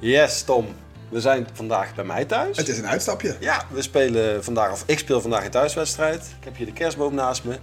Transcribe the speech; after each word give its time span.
Yes, 0.00 0.42
Tom. 0.42 0.66
We 1.08 1.20
zijn 1.20 1.46
vandaag 1.52 1.94
bij 1.94 2.04
mij 2.04 2.24
thuis. 2.24 2.56
Het 2.56 2.68
is 2.68 2.78
een 2.78 2.86
uitstapje. 2.86 3.36
Ja, 3.40 3.64
we 3.70 3.82
spelen 3.82 4.44
vandaag, 4.44 4.72
of 4.72 4.82
ik 4.86 4.98
speel 4.98 5.20
vandaag 5.20 5.44
een 5.44 5.50
thuiswedstrijd. 5.50 6.34
Ik 6.38 6.44
heb 6.44 6.56
hier 6.56 6.66
de 6.66 6.72
kerstboom 6.72 7.14
naast 7.14 7.44
me. 7.44 7.58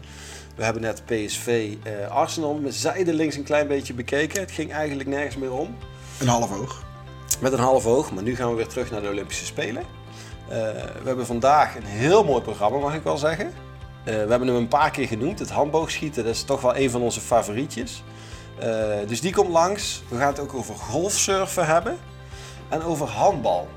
We 0.55 0.63
hebben 0.63 0.81
net 0.81 1.05
PSV 1.05 1.75
eh, 1.83 2.07
Arsenal 2.11 2.53
met 2.53 2.75
zijdelings 2.75 3.35
een 3.35 3.43
klein 3.43 3.67
beetje 3.67 3.93
bekeken. 3.93 4.39
Het 4.39 4.51
ging 4.51 4.71
eigenlijk 4.71 5.09
nergens 5.09 5.35
meer 5.35 5.51
om. 5.51 5.77
Een 6.19 6.27
half 6.27 6.59
oog. 6.59 6.83
Met 7.39 7.53
een 7.53 7.59
half 7.59 7.85
oog, 7.85 8.11
maar 8.11 8.23
nu 8.23 8.35
gaan 8.35 8.49
we 8.49 8.55
weer 8.55 8.67
terug 8.67 8.91
naar 8.91 9.01
de 9.01 9.09
Olympische 9.09 9.45
Spelen. 9.45 9.83
Eh, 10.47 10.57
we 11.01 11.03
hebben 11.03 11.25
vandaag 11.25 11.75
een 11.75 11.85
heel 11.85 12.23
mooi 12.23 12.41
programma, 12.41 12.77
mag 12.77 12.95
ik 12.95 13.03
wel 13.03 13.17
zeggen. 13.17 13.45
Eh, 13.45 14.13
we 14.13 14.29
hebben 14.29 14.47
hem 14.47 14.55
een 14.55 14.67
paar 14.67 14.91
keer 14.91 15.07
genoemd. 15.07 15.39
Het 15.39 15.49
handboogschieten, 15.49 16.23
dat 16.23 16.33
is 16.33 16.43
toch 16.43 16.61
wel 16.61 16.75
een 16.75 16.89
van 16.89 17.01
onze 17.01 17.19
favorietjes. 17.19 18.03
Eh, 18.59 18.67
dus 19.07 19.21
die 19.21 19.33
komt 19.33 19.49
langs. 19.49 20.03
We 20.09 20.17
gaan 20.17 20.27
het 20.27 20.39
ook 20.39 20.53
over 20.53 20.75
golfsurfen 20.75 21.65
hebben. 21.65 21.97
En 22.69 22.81
over 22.83 23.07
handbal. 23.07 23.67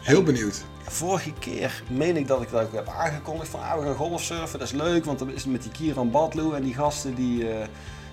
Heel 0.00 0.22
benieuwd. 0.22 0.64
Vorige 0.86 1.32
keer 1.38 1.82
meen 1.90 2.16
ik 2.16 2.26
dat 2.28 2.42
ik 2.42 2.50
dat 2.50 2.62
ook 2.62 2.72
heb 2.72 2.88
aangekondigd 2.98 3.48
van 3.48 3.60
ah, 3.60 3.78
we 3.78 3.84
gaan 3.84 3.94
golfsurfen, 3.94 4.58
dat 4.58 4.68
is 4.68 4.74
leuk, 4.74 5.04
want 5.04 5.18
dan 5.18 5.30
is 5.30 5.42
het 5.42 5.52
met 5.52 5.62
die 5.62 5.70
Kieran 5.70 6.10
Badloe 6.10 6.54
en 6.56 6.62
die 6.62 6.74
gasten 6.74 7.14
die, 7.14 7.50
eh, 7.50 7.66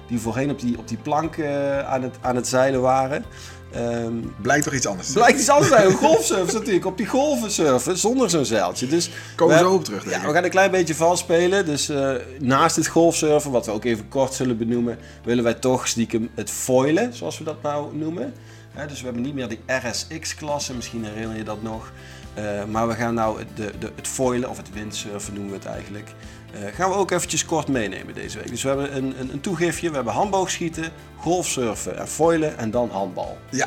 die 0.07 0.19
voorheen 0.19 0.51
op 0.51 0.59
die, 0.59 0.77
op 0.77 0.87
die 0.87 0.97
plank 0.97 1.37
eh, 1.37 1.79
aan, 1.79 2.01
het, 2.01 2.15
aan 2.21 2.35
het 2.35 2.47
zeilen 2.47 2.81
waren. 2.81 3.25
Ehm, 3.71 4.13
Blijkt 4.41 4.63
toch 4.63 4.73
iets 4.73 4.85
anders. 4.87 5.11
blijkt 5.11 5.39
iets 5.39 5.49
anders 5.49 5.71
zijn. 5.71 5.91
Golfsurfen 6.05 6.53
natuurlijk, 6.53 6.85
op 6.85 6.97
die 6.97 7.05
golven 7.05 7.51
surfen 7.51 7.97
zonder 7.97 8.29
zo'n 8.29 8.45
zeiltje. 8.45 8.87
Dus 8.87 9.09
Komen 9.35 9.55
we 9.55 9.61
zo 9.61 9.73
op 9.73 9.83
terug, 9.83 10.03
denk 10.03 10.15
ja, 10.15 10.21
ik. 10.21 10.27
we 10.27 10.33
gaan 10.33 10.43
een 10.43 10.49
klein 10.49 10.71
beetje 10.71 10.95
vals 10.95 11.19
spelen. 11.19 11.65
Dus 11.65 11.89
eh, 11.89 12.11
naast 12.39 12.75
het 12.75 12.87
golfsurfen, 12.87 13.51
wat 13.51 13.65
we 13.65 13.71
ook 13.71 13.85
even 13.85 14.07
kort 14.07 14.33
zullen 14.33 14.57
benoemen, 14.57 14.97
willen 15.23 15.43
wij 15.43 15.53
toch 15.53 15.87
stiekem 15.87 16.29
het 16.35 16.51
foilen, 16.51 17.13
zoals 17.13 17.37
we 17.37 17.43
dat 17.43 17.61
nou 17.61 17.95
noemen. 17.97 18.33
Hè, 18.75 18.87
dus 18.87 18.99
we 18.99 19.05
hebben 19.05 19.23
niet 19.23 19.33
meer 19.33 19.47
die 19.47 19.59
RSX-klasse, 19.67 20.73
misschien 20.73 21.05
herinner 21.05 21.37
je 21.37 21.43
dat 21.43 21.61
nog. 21.61 21.91
Eh, 22.33 22.63
maar 22.65 22.87
we 22.87 22.93
gaan 22.93 23.13
nou 23.13 23.39
het, 23.39 23.47
de, 23.55 23.71
de, 23.79 23.91
het 23.95 24.07
foilen, 24.07 24.49
of 24.49 24.57
het 24.57 24.73
windsurfen 24.73 25.33
noemen 25.33 25.51
we 25.51 25.57
het 25.57 25.67
eigenlijk, 25.67 26.09
eh, 26.53 26.59
gaan 26.73 26.89
we 26.89 26.95
ook 26.95 27.11
eventjes 27.11 27.45
kort 27.45 27.67
meenemen 27.67 28.13
deze 28.13 28.37
week. 28.37 28.49
Dus 28.49 28.61
we 28.63 28.67
hebben 28.67 28.95
een, 28.95 29.19
een, 29.19 29.31
een 29.33 29.41
toegiftje, 29.41 29.89
we 29.89 29.95
hebben 29.95 30.13
handboogschieten, 30.13 30.91
golfsurfen 31.17 31.97
en 31.97 32.07
foilen 32.07 32.57
en 32.57 32.71
dan 32.71 32.89
handbal. 32.89 33.37
Ja. 33.49 33.65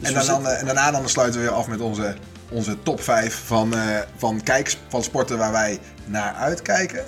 Dus 0.00 0.08
en, 0.08 0.14
dan, 0.14 0.26
dan, 0.26 0.34
zitten- 0.34 0.52
eh, 0.54 0.60
en 0.60 0.66
daarna 0.66 0.90
dan 0.90 1.08
sluiten 1.08 1.40
we 1.40 1.46
weer 1.46 1.56
af 1.56 1.68
met 1.68 1.80
onze, 1.80 2.14
onze 2.50 2.82
top 2.82 3.00
5 3.00 3.42
van, 3.46 3.74
van 4.16 4.42
kijks 4.42 4.76
van 4.88 5.02
sporten 5.02 5.38
waar 5.38 5.52
wij 5.52 5.78
naar 6.04 6.34
uitkijken. 6.34 7.04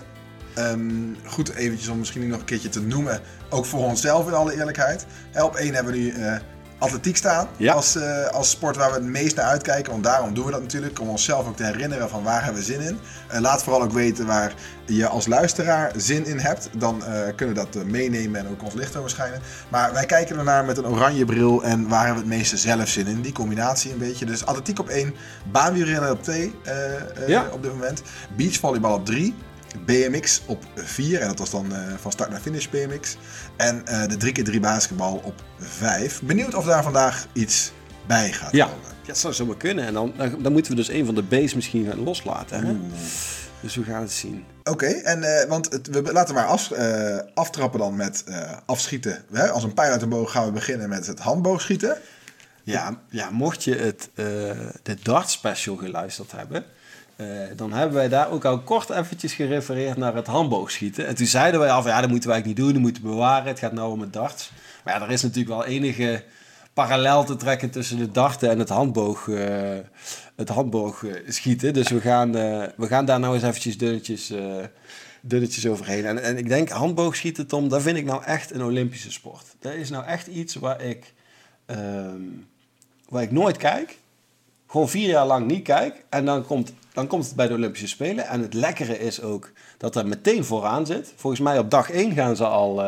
Ehm, 0.55 0.91
goed, 1.27 1.55
eventjes 1.55 1.89
om 1.89 1.99
misschien 1.99 2.29
nog 2.29 2.39
een 2.39 2.45
keertje 2.45 2.69
te 2.69 2.81
noemen, 2.83 3.21
ook 3.51 3.65
voor 3.65 3.85
onszelf 3.85 4.27
in 4.27 4.35
alle 4.35 4.55
eerlijkheid. 4.57 5.07
Op 5.43 5.55
één 5.57 5.75
hebben 5.75 5.93
we 5.93 5.99
nu 5.99 6.15
atletiek 6.83 7.17
staan 7.17 7.49
Ja. 7.57 7.73
als, 7.73 7.97
eh, 7.97 8.27
als 8.27 8.51
sport 8.51 8.77
waar 8.77 8.89
we 8.89 8.95
het 8.95 9.05
meest 9.05 9.37
naar 9.37 9.45
uitkijken. 9.45 9.93
Want 9.93 10.05
daarom 10.05 10.35
doen 10.35 10.45
we 10.45 10.51
dat 10.51 10.61
natuurlijk, 10.61 11.01
om 11.01 11.09
onszelf 11.09 11.47
ook 11.47 11.57
te 11.57 11.65
herinneren 11.65 12.09
van 12.09 12.23
waar 12.23 12.45
hebben 12.45 12.61
we 12.63 12.67
zin 12.73 12.81
in. 12.81 12.99
Eh, 13.29 13.41
laat 13.41 13.63
vooral 13.63 13.83
ook 13.83 13.93
weten 13.93 14.27
waar 14.27 14.55
je 14.87 15.07
als 15.07 15.27
luisteraar 15.27 15.93
zin 15.97 16.27
in 16.27 16.39
hebt. 16.39 16.69
Dan 16.79 17.05
eh, 17.05 17.21
kunnen 17.37 17.55
we 17.57 17.67
dat 17.73 17.85
meenemen 17.85 18.41
en 18.41 18.49
ook 18.49 18.63
ons 18.63 18.75
licht 18.75 18.97
over 18.97 19.11
schijnen. 19.11 19.41
Maar 19.69 19.93
wij 19.93 20.07
kijken 20.07 20.39
ernaar 20.39 20.65
met 20.65 20.77
een 20.77 20.87
oranje 20.87 21.25
bril 21.25 21.63
en 21.63 21.89
waar 21.89 22.07
hebben 22.07 22.23
we 22.25 22.29
het 22.29 22.39
meeste 22.39 22.57
zelf 22.57 22.89
zin 22.89 23.07
in. 23.07 23.21
Die 23.21 23.33
combinatie 23.33 23.93
een 23.93 23.99
beetje. 23.99 24.25
Dus 24.25 24.47
atletiek 24.47 24.79
op 24.79 24.89
1, 24.89 25.15
baanwielrennen 25.53 26.11
op 26.11 26.23
2 26.23 26.55
Ja. 27.27 27.45
op 27.53 27.63
dit 27.63 27.73
moment. 27.73 28.03
Beachvolleybal 28.37 28.95
op 28.95 29.07
3. 29.07 29.35
BMX 29.85 30.43
op 30.47 30.65
4, 30.75 31.21
en 31.21 31.29
dat 31.29 31.39
was 31.39 31.51
dan 31.51 31.75
eh, 31.75 31.95
van 32.01 32.13
start 32.13 32.31
naar 32.31 32.41
finish 32.41 32.69
BMX. 32.69 33.17
En 33.57 33.87
eh, 33.87 34.09
de 34.19 34.33
3x3 34.53 34.61
basketbal 34.61 35.21
op 35.25 35.43
5. 35.59 36.23
Benieuwd 36.23 36.55
of 36.55 36.65
daar 36.65 36.83
vandaag 36.83 37.27
iets 37.33 37.73
bij 38.07 38.33
gaat 38.33 38.53
Ja, 38.53 38.65
komen. 38.65 38.81
dat 39.07 39.19
zou 39.19 39.35
zomaar 39.35 39.57
kunnen. 39.57 39.85
En 39.87 39.93
dan, 39.93 40.13
dan, 40.17 40.43
dan 40.43 40.53
moeten 40.53 40.71
we 40.73 40.77
dus 40.77 40.89
een 40.89 41.05
van 41.07 41.15
de 41.15 41.23
B's 41.23 41.55
misschien 41.55 41.87
gaan 41.87 42.03
loslaten. 42.05 42.67
Hè? 42.67 42.77
Dus 43.61 43.75
we 43.77 43.85
gaan 43.85 44.03
het 44.03 44.13
zien. 44.13 44.45
Oké, 44.65 44.87
en 44.87 45.23
eh, 45.41 45.49
want 45.49 45.73
het, 45.73 45.87
we 45.89 46.13
laten 46.13 46.35
maar 46.35 46.47
af, 46.47 46.71
eh, 46.71 47.19
aftrappen 47.35 47.81
dan 47.81 47.97
met 47.97 48.25
eh, 48.27 48.53
afschieten. 48.67 49.25
Hè? 49.33 49.51
Als 49.51 49.65
een 49.65 49.75
pijl 49.75 49.91
uit 49.91 50.01
de 50.01 50.07
boog 50.07 50.31
gaan 50.31 50.45
we 50.45 50.53
beginnen 50.53 50.89
met 50.89 51.07
het 51.07 51.19
handboogschieten. 51.19 51.97
Ja, 52.65 53.01
ja 53.11 53.31
mocht 53.31 53.65
je 53.65 53.75
het, 53.75 54.09
eh, 54.15 54.25
de 54.83 54.97
Dart 55.03 55.31
Special 55.31 55.77
geluisterd 55.77 56.33
hebben... 56.33 56.65
eh, 57.23 57.57
dan 57.57 57.73
hebben 57.73 57.97
wij 57.97 58.09
daar 58.09 58.31
ook 58.31 58.45
al 58.45 58.61
kort 58.61 58.91
eventjes 58.91 59.35
gerefereerd 59.35 59.97
naar 59.97 60.15
het 60.15 60.27
handboogschieten. 60.27 61.07
En 61.07 61.15
toen 61.15 61.27
zeiden 61.27 61.61
wij 61.61 61.69
van 61.69 61.91
ja, 61.91 62.01
dat 62.01 62.11
moeten 62.11 62.29
wij 62.29 62.37
eigenlijk 62.37 62.47
niet 62.47 62.57
doen. 62.57 62.73
Dat 62.73 62.83
moeten 62.83 63.03
we 63.03 63.09
bewaren. 63.09 63.47
Het 63.47 63.59
gaat 63.59 63.73
nou 63.73 63.93
om 63.93 64.01
het 64.01 64.13
darts. 64.13 64.51
Maar 64.85 64.95
ja, 64.95 65.03
er 65.03 65.11
is 65.11 65.23
natuurlijk 65.23 65.55
wel 65.55 65.65
enige 65.65 66.25
parallel 66.73 67.25
te 67.25 67.37
trekken 67.37 67.71
tussen 67.71 67.99
de 67.99 68.11
darten 68.11 68.51
en 68.51 68.59
het 68.59 68.69
handboog, 68.69 69.29
eh, 69.29 69.79
het 70.37 70.49
handboogschieten. 70.49 71.75
Dus 71.75 71.89
we 71.89 72.01
gaan, 72.01 72.37
eh, 72.37 72.65
we 72.77 72.87
gaan 72.87 73.05
daar 73.05 73.21
nou 73.21 73.35
eens 73.35 73.43
eventjes 73.43 73.79
dunnetjes, 73.79 74.31
eh, 74.31 74.65
dunnetjes 75.21 75.67
overheen. 75.67 76.05
En, 76.07 76.23
en 76.23 76.39
ik 76.39 76.49
denk 76.49 76.69
handboogschieten, 76.69 77.47
Tom, 77.47 77.69
dat 77.69 77.83
vind 77.83 77.97
ik 77.97 78.05
nou 78.05 78.25
echt 78.25 78.51
een 78.51 78.65
Olympische 78.65 79.13
sport. 79.13 79.45
Dat 79.59 79.73
is 79.73 79.91
nou 79.91 80.05
echt 80.05 80.27
iets 80.27 80.55
waar 80.55 80.83
ik, 80.83 81.13
ehm, 81.67 82.23
waar 83.09 83.23
ik 83.23 83.31
nooit 83.31 83.57
kijk. 83.57 83.99
Gewoon 84.67 84.89
vier 84.89 85.09
jaar 85.09 85.27
lang 85.27 85.47
niet 85.47 85.63
kijk. 85.63 86.05
En 86.09 86.25
dan 86.25 86.47
komt, 86.47 86.73
dan 86.93 87.07
komt 87.07 87.27
het 87.27 87.35
bij 87.37 87.49
de 87.49 87.55
Olympische 87.55 87.89
Spelen. 87.89 88.27
En 88.27 88.41
het 88.41 88.55
lekkere 88.55 88.99
is 88.99 89.23
ook 89.23 89.51
dat 89.79 89.97
er 89.97 90.07
meteen 90.07 90.45
vooraan 90.45 90.87
zit. 90.87 91.13
Volgens 91.17 91.43
mij 91.43 91.59
op 91.59 91.71
dag 91.71 91.91
één 91.91 92.13
gaan 92.13 92.37
ze 92.37 92.47
al... 92.47 92.83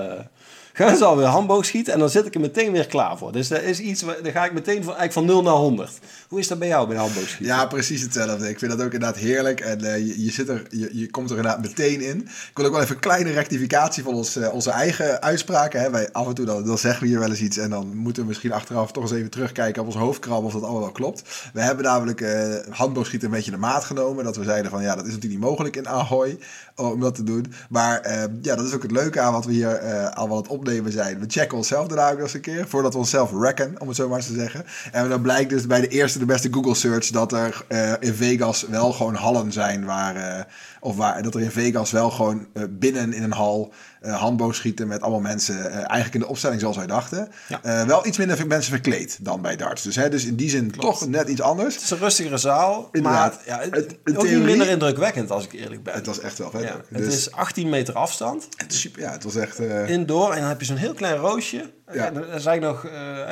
gaan 0.77 0.97
ze 0.97 1.05
alweer 1.05 1.27
handboog 1.27 1.65
schieten 1.65 1.93
en 1.93 1.99
dan 1.99 2.11
zit 2.11 2.27
ik 2.27 2.35
er 2.35 2.41
meteen 2.41 2.73
weer 2.73 2.87
klaar 2.87 3.19
voor. 3.19 3.33
Dus 3.33 3.49
dat 3.49 3.63
is 3.63 3.79
iets, 3.79 4.05
daar 4.23 4.33
ga 4.33 4.45
ik 4.45 4.53
meteen 4.53 4.85
van, 4.85 4.97
eigenlijk 4.97 5.13
van 5.13 5.25
0 5.25 5.43
naar 5.43 5.53
100. 5.53 5.99
Hoe 6.29 6.39
is 6.39 6.49
dat 6.49 6.59
bij 6.59 6.69
jou 6.69 6.89
bij 6.89 6.97
handboogschieten? 6.97 7.47
Ja, 7.47 7.67
precies 7.67 8.03
hetzelfde. 8.03 8.49
Ik 8.49 8.59
vind 8.59 8.71
dat 8.71 8.81
ook 8.81 8.93
inderdaad 8.93 9.17
heerlijk. 9.17 9.61
En 9.61 9.85
eh, 9.85 9.97
je, 9.97 10.25
je, 10.25 10.31
zit 10.31 10.49
er, 10.49 10.63
je, 10.71 10.91
je 10.93 11.11
komt 11.11 11.31
er 11.31 11.37
inderdaad 11.37 11.61
meteen 11.63 12.01
in. 12.01 12.21
Ik 12.21 12.51
wil 12.55 12.67
ook 12.67 12.73
wel 12.73 12.81
even 12.83 12.95
een 12.95 13.01
kleine 13.01 13.31
rectificatie 13.31 14.03
van 14.03 14.15
ons, 14.15 14.37
eh, 14.37 14.55
onze 14.55 14.71
eigen 14.71 15.23
uitspraken. 15.23 15.81
Hè. 15.81 15.91
Wij 15.91 16.13
af 16.13 16.27
en 16.27 16.35
toe 16.35 16.47
dan, 16.47 16.65
dan 16.65 16.79
zeggen 16.79 17.03
we 17.03 17.09
hier 17.09 17.19
wel 17.19 17.31
eens 17.31 17.41
iets. 17.41 17.57
En 17.57 17.71
dan 17.71 17.97
moeten 17.97 18.23
we 18.23 18.29
misschien 18.29 18.53
achteraf 18.53 18.93
toch 18.93 19.03
eens 19.03 19.13
even 19.13 19.31
terugkijken 19.31 19.81
op 19.81 19.87
ons 19.87 19.97
hoofdkrab 19.97 20.45
of 20.45 20.53
dat 20.53 20.63
allemaal 20.63 20.81
wel 20.81 20.93
klopt. 20.93 21.23
We 21.53 21.61
hebben 21.61 21.85
namelijk 21.85 22.21
eh 22.21 22.55
handboogschieten 22.71 23.29
een 23.29 23.35
beetje 23.35 23.51
de 23.51 23.57
maat 23.57 23.85
genomen. 23.85 24.25
Dat 24.25 24.37
we 24.37 24.45
zeiden 24.45 24.71
van 24.71 24.83
ja, 24.83 24.95
dat 24.95 25.07
is 25.07 25.13
natuurlijk 25.13 25.41
niet 25.41 25.51
mogelijk 25.51 25.77
in 25.77 25.89
Ahoy 25.89 26.39
om 26.77 27.01
dat 27.01 27.15
te 27.15 27.23
doen. 27.23 27.53
Maar 27.69 28.01
eh, 28.01 28.23
ja, 28.43 28.57
dat 28.57 28.67
is 28.67 28.75
ook 28.75 28.83
het 28.83 28.91
leuke 28.91 29.21
aan 29.21 29.33
wat 29.33 29.45
we 29.45 29.53
hier 29.53 29.75
eh, 29.75 30.17
al 30.17 30.29
wel 30.29 30.37
aan 30.37 30.43
het 30.43 30.53
opnemen 30.53 30.93
zijn. 30.93 31.19
We 31.19 31.25
checken 31.29 31.57
onszelf 31.57 31.87
daarna 31.87 32.07
ook 32.11 32.15
nog 32.15 32.23
eens 32.23 32.35
een 32.35 32.41
keer. 32.41 32.69
Voordat 32.69 32.93
we 32.93 32.99
onszelf 32.99 33.33
racken, 33.33 33.81
om 33.81 33.89
het 33.89 33.97
zo 33.97 34.09
maar 34.09 34.19
eens 34.19 34.27
te 34.27 34.35
zeggen. 34.35 34.65
En 34.93 35.09
dan 35.09 35.23
blijkt 35.23 35.51
dus 35.51 35.67
bij 35.67 35.81
de 35.81 35.89
eerste 35.89 36.19
de 36.19 36.25
beste 36.25 36.53
Google 36.53 36.75
search 36.75 37.11
dat 37.11 37.33
er 37.33 37.65
eh, 37.69 37.93
in 37.99 38.15
Vegas 38.15 38.67
wel 38.69 38.93
gewoon 38.93 39.15
hallen 39.15 39.53
zijn 39.53 39.85
waar. 39.85 40.47
Of 40.85 40.97
waar, 40.97 41.23
dat 41.23 41.35
er 41.35 41.41
in 41.41 41.51
Vegas 41.51 41.91
wel 41.91 42.11
gewoon 42.11 42.47
eh, 42.53 42.63
binnen 42.71 43.13
in 43.13 43.23
een 43.23 43.33
hal 43.33 43.73
eh 44.01 44.21
handboogschieten 44.21 44.89
met 44.89 45.01
allemaal 45.01 45.21
mensen. 45.21 45.71
eh, 45.71 45.77
eigenlijk 45.77 46.15
in 46.15 46.21
de 46.21 46.27
opstelling 46.27 46.61
zoals 46.61 46.77
wij 46.77 46.87
dachten. 46.87 47.29
Ja. 47.63 47.87
Wel 47.87 48.07
iets 48.07 48.19
minder 48.19 48.47
mensen 48.47 48.73
verkleed 48.73 49.19
dan 49.21 49.43
bij 49.43 49.57
darts. 49.57 49.83
Dus, 49.83 49.97
hè, 49.97 50.09
dus 50.09 50.25
in 50.25 50.37
die 50.37 50.51
zin 50.51 50.71
toch 50.71 51.09
net 51.09 51.29
iets 51.29 51.41
anders. 51.41 51.75
Het 51.75 51.83
is 51.85 51.91
een 51.91 51.99
rustigere 51.99 52.37
zaal, 52.37 52.89
Inderdaad. 52.93 53.35
maar 53.47 53.57
ja, 53.59 53.71
het, 53.71 53.97
Het- 54.05 54.17
ook 54.17 54.25
niet 54.29 54.43
minder 54.43 54.69
indrukwekkend 54.69 55.31
als 55.31 55.45
ik 55.45 55.53
eerlijk 55.53 55.83
ben. 55.83 55.95
Het 55.95 56.07
was 56.07 56.21
echt 56.21 56.39
wel 56.39 56.51
vet 56.51 56.63
ja, 56.63 56.77
het 56.89 57.05
Dus, 57.05 57.15
is 57.15 57.31
18 57.33 57.69
meter 57.69 57.95
afstand. 57.95 58.49
het 58.57 58.73
is 58.73 58.81
super, 58.81 59.01
ja, 59.03 59.11
het 59.13 59.25
was 59.25 59.37
echt... 59.37 59.59
indoor 59.87 60.33
en 60.33 60.39
dan 60.41 60.49
heb 60.49 60.61
je 60.61 60.67
zo'n 60.67 60.77
heel 60.77 60.95
klein 60.95 61.17
roosje. 61.17 61.71
Ja. 61.93 62.07
En 62.07 62.15
dan 62.15 62.23
is 62.25 62.47
eigenlijk 62.47 62.63
nog, 62.63 62.87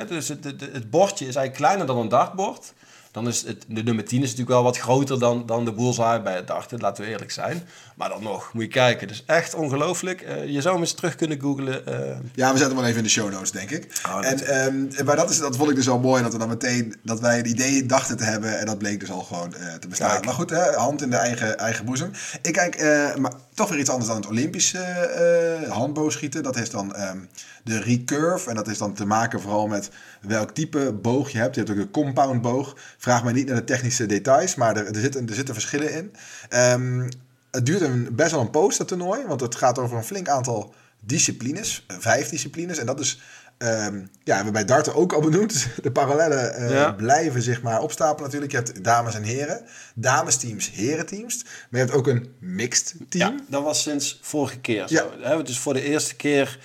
dus 0.09 0.29
het, 0.29 0.45
het, 0.45 0.61
het 0.73 0.91
bordje 0.91 1.27
is 1.27 1.35
eigenlijk 1.35 1.55
kleiner 1.57 1.87
dan 1.87 1.99
een 1.99 2.09
dartbord. 2.09 2.73
Dan 3.13 3.29
is 3.29 3.43
het, 3.47 3.65
de 3.69 3.83
nummer 3.83 4.05
10 4.05 4.19
is 4.19 4.23
natuurlijk 4.25 4.49
wel 4.51 4.63
wat 4.63 4.79
groter 4.79 5.19
dan, 5.19 5.47
dan 5.47 5.65
de 5.65 5.73
bullseye 5.73 6.21
bij 6.23 6.35
het 6.35 6.47
darten, 6.47 6.81
laten 6.81 7.05
we 7.05 7.11
eerlijk 7.11 7.31
zijn. 7.31 7.63
Maar 7.97 8.09
dan 8.09 8.23
nog, 8.23 8.51
moet 8.53 8.63
je 8.63 8.69
kijken. 8.69 9.09
Dus 9.09 9.23
echt 9.27 9.55
ongelooflijk. 9.55 10.21
Eh, 10.21 10.45
je 10.49 10.61
zou 10.61 10.75
hem 10.75 10.83
eens 10.83 10.93
terug 10.93 11.15
kunnen 11.15 11.41
googlen. 11.41 11.87
eh, 11.87 11.95
Ja, 12.35 12.53
we 12.53 12.59
zetten 12.59 12.67
hem 12.67 12.77
wel 12.77 12.85
even 12.85 12.97
in 12.97 13.03
de 13.03 13.09
show 13.09 13.31
notes, 13.33 13.51
denk 13.51 13.71
ik. 13.71 14.01
Oh, 14.07 14.23
dat- 14.23 14.41
en, 14.41 14.93
maar 15.05 15.17
dat, 15.17 15.31
is, 15.31 15.39
dat 15.39 15.57
vond 15.57 15.71
ik 15.71 15.77
dus 15.77 15.87
wel 15.87 15.99
mooi, 15.99 16.23
dat 16.23 16.33
we 16.33 16.39
dan 16.39 16.49
meteen 16.49 16.97
dat 17.03 17.21
wij 17.21 17.39
een 17.39 17.49
idee 17.49 17.87
dachten 17.87 18.17
te 18.17 18.25
hebben. 18.25 18.59
En 18.59 18.67
dat 18.67 18.79
bleek 18.79 19.01
dus 19.01 19.11
al 19.11 19.21
gewoon 19.23 19.55
eh, 19.55 19.75
te 19.75 19.89
bestaan. 19.89 20.11
Kijk. 20.11 20.25
Maar 20.25 20.35
goed, 20.35 20.51
hè, 20.51 20.73
hand 20.73 21.03
in 21.03 21.11
de 21.11 21.17
eigen, 21.17 21.59
eigen 21.59 21.85
boezem. 21.85 22.11
Ik 22.43 22.53
kijk, 22.53 22.79
maar 23.19 23.33
toch 23.55 23.69
weer 23.69 23.79
iets 23.79 23.89
anders 23.91 24.09
dan 24.09 24.17
het 24.17 24.27
Olympische 24.27 24.79
eh 24.79 25.71
handboogschieten. 25.71 26.43
Dat 26.43 26.57
is 26.57 26.71
dan 26.71 26.95
ehm, 26.95 27.19
de 27.65 27.81
recurve. 27.81 28.49
En 28.49 28.55
dat 28.55 28.69
is 28.69 28.79
dan 28.79 28.95
te 28.95 29.07
maken 29.07 29.41
vooral 29.41 29.67
met 29.67 29.91
welk 30.21 30.51
type 30.51 30.93
boog 30.93 31.31
je 31.31 31.39
hebt. 31.39 31.55
Je 31.55 31.61
hebt 31.61 31.73
ook 31.73 31.85
de 31.85 31.91
compound 31.91 32.43
boog. 32.43 32.77
Vraag 32.99 33.25
mij 33.25 33.33
niet 33.33 33.47
naar 33.47 33.57
de 33.57 33.65
technische 33.65 34.07
details, 34.07 34.55
maar 34.55 34.77
er, 34.77 34.87
er, 34.87 35.01
zitten, 35.01 35.29
er 35.29 35.35
zitten 35.35 35.55
verschillen 35.55 35.93
in. 35.93 36.13
Ehm, 36.49 37.09
het 37.51 37.67
duurt 37.67 37.81
een, 37.81 38.09
best 38.13 38.31
wel 38.31 38.41
een 38.41 38.51
poos, 38.51 38.77
dat 38.77 38.89
toernooi. 38.89 39.27
Want 39.27 39.41
het 39.41 39.55
gaat 39.55 39.79
over 39.79 39.97
een 39.97 40.05
flink 40.05 40.29
aantal 40.29 40.75
disciplines. 41.01 41.85
eh, 41.87 41.97
Vijf 42.01 42.29
disciplines. 42.29 42.79
En 42.79 42.87
dat 42.87 43.01
is... 43.01 43.21
ehm, 43.59 43.97
ja, 44.25 44.35
hebben 44.35 44.45
we 44.45 44.51
bij 44.59 44.65
darten 44.65 44.95
ook 44.95 45.13
al 45.13 45.21
benoemd. 45.21 45.67
De 45.83 45.93
parallellen 45.93 46.55
eh, 46.55 46.71
Ja. 46.71 46.93
blijven 46.93 47.43
zich 47.43 47.63
maar 47.63 47.81
opstapelen 47.83 48.23
natuurlijk. 48.25 48.53
Je 48.53 48.59
hebt 48.59 48.85
dames 48.85 49.15
en 49.15 49.23
heren. 49.23 49.61
Damesteams, 49.95 50.71
herenteams. 50.71 51.43
Maar 51.45 51.81
je 51.81 51.87
hebt 51.87 51.93
ook 51.93 52.07
een 52.07 52.35
mixed 52.39 52.95
team. 53.09 53.33
Ja, 53.37 53.45
dat 53.49 53.63
was 53.63 53.83
sinds 53.83 54.19
vorige 54.23 54.59
keer 54.59 54.89
zo. 54.89 54.95
Ja. 54.95 55.29
Hè, 55.29 55.43
Dus 55.43 55.59
voor 55.59 55.75
de 55.75 55.83
eerste 55.83 56.15
keer 56.17 56.59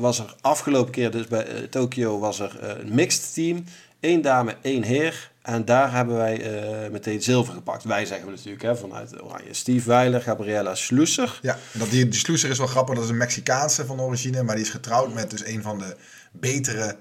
was 0.00 0.18
er 0.18 0.34
afgelopen 0.40 0.92
keer, 0.92 1.10
dus 1.10 1.26
bij 1.26 1.48
uh, 1.48 1.62
Tokio, 1.62 2.18
was 2.18 2.40
er 2.40 2.58
uh, 2.62 2.68
een 2.68 2.94
mixed 2.94 3.34
team. 3.34 3.64
Eén 4.00 4.22
dame, 4.22 4.56
één 4.62 4.82
heer. 4.82 5.30
En 5.42 5.64
daar 5.64 5.92
hebben 5.92 6.16
wij 6.16 6.42
meteen 6.90 7.22
zilver 7.22 7.54
gepakt. 7.54 7.84
Wij 7.84 8.06
zeggen 8.06 8.26
we 8.26 8.32
natuurlijk 8.32 8.62
hè, 8.62 8.76
vanuit 8.76 9.22
Oranje. 9.22 9.54
Steve 9.54 9.88
Weiler, 9.88 10.20
Gabriella 10.20 10.74
Schlusser. 10.74 11.38
Ja, 11.42 11.58
dat 11.72 11.90
die, 11.90 12.08
die 12.08 12.20
Schlusser 12.20 12.50
is 12.50 12.58
wel 12.58 12.66
grappig. 12.66 12.94
Dat 12.94 13.04
is 13.04 13.10
een 13.10 13.16
Mexicaanse 13.16 13.86
van 13.86 14.00
origine. 14.00 14.42
Maar 14.42 14.54
die 14.54 14.64
is 14.64 14.70
getrouwd 14.70 15.14
met 15.14 15.30
dus 15.30 15.46
een 15.46 15.62
van 15.62 15.78
de 15.78 15.96
betere 16.32 16.96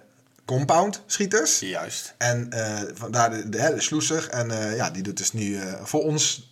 compound 0.45 1.03
schieters. 1.05 1.59
Juist. 1.59 2.15
En 2.17 2.49
vandaar 2.93 3.29
de, 3.29 3.49
de, 3.49 3.71
de 3.75 3.81
Schlusser. 3.81 4.29
En 4.29 4.75
ja, 4.75 4.89
die 4.89 5.03
doet 5.03 5.17
dus 5.17 5.33
nu 5.33 5.59
voor 5.83 6.03
ons 6.03 6.48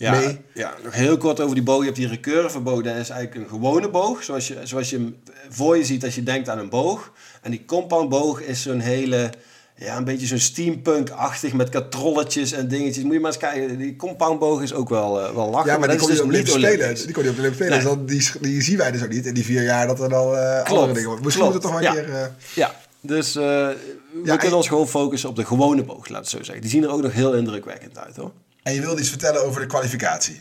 ja, 0.00 0.32
Ja, 0.54 0.74
nog 0.84 0.94
heel 0.94 1.16
kort 1.16 1.40
over 1.40 1.54
die 1.54 1.64
boog. 1.64 1.78
Je 1.78 1.84
hebt 1.84 1.96
die 1.96 2.08
recurve 2.08 2.60
boog. 2.60 2.82
Dat 2.82 2.96
is 2.96 3.08
eigenlijk 3.08 3.34
een 3.34 3.48
gewone 3.48 3.88
boog. 3.88 4.22
Zoals 4.22 4.48
je, 4.48 4.56
zoals 4.62 4.90
je 4.90 4.96
hem 4.96 5.16
voor 5.48 5.76
je 5.76 5.84
ziet 5.84 6.04
als 6.04 6.14
je 6.14 6.22
denkt 6.22 6.48
aan 6.48 6.58
een 6.58 6.68
boog. 6.68 7.12
En 7.42 7.50
die 7.50 7.64
compound 7.64 8.08
boog 8.08 8.40
is 8.40 8.62
zo'n 8.62 8.80
hele... 8.80 9.30
Ja, 9.76 9.96
een 9.96 10.04
beetje 10.04 10.26
zo'n 10.26 10.38
steampunk-achtig 10.38 11.52
met 11.52 11.68
katrolletjes 11.68 12.52
en 12.52 12.68
dingetjes. 12.68 13.04
Moet 13.04 13.12
je 13.12 13.20
maar 13.20 13.30
eens 13.30 13.40
kijken. 13.40 13.78
Die 13.78 13.96
compoundboog 13.96 14.62
is 14.62 14.74
ook 14.74 14.88
wel, 14.88 15.20
uh, 15.20 15.34
wel 15.34 15.50
lachen. 15.50 15.70
Ja, 15.70 15.78
maar, 15.78 15.88
die 15.88 15.98
kon 15.98 16.06
je 16.06 16.12
dus 16.12 16.22
op 16.22 16.28
Olympische 16.28 16.58
Spelen. 16.58 16.94
Die 16.94 17.12
kon 17.12 17.22
je 17.22 17.30
op 17.30 17.36
de 17.36 17.50
Spelen. 17.52 17.84
Nee. 17.84 18.04
Dus 18.04 18.32
die, 18.32 18.40
die 18.40 18.62
zien 18.62 18.76
wij 18.76 18.90
dus 18.90 19.02
ook 19.02 19.08
niet 19.08 19.26
in 19.26 19.34
die 19.34 19.44
vier 19.44 19.62
jaar 19.62 19.86
dat 19.86 20.00
er 20.00 20.08
dan 20.08 20.32
uh, 20.32 20.62
andere 20.62 20.92
dingen 20.92 21.06
worden. 21.06 21.24
Misschien 21.24 21.44
moeten 21.44 21.62
we 21.62 21.68
toch 21.68 21.80
wel 21.80 21.88
een 21.88 22.04
keer... 22.04 22.08
Uh... 22.08 22.26
Ja, 22.54 22.74
dus 23.00 23.36
uh, 23.36 23.42
we 23.42 23.76
ja, 24.24 24.36
kunnen 24.36 24.56
ons 24.56 24.68
gewoon 24.68 24.88
focussen 24.88 25.28
op 25.28 25.36
de 25.36 25.44
gewone 25.44 25.84
boog, 25.84 26.08
laat 26.08 26.20
het 26.20 26.28
zo 26.28 26.42
zeggen. 26.42 26.60
Die 26.60 26.70
zien 26.70 26.82
er 26.82 26.90
ook 26.90 27.02
nog 27.02 27.12
heel 27.12 27.34
indrukwekkend 27.34 27.98
uit, 27.98 28.16
hoor. 28.16 28.32
En 28.62 28.74
je 28.74 28.80
wilde 28.80 29.00
iets 29.00 29.08
vertellen 29.08 29.44
over 29.44 29.60
de 29.60 29.66
kwalificatie. 29.66 30.40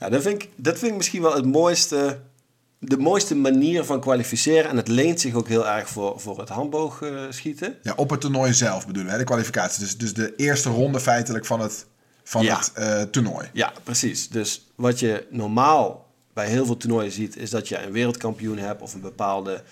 Ja, 0.00 0.08
dat 0.08 0.22
vind 0.22 0.42
ik, 0.42 0.50
dat 0.56 0.78
vind 0.78 0.90
ik 0.90 0.96
misschien 0.96 1.22
wel 1.22 1.34
het 1.34 1.44
mooiste, 1.44 2.20
de 2.78 2.98
mooiste 2.98 3.34
manier 3.34 3.84
van 3.84 4.00
kwalificeren. 4.00 4.70
En 4.70 4.76
het 4.76 4.88
leent 4.88 5.20
zich 5.20 5.34
ook 5.34 5.48
heel 5.48 5.68
erg 5.68 5.88
voor, 5.88 6.20
voor 6.20 6.38
het 6.38 6.48
handboogschieten. 6.48 7.76
Ja, 7.82 7.92
op 7.96 8.10
het 8.10 8.20
toernooi 8.20 8.54
zelf 8.54 8.86
bedoelen 8.86 9.06
we, 9.06 9.12
hè, 9.12 9.18
de 9.18 9.24
kwalificatie. 9.24 9.80
Dus, 9.80 9.98
dus 9.98 10.14
de 10.14 10.34
eerste 10.36 10.68
ronde 10.68 11.00
feitelijk 11.00 11.46
van 11.46 11.60
het, 11.60 11.86
van 12.24 12.46
het 12.46 12.72
uh, 12.78 13.02
toernooi. 13.02 13.48
Ja, 13.52 13.72
precies. 13.82 14.28
Dus 14.28 14.66
wat 14.74 15.00
je 15.00 15.26
normaal 15.30 16.03
bij 16.34 16.46
heel 16.46 16.66
veel 16.66 16.76
toernooien 16.76 17.12
ziet, 17.12 17.36
is 17.36 17.50
dat 17.50 17.68
je 17.68 17.82
een 17.82 17.92
wereldkampioen 17.92 18.58
hebt 18.58 18.82
of 18.82 18.94
een 18.94 19.00
bepaalde 19.00 19.62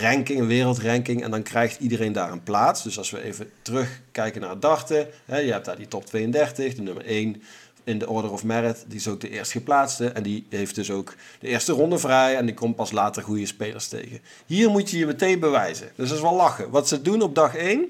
ranking, 0.00 0.38
een 0.38 0.46
wereldranking. 0.46 1.22
En 1.22 1.30
dan 1.30 1.42
krijgt 1.42 1.80
iedereen 1.80 2.12
daar 2.12 2.32
een 2.32 2.42
plaats. 2.42 2.82
Dus 2.82 2.98
als 2.98 3.10
we 3.10 3.22
even 3.22 3.50
terugkijken 3.62 4.40
naar 4.40 4.60
darten, 4.60 5.08
hè, 5.24 5.38
je 5.38 5.52
hebt 5.52 5.64
daar 5.64 5.76
die 5.76 5.88
top 5.88 6.06
32, 6.06 6.74
de 6.74 6.82
nummer 6.82 7.04
1 7.04 7.42
in 7.84 7.98
de 7.98 8.08
order 8.08 8.32
of 8.32 8.44
merit. 8.44 8.84
Die 8.86 8.98
is 8.98 9.08
ook 9.08 9.20
de 9.20 9.30
eerst 9.30 9.52
geplaatste. 9.52 10.08
En 10.08 10.22
die 10.22 10.46
heeft 10.48 10.74
dus 10.74 10.90
ook 10.90 11.14
de 11.40 11.48
eerste 11.48 11.72
ronde 11.72 11.98
vrij. 11.98 12.36
En 12.36 12.46
die 12.46 12.54
komt 12.54 12.76
pas 12.76 12.90
later 12.90 13.22
goede 13.22 13.46
spelers 13.46 13.88
tegen. 13.88 14.20
Hier 14.46 14.70
moet 14.70 14.90
je 14.90 14.98
je 14.98 15.06
meteen 15.06 15.40
bewijzen. 15.40 15.90
Dus 15.94 16.08
dat 16.08 16.16
is 16.16 16.22
wel 16.22 16.34
lachen. 16.34 16.70
Wat 16.70 16.88
ze 16.88 17.02
doen 17.02 17.22
op 17.22 17.34
dag 17.34 17.56
1, 17.56 17.84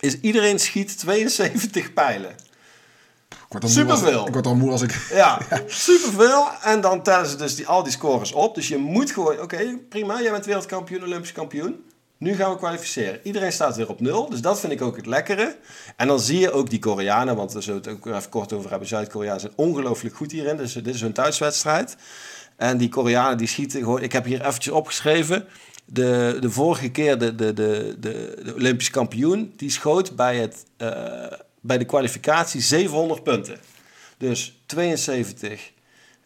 is 0.00 0.20
iedereen 0.20 0.58
schiet 0.58 0.98
72 0.98 1.92
pijlen. 1.92 2.34
Superveel. 3.58 4.26
Ik 4.26 4.32
word 4.32 4.46
al 4.46 4.54
moe 4.54 4.70
als 4.70 4.82
ik... 4.82 5.06
Ja, 5.12 5.38
superveel. 5.66 6.48
En 6.62 6.80
dan 6.80 7.02
tellen 7.02 7.26
ze 7.26 7.36
dus 7.36 7.56
die, 7.56 7.66
al 7.66 7.82
die 7.82 7.92
scores 7.92 8.32
op. 8.32 8.54
Dus 8.54 8.68
je 8.68 8.76
moet 8.76 9.10
gewoon... 9.10 9.40
Oké, 9.40 9.78
prima. 9.88 10.22
Jij 10.22 10.30
bent 10.30 10.44
wereldkampioen, 10.44 11.02
Olympisch 11.02 11.32
kampioen. 11.32 11.84
Nu 12.18 12.34
gaan 12.34 12.50
we 12.50 12.56
kwalificeren. 12.56 13.20
Iedereen 13.22 13.52
staat 13.52 13.76
weer 13.76 13.88
op 13.88 14.00
nul. 14.00 14.30
Dus 14.30 14.40
dat 14.40 14.60
vind 14.60 14.72
ik 14.72 14.82
ook 14.82 14.96
het 14.96 15.06
lekkere. 15.06 15.56
En 15.96 16.06
dan 16.06 16.20
zie 16.20 16.38
je 16.38 16.52
ook 16.52 16.70
die 16.70 16.78
Koreanen, 16.78 17.36
want 17.36 17.52
we 17.52 17.60
zullen 17.60 17.80
het 17.80 17.90
ook 17.90 18.06
even 18.06 18.28
kort 18.28 18.52
over 18.52 18.70
hebben. 18.70 18.88
Zuid-Korea 18.88 19.38
zijn 19.38 19.52
ongelooflijk 19.56 20.14
goed 20.14 20.32
hierin. 20.32 20.56
Dus 20.56 20.72
dit 20.72 20.86
is 20.86 21.00
hun 21.00 21.12
thuiswedstrijd. 21.12 21.96
En 22.56 22.78
die 22.78 22.88
Koreanen 22.88 23.38
die 23.38 23.46
schieten 23.46 23.80
gewoon... 23.80 24.02
Ik 24.02 24.12
heb 24.12 24.24
hier 24.24 24.46
eventjes 24.46 24.74
opgeschreven. 24.74 25.46
De, 25.84 26.36
de 26.40 26.50
vorige 26.50 26.90
keer 26.90 27.18
de, 27.18 27.34
de, 27.34 27.52
de, 27.52 27.96
de, 28.00 28.40
de 28.44 28.54
Olympisch 28.54 28.90
kampioen, 28.90 29.52
die 29.56 29.70
schoot 29.70 30.16
bij 30.16 30.36
het... 30.36 30.64
Uh, 30.78 30.88
bij 31.60 31.78
de 31.78 31.84
kwalificatie 31.84 32.60
700 32.60 33.22
punten. 33.22 33.58
Dus 34.16 34.62
72 34.66 35.72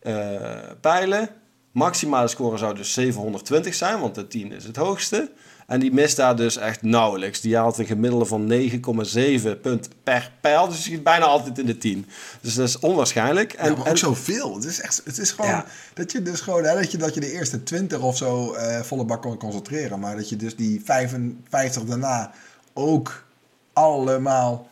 uh, 0.03 0.35
eh, 0.35 0.71
pijlen. 0.81 1.29
Maximale 1.73 2.29
score 2.29 2.57
zou 2.57 2.75
dus 2.75 2.93
720 2.93 3.75
zijn, 3.75 4.01
want 4.01 4.15
de 4.15 4.29
10 4.29 4.53
is 4.53 4.65
het 4.65 4.77
hoogste. 4.77 5.31
En 5.67 5.81
die 5.81 5.93
mist 5.93 6.17
daar 6.17 6.37
dus 6.37 6.57
echt 6.57 6.83
nauwelijks. 6.83 7.41
Die 7.41 7.57
haalt 7.57 7.79
een 7.79 7.87
gemiddelde 7.87 8.25
van 8.25 8.53
9,7 8.53 9.61
punt 9.63 9.89
per 10.03 10.33
pijl. 10.41 10.67
Dus 10.67 10.77
je 10.77 10.83
schiet 10.83 11.03
bijna 11.03 11.25
altijd 11.25 11.59
in 11.59 11.67
de 11.67 11.79
10. 11.79 12.07
Dus 12.41 12.55
dat 12.55 12.69
is 12.69 12.79
onwaarschijnlijk. 12.79 13.53
En, 13.53 13.65
ja, 13.65 13.71
maar 13.71 13.81
ook 13.81 13.87
en, 13.87 13.99
zoveel. 13.99 14.55
Het 14.55 14.65
is, 14.65 14.81
echt, 14.81 15.03
het 15.05 15.19
is 15.19 15.31
gewoon 15.31 15.65
dat 15.95 16.13
je 16.13 16.23
dus 16.23 16.41
gewoon 16.41 16.65
hè, 16.65 16.75
dat, 16.75 16.93
je, 16.93 16.99
dat 16.99 17.15
je 17.15 17.21
de 17.21 17.33
eerste 17.33 17.63
20 17.63 18.01
of 18.01 18.17
zo 18.17 18.55
uh, 18.55 18.81
volle 18.81 19.05
bak 19.05 19.23
kon 19.23 19.39
concentreren. 19.39 20.01
Maar 20.01 20.17
dat 20.17 20.29
je 20.29 20.37
dus 20.37 20.57
die 20.57 20.81
55 20.85 21.85
daarna 21.85 22.33
ook 22.73 23.25
allemaal 23.73 24.69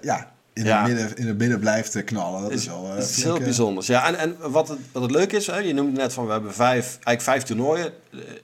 ja, 0.00 0.32
in, 0.52 0.66
Het 0.66 0.86
midden, 0.86 1.16
in 1.16 1.26
het 1.26 1.38
midden 1.38 1.58
blijft 1.58 2.04
knallen. 2.04 2.42
Dat 2.42 2.50
is, 2.50 2.60
is 2.60 2.66
wel 2.66 2.92
uh, 2.92 2.98
is 2.98 3.22
heel 3.22 3.38
bijzonder. 3.38 3.84
Ja, 3.86 4.06
en, 4.06 4.18
en 4.18 4.50
wat, 4.50 4.68
het, 4.68 4.78
wat 4.92 5.02
het 5.02 5.10
leuk 5.10 5.32
is, 5.32 5.46
hè, 5.46 5.58
je 5.58 5.74
noemde 5.74 6.00
net 6.00 6.12
van 6.12 6.26
we 6.26 6.32
hebben 6.32 6.54
vijf, 6.54 6.86
eigenlijk 6.86 7.22
vijf 7.22 7.42
toernooien. 7.42 7.92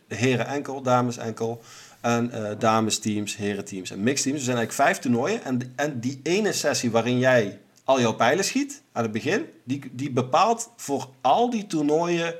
Heren 0.08 0.46
enkel, 0.46 0.82
dames 0.82 1.16
enkel. 1.16 1.62
En 2.00 2.30
uh, 2.34 2.50
dames 2.58 2.98
teams, 2.98 3.36
heren 3.36 3.64
teams 3.64 3.90
en 3.90 4.02
mixed 4.02 4.22
teams. 4.22 4.38
Er 4.38 4.44
zijn 4.44 4.56
eigenlijk 4.56 4.88
vijf 4.88 4.98
toernooien. 4.98 5.44
En, 5.44 5.72
en 5.76 6.00
die 6.00 6.20
ene 6.22 6.52
sessie 6.52 6.90
waarin 6.90 7.18
jij 7.18 7.58
al 7.84 8.00
jouw 8.00 8.12
pijlen 8.12 8.44
schiet 8.44 8.82
aan 8.92 9.02
het 9.02 9.12
begin, 9.12 9.46
die, 9.64 9.90
die 9.92 10.10
bepaalt 10.10 10.70
voor 10.76 11.08
al 11.20 11.50
die 11.50 11.66
toernooien 11.66 12.34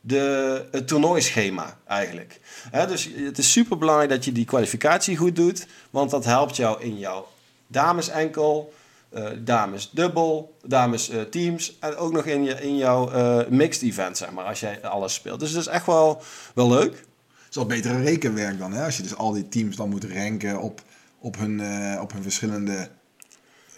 de, 0.00 0.64
het 0.70 0.88
toernooischema 0.88 1.78
eigenlijk. 1.86 2.40
dus 2.88 3.08
het 3.16 3.38
is 3.38 3.52
super 3.52 3.78
belangrijk 3.78 4.10
dat 4.10 4.24
je 4.24 4.32
die 4.32 4.44
kwalificatie 4.44 5.16
goed 5.16 5.36
doet, 5.36 5.66
want 5.90 6.10
dat 6.10 6.24
helpt 6.24 6.56
jou 6.56 6.82
in 6.82 6.98
jouw 6.98 7.28
dames 7.74 8.08
enkel, 8.08 8.72
uh, 9.14 9.30
dames 9.38 9.90
dubbel, 9.90 10.56
dames 10.66 11.10
uh, 11.10 11.20
teams 11.20 11.76
en 11.80 11.96
ook 11.96 12.12
nog 12.12 12.24
in, 12.24 12.44
je, 12.44 12.54
in 12.54 12.76
jouw 12.76 13.12
uh, 13.12 13.48
mixed 13.48 13.82
event, 13.82 14.16
zeg 14.16 14.30
maar, 14.30 14.44
als 14.44 14.60
jij 14.60 14.82
alles 14.82 15.14
speelt. 15.14 15.40
Dus 15.40 15.50
het 15.50 15.60
is 15.60 15.66
echt 15.66 15.86
wel, 15.86 16.22
wel 16.54 16.68
leuk. 16.68 16.92
Het 16.92 17.50
is 17.50 17.56
al 17.56 17.66
betere 17.66 18.02
rekenwerk 18.02 18.58
dan, 18.58 18.72
hè? 18.72 18.84
als 18.84 18.96
je 18.96 19.02
dus 19.02 19.16
al 19.16 19.32
die 19.32 19.48
teams 19.48 19.76
dan 19.76 19.88
moet 19.88 20.04
ranken 20.04 20.60
op, 20.60 20.82
op, 21.18 21.38
hun, 21.38 21.60
op 22.00 22.12
hun 22.12 22.22
verschillende 22.22 22.88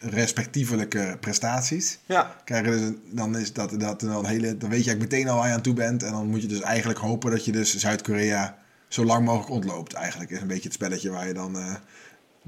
respectievelijke 0.00 1.16
prestaties. 1.20 1.98
Ja. 2.06 2.36
Krijgen 2.44 2.70
dus, 2.70 3.14
dan, 3.14 3.36
is 3.36 3.52
dat, 3.52 3.80
dat 3.80 4.00
dan, 4.00 4.26
hele, 4.26 4.56
dan 4.56 4.70
weet 4.70 4.84
je 4.84 4.90
eigenlijk 4.90 5.12
meteen 5.12 5.28
al 5.28 5.36
waar 5.36 5.48
je 5.48 5.54
aan 5.54 5.62
toe 5.62 5.74
bent. 5.74 6.02
En 6.02 6.12
dan 6.12 6.26
moet 6.26 6.42
je 6.42 6.48
dus 6.48 6.60
eigenlijk 6.60 6.98
hopen 6.98 7.30
dat 7.30 7.44
je 7.44 7.52
dus 7.52 7.76
Zuid-Korea 7.76 8.58
zo 8.88 9.04
lang 9.04 9.24
mogelijk 9.24 9.50
ontloopt. 9.50 9.92
Eigenlijk 9.92 10.30
is 10.30 10.40
een 10.40 10.46
beetje 10.46 10.62
het 10.62 10.72
spelletje 10.72 11.10
waar 11.10 11.26
je 11.26 11.34
dan 11.34 11.56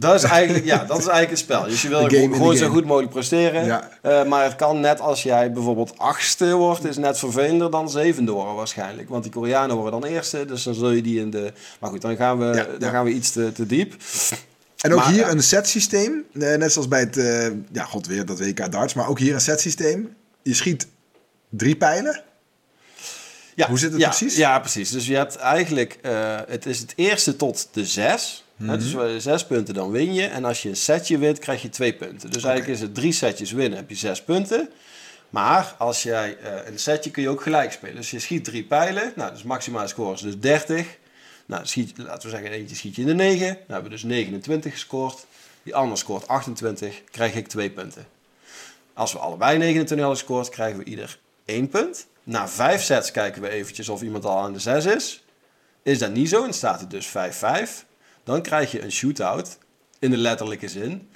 dat 0.01 0.15
is 0.15 0.23
eigenlijk, 0.23 0.65
ja, 0.65 0.77
dat 0.85 0.99
is 0.99 1.07
eigenlijk 1.07 1.31
het 1.31 1.39
spel. 1.39 1.63
Dus 1.63 1.83
je 1.83 1.89
wil 1.89 2.09
gewoon 2.09 2.57
zo 2.57 2.69
goed 2.69 2.85
mogelijk 2.85 3.13
presteren. 3.13 3.65
Ja. 3.65 3.91
Uh, 4.03 4.25
maar 4.25 4.45
het 4.45 4.57
kan 4.57 4.81
net 4.81 5.01
als 5.01 5.23
jij 5.23 5.53
bijvoorbeeld 5.53 5.99
achtste 5.99 6.55
wordt, 6.55 6.85
is 6.85 6.97
net 6.97 7.19
vervelender 7.19 7.71
dan 7.71 7.91
zevende 7.91 8.33
worden 8.33 8.55
waarschijnlijk. 8.55 9.09
Want 9.09 9.23
die 9.23 9.33
Koreanen 9.33 9.77
worden 9.77 10.01
dan 10.01 10.11
eerste, 10.11 10.45
dus 10.45 10.63
dan 10.63 10.75
zul 10.75 10.91
je 10.91 11.03
die 11.03 11.21
in 11.21 11.31
de... 11.31 11.53
Maar 11.81 11.91
goed, 11.91 12.01
dan 12.01 12.17
gaan 12.17 12.39
we, 12.39 12.45
ja, 12.45 12.67
dan 12.79 12.91
gaan 12.91 13.05
we 13.05 13.11
iets 13.11 13.31
te, 13.31 13.53
te 13.53 13.67
diep. 13.67 13.95
En 14.79 14.95
ook 14.95 15.05
hier 15.05 15.29
een 15.29 15.43
setsysteem, 15.43 16.25
uh, 16.33 16.55
net 16.57 16.73
zoals 16.73 16.89
bij 16.89 17.01
het, 17.01 17.17
uh, 17.17 17.47
ja 17.73 17.85
god 17.85 18.07
weer, 18.07 18.27
dat 18.27 18.39
WK 18.39 18.73
darts, 18.73 18.95
maar 18.95 19.09
ook 19.09 19.19
hier 19.19 19.35
een 19.35 19.41
setsysteem. 19.41 20.17
Je 20.43 20.55
schiet 20.55 20.89
drie 21.49 21.77
pijlen. 21.77 22.23
Ja, 23.55 23.69
Hoe 23.69 23.79
zit 23.79 23.93
het 23.93 24.03
precies? 24.03 24.37
Ja, 24.37 24.59
precies. 24.59 24.91
Dus 24.91 25.07
je 25.07 25.15
hebt 25.15 25.37
eigenlijk, 25.37 25.99
het 26.49 26.67
is 26.67 26.79
het 26.79 26.93
eerste 26.97 27.37
tot 27.37 27.69
de 27.73 27.85
zes... 27.85 28.43
Mm 28.59 28.69
-hmm. 28.69 28.79
Dus 28.79 29.23
zes 29.23 29.47
punten, 29.47 29.75
dan 29.75 29.91
win 29.91 30.15
je. 30.15 30.27
En 30.27 30.45
als 30.45 30.63
je 30.63 30.69
een 30.69 30.77
setje 30.77 31.19
wint, 31.19 31.39
krijg 31.39 31.63
je 31.63 31.69
twee 31.69 31.95
punten. 31.95 32.31
Dus 32.31 32.45
eigenlijk 32.45 32.75
is 32.75 32.81
het 32.81 32.95
drie 32.95 33.13
setjes 33.13 33.53
winnen, 33.53 33.79
heb 33.79 33.89
je 33.89 33.97
zes 33.97 34.23
punten. 34.23 34.69
Maar 35.31 35.75
als 35.79 36.03
jij 36.03 36.37
uh, 36.43 36.67
een 36.67 36.79
setje 36.79 37.11
kun 37.11 37.23
je 37.23 37.29
ook 37.29 37.43
gelijk 37.43 37.73
spelen. 37.73 37.97
Dus 37.97 38.11
je 38.11 38.19
schiet 38.19 38.45
drie 38.45 38.65
pijlen. 38.65 39.13
Nou, 39.17 39.33
dus 39.33 39.43
maximale 39.43 39.89
score 39.89 40.15
is 40.15 40.21
dus 40.21 40.39
30. 40.39 40.87
Nou, 41.47 41.67
schiet, 41.67 41.99
laten 41.99 42.31
we 42.31 42.37
zeggen, 42.37 42.51
eentje 42.51 42.77
schiet 42.77 42.95
je 42.95 43.01
in 43.01 43.07
de 43.07 43.15
9. 43.15 43.47
Dan 43.47 43.57
hebben 43.67 43.83
we 43.83 43.89
dus 43.89 44.03
29 44.03 44.73
gescoord. 44.73 45.27
Die 45.63 45.75
ander 45.75 45.99
scoort 45.99 46.29
28, 46.29 47.05
krijg 47.11 47.35
ik 47.35 47.49
twee 47.49 47.71
punten. 47.71 48.07
Als 48.93 49.13
we 49.13 49.19
allebei 49.19 49.59
29 49.59 49.97
hebben 49.97 50.17
gescoord, 50.17 50.49
krijgen 50.49 50.79
we 50.79 50.85
ieder 50.85 51.19
één 51.45 51.69
punt. 51.69 52.07
Na 52.23 52.49
vijf 52.49 52.83
sets 52.83 53.11
kijken 53.11 53.43
we 53.43 53.49
eventjes 53.49 53.89
of 53.89 54.03
iemand 54.03 54.25
al 54.25 54.39
aan 54.39 54.53
de 54.53 54.59
6 54.59 54.85
is. 54.85 55.25
Is 55.83 55.99
dat 55.99 56.13
niet 56.13 56.29
zo, 56.29 56.41
dan 56.41 56.53
staat 56.53 56.81
het 56.81 56.91
dus 56.91 57.09
5-5. 57.09 57.88
Dan 58.29 58.43
krijg 58.43 58.73
je 58.73 58.83
een 58.83 58.93
shootout, 58.93 59.59
in 59.99 60.11
de 60.11 60.17
letterlijke 60.17 60.69
zin. 60.69 61.09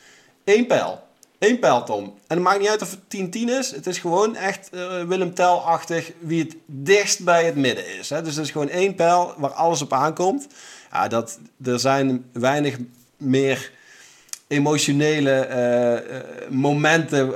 Eén 0.44 0.66
pijl. 0.66 1.02
Eén 1.38 1.58
pijl, 1.58 1.84
Tom. 1.84 2.04
En 2.04 2.36
het 2.36 2.38
maakt 2.38 2.58
niet 2.58 2.68
uit 2.68 2.82
of 2.82 2.90
het 2.90 3.36
10-10 3.36 3.38
is. 3.44 3.70
Het 3.70 3.86
is 3.86 3.98
gewoon 3.98 4.36
echt 4.36 4.68
uh, 4.74 5.02
Willem 5.02 5.34
Tel-achtig 5.34 6.12
wie 6.18 6.42
het 6.42 6.56
dichtst 6.66 7.24
bij 7.24 7.44
het 7.44 7.56
midden 7.56 7.98
is. 7.98 8.10
Hè? 8.10 8.22
Dus 8.22 8.36
het 8.36 8.44
is 8.44 8.50
gewoon 8.50 8.68
één 8.68 8.94
pijl 8.94 9.34
waar 9.36 9.50
alles 9.50 9.82
op 9.82 9.92
aankomt. 9.92 10.46
Ja, 10.92 11.08
dat, 11.08 11.38
er 11.64 11.80
zijn 11.80 12.24
weinig 12.32 12.76
meer 13.16 13.70
emotionele 14.46 15.30
eh, 15.30 15.96
eh, 15.96 16.24
momenten 16.50 17.32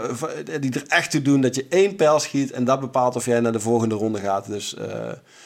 die 0.61 0.73
er 0.73 0.85
echt 0.87 1.11
toe 1.11 1.23
doen 1.23 1.41
dat 1.41 1.55
je 1.55 1.67
één 1.69 1.97
pijl 1.97 2.21
schiet 2.21 2.51
en 2.51 2.65
dat 2.65 2.81
bepaalt 2.81 3.17
of 3.17 3.25
jij 3.25 3.41
naar 3.41 3.53
de 3.53 3.61
volgende 3.61 3.95
ronde 3.95 4.21
gaat. 4.21 4.47
Dus, 4.47 4.77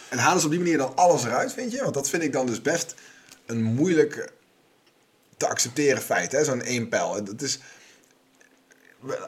En 0.08 0.18
halen 0.18 0.40
ze 0.40 0.46
op 0.46 0.52
die 0.52 0.60
manier 0.60 0.78
dan 0.78 0.96
alles 0.96 1.24
eruit, 1.24 1.52
vind 1.52 1.72
je? 1.72 1.82
Want 1.82 1.94
dat 1.94 2.08
vind 2.08 2.22
ik 2.22 2.32
dan 2.32 2.46
dus 2.46 2.62
best 2.62 2.94
een 3.50 3.62
moeilijk 3.62 4.32
te 5.36 5.48
accepteren 5.48 6.02
feit, 6.02 6.32
hè? 6.32 6.44
zo'n 6.44 6.62
één 6.62 6.88
pijl. 6.88 7.14
Het 7.14 7.42
is, 7.42 7.60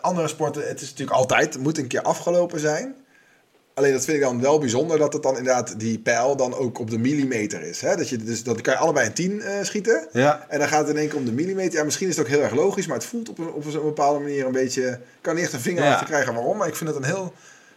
andere 0.00 0.28
sporten, 0.28 0.68
het 0.68 0.80
is 0.80 0.90
natuurlijk 0.90 1.16
altijd, 1.16 1.54
het 1.54 1.62
moet 1.62 1.78
een 1.78 1.86
keer 1.86 2.02
afgelopen 2.02 2.60
zijn. 2.60 2.94
Alleen 3.74 3.92
dat 3.92 4.04
vind 4.04 4.16
ik 4.16 4.22
dan 4.22 4.40
wel 4.40 4.58
bijzonder 4.58 4.98
dat 4.98 5.12
het 5.12 5.22
dan 5.22 5.36
inderdaad 5.36 5.80
die 5.80 5.98
pijl 5.98 6.36
dan 6.36 6.54
ook 6.54 6.78
op 6.78 6.90
de 6.90 6.98
millimeter 6.98 7.62
is. 7.62 7.80
Hè? 7.80 7.96
Dat 7.96 8.08
je, 8.08 8.16
dus 8.16 8.42
dat 8.42 8.60
kan 8.60 8.72
je 8.72 8.78
allebei 8.78 9.06
een 9.06 9.12
10 9.12 9.32
uh, 9.32 9.48
schieten. 9.62 10.08
Ja. 10.12 10.46
En 10.48 10.58
dan 10.58 10.68
gaat 10.68 10.80
het 10.80 10.88
in 10.88 10.96
één 10.96 11.08
keer 11.08 11.18
om 11.18 11.24
de 11.24 11.32
millimeter. 11.32 11.78
Ja, 11.78 11.84
misschien 11.84 12.08
is 12.08 12.16
het 12.16 12.26
ook 12.26 12.32
heel 12.32 12.42
erg 12.42 12.54
logisch, 12.54 12.86
maar 12.86 12.96
het 12.96 13.06
voelt 13.06 13.28
op 13.28 13.38
een, 13.38 13.52
op 13.52 13.64
een 13.64 13.82
bepaalde 13.82 14.20
manier 14.20 14.46
een 14.46 14.52
beetje. 14.52 14.88
Ik 14.88 14.98
kan 15.20 15.34
niet 15.34 15.44
echt 15.44 15.52
een 15.52 15.60
vinger 15.60 15.84
ja. 15.84 15.92
achter 15.92 16.06
krijgen 16.06 16.34
waarom, 16.34 16.56
maar 16.56 16.68
ik 16.68 16.76
vind 16.76 16.90
het 16.90 16.98
een 16.98 17.04
heel. 17.04 17.34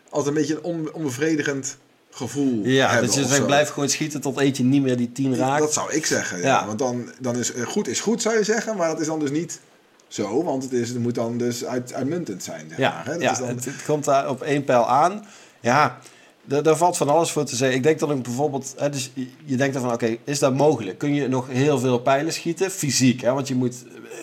altijd 0.10 0.36
een 0.36 0.42
beetje 0.42 0.60
een 0.64 0.94
onbevredigend 0.94 1.78
gevoel. 2.16 2.60
Ja, 2.64 3.02
dat 3.02 3.14
je 3.14 3.26
zegt, 3.26 3.46
blijf 3.46 3.70
gewoon 3.70 3.90
schieten 3.90 4.22
tot 4.22 4.40
eentje 4.40 4.64
niet 4.64 4.82
meer 4.82 4.98
die 4.98 5.12
10 5.12 5.36
raakt. 5.36 5.62
Dat 5.62 5.74
zou 5.74 5.94
ik 5.94 6.06
zeggen. 6.06 6.38
Ja. 6.38 6.44
ja. 6.44 6.66
Want 6.66 6.80
dan, 6.80 7.10
dan 7.20 7.38
is 7.38 7.56
uh, 7.56 7.66
goed 7.66 7.88
is 7.88 8.00
goed, 8.00 8.22
zou 8.22 8.38
je 8.38 8.44
zeggen, 8.44 8.78
maar 8.78 8.88
dat 8.88 9.00
is 9.00 9.08
dan 9.08 9.20
dus 9.20 9.32
niet 9.32 9.60
zo, 10.08 10.44
want 10.44 10.64
het, 10.64 10.72
is, 10.72 10.90
het 10.90 11.00
moet 11.00 11.16
dan 11.16 11.38
dus 11.38 11.66
uit, 11.66 11.94
uitmuntend 11.94 12.44
zijn. 12.44 12.66
Zeg 12.70 12.78
ja, 12.78 12.90
maar, 12.90 13.06
hè? 13.06 13.12
Dat 13.12 13.22
ja 13.22 13.32
is 13.32 13.38
dan... 13.38 13.48
het, 13.48 13.66
het, 13.66 13.84
komt 13.86 14.04
daar 14.06 14.30
op 14.30 14.42
één 14.42 14.64
pijl 14.64 14.88
aan. 14.88 15.26
Ja, 15.60 16.00
daar 16.44 16.78
valt 16.78 16.98
van 16.98 17.10
alles 17.10 17.32
voor 17.32 17.46
te 17.46 17.56
zeggen. 17.56 17.78
Ik 17.78 17.84
denk 17.84 18.00
dat 18.00 18.12
ik 18.12 18.24
bijvoorbeeld, 18.24 18.74
hè, 18.78 18.90
dus 18.90 19.12
je 19.46 19.56
denkt 19.56 19.74
dan 19.74 19.84
van, 19.84 19.94
oké, 19.94 20.18
is 20.24 20.40
dat 20.40 20.54
mogelijk? 20.54 20.98
Kun 20.98 21.14
je 21.14 21.28
nog 21.28 21.48
heel 21.48 21.80
veel 21.80 22.00
pijlen 22.00 22.34
schieten? 22.34 22.72
Fysiek, 22.72 23.22
hè? 23.22 23.34
want 23.34 23.48
je 23.48 23.56
moet, 23.56 23.76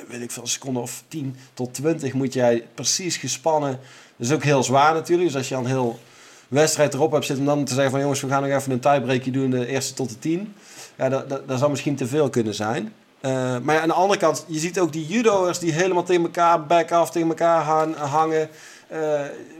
weet 0.08 0.20
ik 0.20 0.30
veel, 0.30 0.42
een 0.42 0.48
seconde 0.48 0.80
of 0.80 1.02
10 1.08 1.36
tot 1.54 1.74
20 1.74 2.12
moet 2.12 2.32
jij 2.32 2.66
precies 2.74 3.16
gespannen. 3.16 3.70
Dat 4.16 4.26
is 4.26 4.32
ook 4.32 4.44
heel 4.44 4.62
zwaar 4.62 4.94
natuurlijk. 4.94 5.28
Dus 5.28 5.36
als 5.36 5.48
je 5.48 5.54
dan 5.54 5.66
heel 5.66 5.98
wedstrijd 6.52 6.94
erop 6.94 7.12
hebt 7.12 7.24
zitten 7.24 7.48
om 7.48 7.54
dan 7.54 7.64
te 7.64 7.74
zeggen 7.74 7.90
van, 7.90 8.00
jongens, 8.00 8.20
we 8.20 8.28
gaan 8.28 8.42
nog 8.42 8.58
even 8.58 8.72
een 8.72 8.80
tiebreakje 8.80 9.30
doen, 9.30 9.50
de 9.50 9.66
eerste 9.66 9.94
tot 9.94 10.08
de 10.08 10.18
10. 10.18 10.54
Ja, 10.96 11.08
dat, 11.08 11.28
dat, 11.28 11.48
dat 11.48 11.58
zou 11.58 11.70
misschien 11.70 11.96
te 11.96 12.06
veel 12.06 12.30
kunnen 12.30 12.54
zijn. 12.54 12.92
Uh, 13.22 13.56
maar 13.62 13.80
aan 13.80 13.88
de 13.88 13.94
andere 13.94 14.18
kant, 14.18 14.44
je 14.48 14.58
ziet 14.58 14.78
ook 14.78 14.92
die 14.92 15.06
judo'ers 15.06 15.58
die 15.58 15.72
helemaal 15.72 16.02
tegen 16.02 16.22
elkaar 16.22 16.66
back-off, 16.66 17.10
tegen 17.10 17.28
elkaar 17.28 17.62
hangen. 17.96 18.48
Uh, 18.92 18.98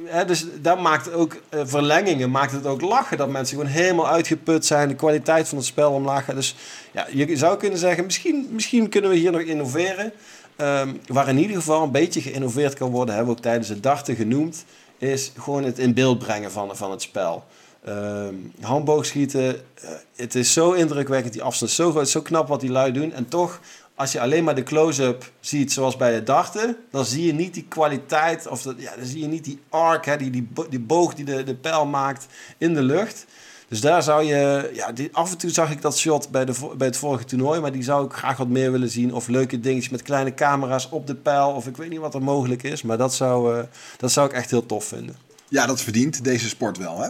hè, 0.05 0.25
dus 0.25 0.47
dat 0.61 0.81
maakt 0.81 1.13
ook 1.13 1.37
verlengingen, 1.51 2.31
maakt 2.31 2.53
het 2.53 2.67
ook 2.67 2.81
lachen 2.81 3.17
dat 3.17 3.29
mensen 3.29 3.57
gewoon 3.57 3.73
helemaal 3.73 4.09
uitgeput 4.09 4.67
zijn, 4.67 4.89
de 4.89 4.95
kwaliteit 4.95 5.49
van 5.49 5.59
het 5.59 5.67
spel 5.67 5.93
omlaag 5.93 6.25
gaat. 6.25 6.35
Dus 6.35 6.55
ja, 6.93 7.07
je 7.11 7.37
zou 7.37 7.57
kunnen 7.57 7.79
zeggen, 7.79 8.05
misschien, 8.05 8.49
misschien 8.51 8.89
kunnen 8.89 9.11
we 9.11 9.17
hier 9.17 9.33
nog 9.33 9.41
innoveren. 9.41 10.13
Um, 10.57 11.01
waar 11.07 11.29
in 11.29 11.39
ieder 11.39 11.57
geval 11.57 11.83
een 11.83 11.91
beetje 11.91 12.21
geïnnoveerd 12.21 12.75
kan 12.75 12.91
worden, 12.91 13.15
hebben 13.15 13.33
we 13.33 13.39
ook 13.39 13.45
tijdens 13.45 13.69
het 13.69 13.83
darten 13.83 14.17
genoemd, 14.17 14.65
is 15.03 15.33
gewoon 15.39 15.65
het 15.65 15.79
in 15.79 15.95
beeld 15.95 16.19
brengen 16.19 16.53
van, 16.53 16.77
van 16.77 16.91
het 16.91 17.03
spel. 17.03 17.45
Uh, 17.89 18.29
handboogschieten, 18.61 19.55
uh, 19.55 19.91
het 20.17 20.35
is 20.35 20.53
zo 20.53 20.73
indrukwekkend, 20.73 21.33
die 21.33 21.43
afstand 21.43 21.71
zo 21.71 21.91
groot, 21.91 22.09
zo 22.09 22.23
knap 22.23 22.49
wat 22.49 22.61
die 22.61 22.71
lui 22.71 22.93
doen. 22.93 23.13
En 23.13 23.29
toch, 23.29 23.61
als 23.95 24.13
je 24.13 24.21
alleen 24.21 24.45
maar 24.45 24.55
de 24.55 24.63
close-up 24.63 25.33
ziet, 25.41 25.73
zoals 25.73 25.97
bij 25.97 26.15
het 26.15 26.27
darten, 26.27 26.77
dan 26.91 27.05
zie 27.05 27.27
je 27.27 27.33
niet 27.33 27.55
die 27.55 27.65
kwaliteit, 27.69 28.47
of 28.47 28.63
dat, 28.63 28.75
ja, 28.79 28.97
dan 28.97 29.07
zie 29.07 29.21
je 29.21 29.27
niet 29.27 29.45
die 29.45 29.59
arc, 29.69 30.05
hè, 30.05 30.17
die, 30.17 30.31
die, 30.31 30.49
die 30.69 30.81
boog 30.81 31.15
die 31.15 31.25
de, 31.25 31.43
de 31.43 31.55
pijl 31.55 31.87
maakt 31.87 32.27
in 32.59 32.75
de 32.75 32.83
lucht. 32.83 33.27
Dus 33.73 33.81
daar 33.81 34.03
zou 34.03 34.25
je, 34.25 34.71
ja, 34.75 34.93
die, 34.93 35.09
af 35.13 35.31
en 35.31 35.39
toe 35.39 35.51
zag 35.51 35.71
ik 35.71 35.83
dat 35.83 35.99
shot 35.99 36.31
bij, 36.31 36.45
de, 36.45 36.53
bij 36.77 36.87
het 36.87 36.97
vorige 36.97 37.25
toernooi, 37.25 37.61
maar 37.61 37.73
die 37.73 37.83
zou 37.83 38.07
ik 38.07 38.13
graag 38.13 38.37
wat 38.37 38.49
meer 38.49 38.73
willen 38.73 38.89
zien. 38.89 39.15
Of 39.15 39.29
leuke 39.29 39.61
dingetjes 39.61 39.91
met 39.91 40.03
kleine 40.03 40.35
camera's 40.35 40.89
op 40.91 41.07
de 41.07 41.15
pijl, 41.15 41.49
of 41.49 41.67
ik 41.67 41.77
weet 41.77 41.91
niet 41.91 41.99
wat 41.99 42.15
er 42.15 42.23
mogelijk 42.23 42.63
is, 42.63 42.83
maar 42.83 42.99
dat 42.99 43.15
zou, 43.15 43.57
uh, 43.57 43.63
dat 43.97 44.13
zou 44.13 44.29
ik 44.29 44.35
echt 44.35 44.51
heel 44.51 44.67
tof 44.67 44.85
vinden. 44.85 45.17
Ja, 45.49 45.67
dat 45.67 45.81
verdient 45.81 46.25
deze 46.25 46.49
sport 46.49 46.79
wel. 46.79 47.01
Hè? 47.01 47.09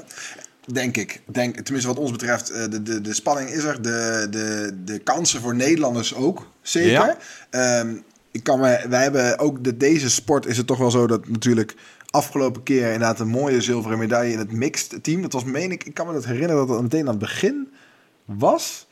Denk 0.73 0.97
ik. 0.97 1.21
Denk, 1.27 1.61
tenminste, 1.61 1.89
wat 1.89 1.99
ons 1.99 2.11
betreft, 2.11 2.47
de, 2.47 2.83
de, 2.83 3.01
de 3.01 3.15
spanning 3.15 3.51
is 3.51 3.65
er. 3.65 3.83
De, 3.83 4.27
de, 4.31 4.77
de 4.85 4.99
kansen 4.99 5.41
voor 5.41 5.55
Nederlanders 5.55 6.15
ook, 6.15 6.47
zeker. 6.61 7.17
Ja. 7.51 7.81
Um, 7.81 8.05
ik 8.31 8.43
kan 8.43 8.61
me, 8.61 8.87
wij 8.89 9.03
hebben 9.03 9.39
ook 9.39 9.65
de, 9.65 9.77
deze 9.77 10.11
sport 10.11 10.47
is 10.47 10.57
het 10.57 10.67
toch 10.67 10.79
wel 10.79 10.91
zo 10.91 11.07
dat 11.07 11.29
natuurlijk 11.29 11.75
afgelopen 12.13 12.63
keer 12.63 12.85
inderdaad 12.85 13.21
een 13.21 13.29
mooie 13.29 13.61
zilveren 13.61 13.99
medaille 13.99 14.33
in 14.33 14.39
het 14.39 14.53
mixed 14.53 15.05
team. 15.05 15.23
Dat 15.23 15.33
was, 15.33 15.45
meen 15.45 15.71
ik, 15.71 15.85
ik 15.85 15.95
kan 15.95 16.07
me 16.07 16.13
dat 16.13 16.25
herinneren 16.25 16.67
dat 16.67 16.69
het 16.69 16.83
meteen 16.83 17.01
aan 17.01 17.07
het 17.07 17.19
begin 17.19 17.73
was. 18.25 18.87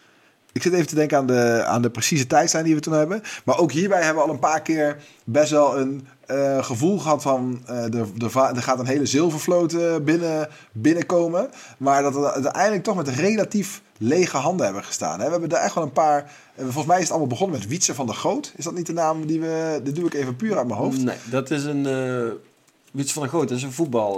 Ik 0.52 0.62
zit 0.62 0.72
even 0.72 0.86
te 0.86 0.94
denken 0.94 1.18
aan 1.18 1.26
de, 1.26 1.64
aan 1.66 1.82
de 1.82 1.90
precieze 1.90 2.26
tijdslijn 2.26 2.64
die 2.64 2.74
we 2.74 2.80
toen 2.80 2.92
hebben. 2.92 3.22
Maar 3.44 3.58
ook 3.58 3.72
hierbij 3.72 4.02
hebben 4.02 4.22
we 4.22 4.28
al 4.28 4.34
een 4.34 4.40
paar 4.40 4.62
keer 4.62 4.96
best 5.24 5.50
wel 5.50 5.78
een 5.78 6.06
uh, 6.30 6.64
gevoel 6.64 6.98
gehad 6.98 7.22
van... 7.22 7.62
Uh, 7.70 7.82
de, 7.90 8.04
de, 8.14 8.30
gaat 8.62 8.78
een 8.78 8.86
hele 8.86 9.06
zilvervloot 9.06 9.72
uh, 9.72 9.96
binnen, 9.96 10.48
binnenkomen. 10.72 11.50
Maar 11.78 12.02
dat 12.02 12.14
we 12.14 12.32
uiteindelijk 12.32 12.82
toch 12.82 12.96
met 12.96 13.08
relatief 13.08 13.82
lege 13.98 14.36
handen 14.36 14.64
hebben 14.66 14.84
gestaan. 14.84 15.18
Hè? 15.18 15.24
We 15.24 15.30
hebben 15.30 15.48
daar 15.48 15.62
echt 15.62 15.74
wel 15.74 15.84
een 15.84 15.92
paar... 15.92 16.32
volgens 16.56 16.86
mij 16.86 16.96
is 16.96 17.02
het 17.02 17.10
allemaal 17.10 17.28
begonnen 17.28 17.58
met 17.58 17.68
Wietse 17.68 17.94
van 17.94 18.06
der 18.06 18.14
Goot. 18.14 18.52
Is 18.56 18.64
dat 18.64 18.74
niet 18.74 18.86
de 18.86 18.92
naam 18.92 19.26
die 19.26 19.40
we... 19.40 19.80
Dit 19.84 19.96
doe 19.96 20.06
ik 20.06 20.14
even 20.14 20.36
puur 20.36 20.56
uit 20.56 20.66
mijn 20.66 20.80
hoofd. 20.80 21.02
Nee, 21.02 21.16
dat 21.30 21.50
is 21.50 21.64
een... 21.64 21.86
Wietse 22.90 23.12
van 23.12 23.22
der 23.22 23.30
Goot, 23.30 23.48
dat 23.48 23.56
is 23.56 23.62
een 23.62 23.72
voetbal... 23.72 24.14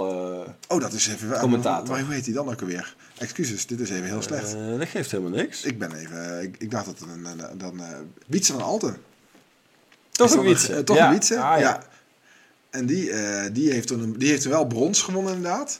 oh, 0.67 0.79
dat 0.79 0.93
is 0.93 1.07
even... 1.07 1.39
Commentator. 1.39 1.99
Hoe 1.99 2.13
heet 2.13 2.25
hij 2.25 2.33
dan 2.33 2.49
ook 2.49 2.61
alweer? 2.61 2.95
Excuses, 3.17 3.65
dit 3.65 3.79
is 3.79 3.89
even 3.89 4.05
heel 4.05 4.21
slecht. 4.21 4.55
Uh, 4.55 4.79
dat 4.79 4.87
geeft 4.87 5.11
helemaal 5.11 5.39
niks. 5.39 5.63
Ik 5.63 5.79
ben 5.79 5.95
even... 5.95 6.41
Ik, 6.41 6.55
ik 6.57 6.71
dacht 6.71 6.85
dat 6.85 6.99
het 6.99 7.09
een... 7.09 7.25
een 7.25 7.57
dan 7.57 7.81
uh, 7.81 7.87
Wietse 8.27 8.51
van 8.51 8.61
Alten. 8.61 8.97
Toch 10.11 10.31
een 10.31 10.43
Wietse? 10.43 10.71
Uh, 10.71 10.79
toch 10.79 10.95
ja. 10.95 11.05
een 11.05 11.11
Wietse, 11.11 11.39
ah, 11.39 11.41
ja. 11.41 11.57
ja. 11.59 11.83
En 12.69 12.85
die, 12.85 13.09
uh, 13.09 13.45
die, 13.51 13.71
heeft 13.71 13.87
toen 13.87 13.99
een, 13.99 14.17
die 14.17 14.29
heeft 14.29 14.43
wel 14.43 14.67
brons 14.67 15.01
gewonnen 15.01 15.33
inderdaad. 15.33 15.79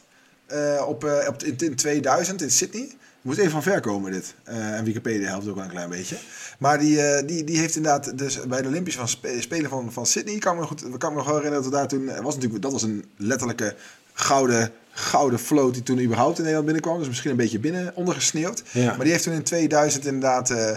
op, 0.88 1.04
op, 1.28 1.44
in, 1.44 1.58
in 1.58 1.76
2000 1.76 2.42
in 2.42 2.52
Sydney. 2.52 2.98
Moet 3.24 3.38
even 3.38 3.51
van 3.51 3.63
ver 3.63 3.80
komen 3.80 4.12
dit. 4.12 4.36
en 4.44 4.84
Wikipedia 4.84 5.27
helpt 5.27 5.48
ook 5.48 5.56
wel 5.56 5.63
een 5.63 5.70
klein 5.70 5.89
beetje. 5.89 6.18
Maar 6.58 6.80
die, 6.80 7.25
die, 7.25 7.44
die 7.44 7.58
heeft 7.58 7.75
inderdaad 7.75 8.18
dus 8.18 8.48
bij 8.48 8.62
de 8.62 8.68
Olympische 8.68 9.00
van 9.00 9.08
Spe 9.08 9.42
Spelen 9.42 9.70
van, 9.70 9.92
van 9.92 10.06
Sydney... 10.06 10.38
Kan 10.38 10.58
me, 10.58 10.63
goed, 10.63 10.98
kan 10.98 11.12
me 11.12 11.18
nog 11.18 11.25
wel 11.25 11.36
herinneren 11.36 11.63
dat 11.63 11.72
we 11.72 11.77
daar 11.77 11.88
toen... 11.88 12.24
Was 12.24 12.36
natuurlijk, 12.36 12.62
dat 12.62 12.72
was 12.72 12.84
een 12.84 13.06
letterlijke 13.18 13.75
gouden 14.13 14.72
gouden 14.94 15.39
float 15.39 15.74
die 15.74 15.84
toen 15.84 16.00
überhaupt 16.00 16.38
in 16.38 16.44
Nederland 16.44 16.65
binnenkwam. 16.65 17.00
Dus 17.00 17.08
misschien 17.08 17.32
een 17.32 17.38
beetje 17.38 17.60
binnen 17.60 17.92
ondergesneeuwd. 17.96 18.63
Ja. 18.72 18.86
Maar 18.86 19.03
die 19.03 19.12
heeft 19.12 19.24
toen 19.24 19.34
in 19.34 19.44
2000 19.44 20.06
inderdaad 20.06 20.50
uh, 20.50 20.72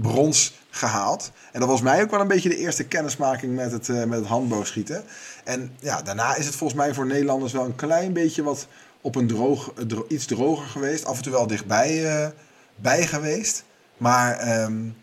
brons 0.00 0.60
gehaald. 0.70 1.30
En 1.52 1.60
dat 1.60 1.68
was 1.68 1.80
mij 1.80 2.02
ook 2.02 2.10
wel 2.10 2.20
een 2.20 2.28
beetje 2.28 2.48
de 2.48 2.56
eerste 2.56 2.84
kennismaking 2.84 3.54
met 3.54 3.72
het, 3.72 3.88
uh, 3.88 4.04
met 4.04 4.18
het 4.18 4.28
handboogschieten. 4.28 5.02
En 5.44 5.76
ja, 5.80 6.02
daarna 6.02 6.36
is 6.36 6.46
het 6.46 6.54
volgens 6.54 6.78
mij 6.80 6.94
voor 6.94 7.06
Nederlanders 7.06 7.52
wel 7.52 7.64
een 7.64 7.74
klein 7.74 8.12
beetje 8.12 8.42
wat 8.42 8.66
op 9.02 9.14
een 9.14 9.26
droog, 9.26 9.72
dro 9.86 10.04
iets 10.08 10.26
droger 10.26 10.66
geweest. 10.66 11.04
Af 11.04 11.16
en 11.16 11.22
toe 11.22 11.32
wel 11.32 11.46
dichtbij 11.46 12.02
uh, 12.02 12.28
bij 12.76 13.06
geweest. 13.06 13.64
Maar 13.96 14.62
um, 14.62 14.96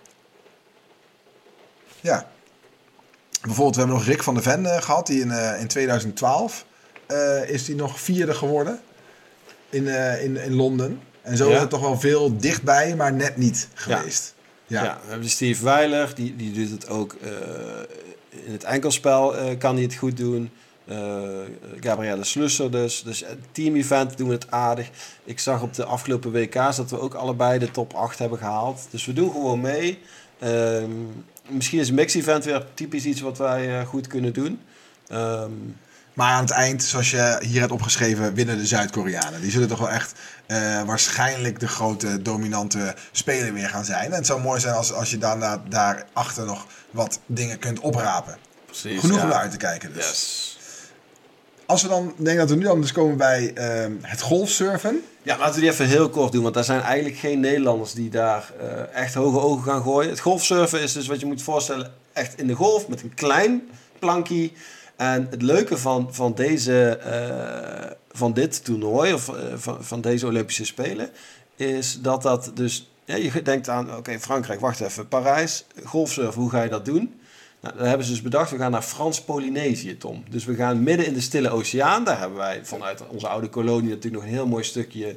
ja, 2.02 2.30
bijvoorbeeld 3.42 3.76
we 3.76 3.82
hebben 3.82 3.98
nog 4.00 4.08
Rick 4.08 4.24
van 4.24 4.34
der 4.34 4.44
Ven 4.44 4.84
gehad, 4.84 5.08
die 5.08 5.22
in, 5.22 5.32
in 5.60 5.68
2012 5.68 6.66
uh, 7.08 7.50
is 7.50 7.68
hij 7.68 7.76
nog 7.76 8.00
vierde 8.00 8.34
geworden 8.34 8.80
in, 9.70 9.88
in, 10.22 10.38
in 10.38 10.54
Londen. 10.54 11.02
En 11.22 11.38
zo 11.38 11.50
ja. 11.50 11.56
is 11.56 11.62
het 11.62 11.70
toch 11.70 11.82
wel 11.82 12.00
veel 12.00 12.38
dichtbij, 12.38 12.96
maar 12.96 13.14
net 13.14 13.38
niet 13.38 13.68
geweest. 13.74 14.34
Ja, 14.68 14.84
ja. 14.84 15.00
we 15.04 15.10
hebben 15.10 15.30
Steve 15.30 15.64
Weiler, 15.64 16.16
die, 16.16 16.36
die 16.36 16.52
doet 16.52 16.70
het 16.70 16.88
ook 16.88 17.16
in 18.30 18.52
het 18.52 18.64
enkelspel, 18.64 19.36
kan 19.58 19.74
hij 19.74 19.84
het 19.84 19.96
goed 19.96 20.18
doen. 20.18 20.52
Gabrielle 21.80 22.24
Slusser 22.24 22.72
dus. 22.72 23.04
Dus 23.04 23.24
team 23.52 23.76
event 23.76 24.18
doen 24.18 24.28
we 24.28 24.34
het 24.34 24.52
aardig. 24.52 24.90
Ik 25.24 25.40
zag 25.40 25.62
op 25.62 25.74
de 25.74 25.86
afgelopen 25.86 26.32
WK's 26.32 26.76
dat 26.76 26.90
we 26.90 27.00
ook 27.00 27.14
allebei 27.14 27.60
de 27.60 27.72
top 27.72 27.94
8 27.94 28.20
hebben 28.20 28.38
gehaald. 28.38 28.88
Dus 28.90 29.06
we 29.06 29.14
doen 29.14 29.32
gewoon 29.32 29.62
mee. 29.62 30.00
Ehm, 30.40 30.92
misschien 31.48 31.80
is 31.80 31.90
een 31.90 31.96
mix 31.96 32.14
event 32.14 32.46
weer 32.46 32.66
typisch 32.74 33.06
iets 33.06 33.22
wat 33.22 33.38
wij 33.38 33.86
goed 33.86 34.08
kunnen 34.08 34.34
doen. 34.34 34.60
Um, 35.12 35.76
maar 36.20 36.32
aan 36.32 36.42
het 36.42 36.52
eind, 36.52 36.84
zoals 36.84 37.12
je 37.12 37.38
hier 37.42 37.60
hebt 37.60 37.72
opgeschreven, 37.72 38.34
winnen 38.34 38.58
de 38.58 38.66
Zuid-Koreanen. 38.66 39.42
Die 39.42 39.52
zullen 39.52 39.68
toch 39.68 39.80
wel 39.80 39.90
echt 39.90 40.14
uh, 40.48 40.84
waarschijnlijk 40.84 41.60
de 41.60 41.68
grote 41.68 42.22
dominante 42.22 42.96
speler 43.12 43.54
weer 43.54 43.70
gaan 43.70 43.86
zijn. 43.86 44.06
En 44.06 44.12
het 44.12 44.26
zou 44.26 44.42
mooi 44.42 44.60
zijn 44.60 44.74
als, 44.74 44.94
als 44.94 45.10
je 45.10 45.18
daarna 45.18 45.64
daarachter 45.70 46.46
nog 46.46 46.68
wat 46.92 47.20
dingen 47.26 47.60
kunt 47.60 47.80
oprapen. 47.80 48.38
Precies, 48.66 49.00
Genoeg 49.00 49.18
ja. 49.18 49.24
om 49.24 49.30
naar 49.30 49.40
uit 49.40 49.52
te 49.52 49.58
kijken 49.58 49.94
dus. 49.94 50.08
Yes. 50.08 50.59
Als 51.70 51.82
we 51.82 51.88
dan, 51.88 52.14
denk 52.18 52.38
dat 52.38 52.50
we 52.50 52.56
nu 52.56 52.64
dan 52.64 52.82
dus 52.82 52.92
komen 52.92 53.18
bij 53.18 53.52
uh, 53.56 53.96
het 54.02 54.22
golfsurfen. 54.22 55.02
Ja, 55.22 55.38
laten 55.38 55.56
we 55.56 55.62
die 55.62 55.70
even 55.70 55.86
heel 55.86 56.10
kort 56.10 56.32
doen, 56.32 56.42
want 56.44 56.54
daar 56.54 56.64
zijn 56.64 56.82
eigenlijk 56.82 57.18
geen 57.18 57.40
Nederlanders 57.40 57.94
die 57.94 58.10
daar 58.10 58.52
uh, 58.62 58.96
echt 58.96 59.14
hoge 59.14 59.40
ogen 59.40 59.64
gaan 59.64 59.82
gooien. 59.82 60.10
Het 60.10 60.20
golfsurfen 60.20 60.82
is 60.82 60.94
dus 60.94 61.08
wat 61.08 61.20
je 61.20 61.26
moet 61.26 61.42
voorstellen, 61.42 61.94
echt 62.14 62.40
in 62.40 62.48
de 62.48 62.54
golf 62.54 62.88
met 62.88 63.02
een 63.02 63.14
klein 63.14 63.70
plankje. 64.00 64.52
En 64.96 65.28
het 65.30 65.42
leuke 65.42 65.78
van, 65.78 66.08
van, 66.12 66.34
deze, 66.36 67.00
uh, 67.06 67.92
van 68.12 68.34
dit 68.34 68.66
toernooi, 68.66 69.14
of 69.14 69.28
uh, 69.28 69.36
van, 69.56 69.84
van 69.84 70.02
deze 70.02 70.26
Olympische 70.26 70.66
Spelen, 70.66 71.10
is 71.56 72.00
dat 72.02 72.22
dat 72.22 72.52
dus. 72.54 72.92
Ja, 73.06 73.16
je 73.16 73.42
denkt 73.42 73.70
aan, 73.70 73.96
oké, 73.96 74.20
Frankrijk, 74.20 74.60
wacht 74.60 74.80
even, 74.80 75.08
Parijs, 75.08 75.66
golfsurfen, 75.84 76.42
hoe 76.42 76.50
ga 76.50 76.64
je 76.64 76.70
dat 76.70 76.86
doen? 76.86 77.19
Nou, 77.62 77.78
dan 77.78 77.88
hebben 77.88 78.06
ze 78.06 78.12
dus 78.12 78.22
bedacht, 78.22 78.52
we 78.52 78.58
gaan 78.58 78.72
naar 78.72 78.82
Frans-Polynesië, 78.82 79.98
Tom. 79.98 80.24
Dus 80.30 80.46
we 80.46 80.56
gaan 80.56 80.84
midden 80.84 81.06
in 81.06 81.14
de 81.14 81.22
Stille 81.22 81.50
Oceaan. 81.50 82.04
Daar 82.04 82.20
hebben 82.20 82.38
wij 82.38 82.60
vanuit 82.64 83.04
onze 83.08 83.28
oude 83.28 83.50
kolonie 83.50 83.90
natuurlijk 83.90 84.16
nog 84.16 84.24
een 84.24 84.38
heel 84.38 84.48
mooi 84.48 84.64
stukje 84.64 85.16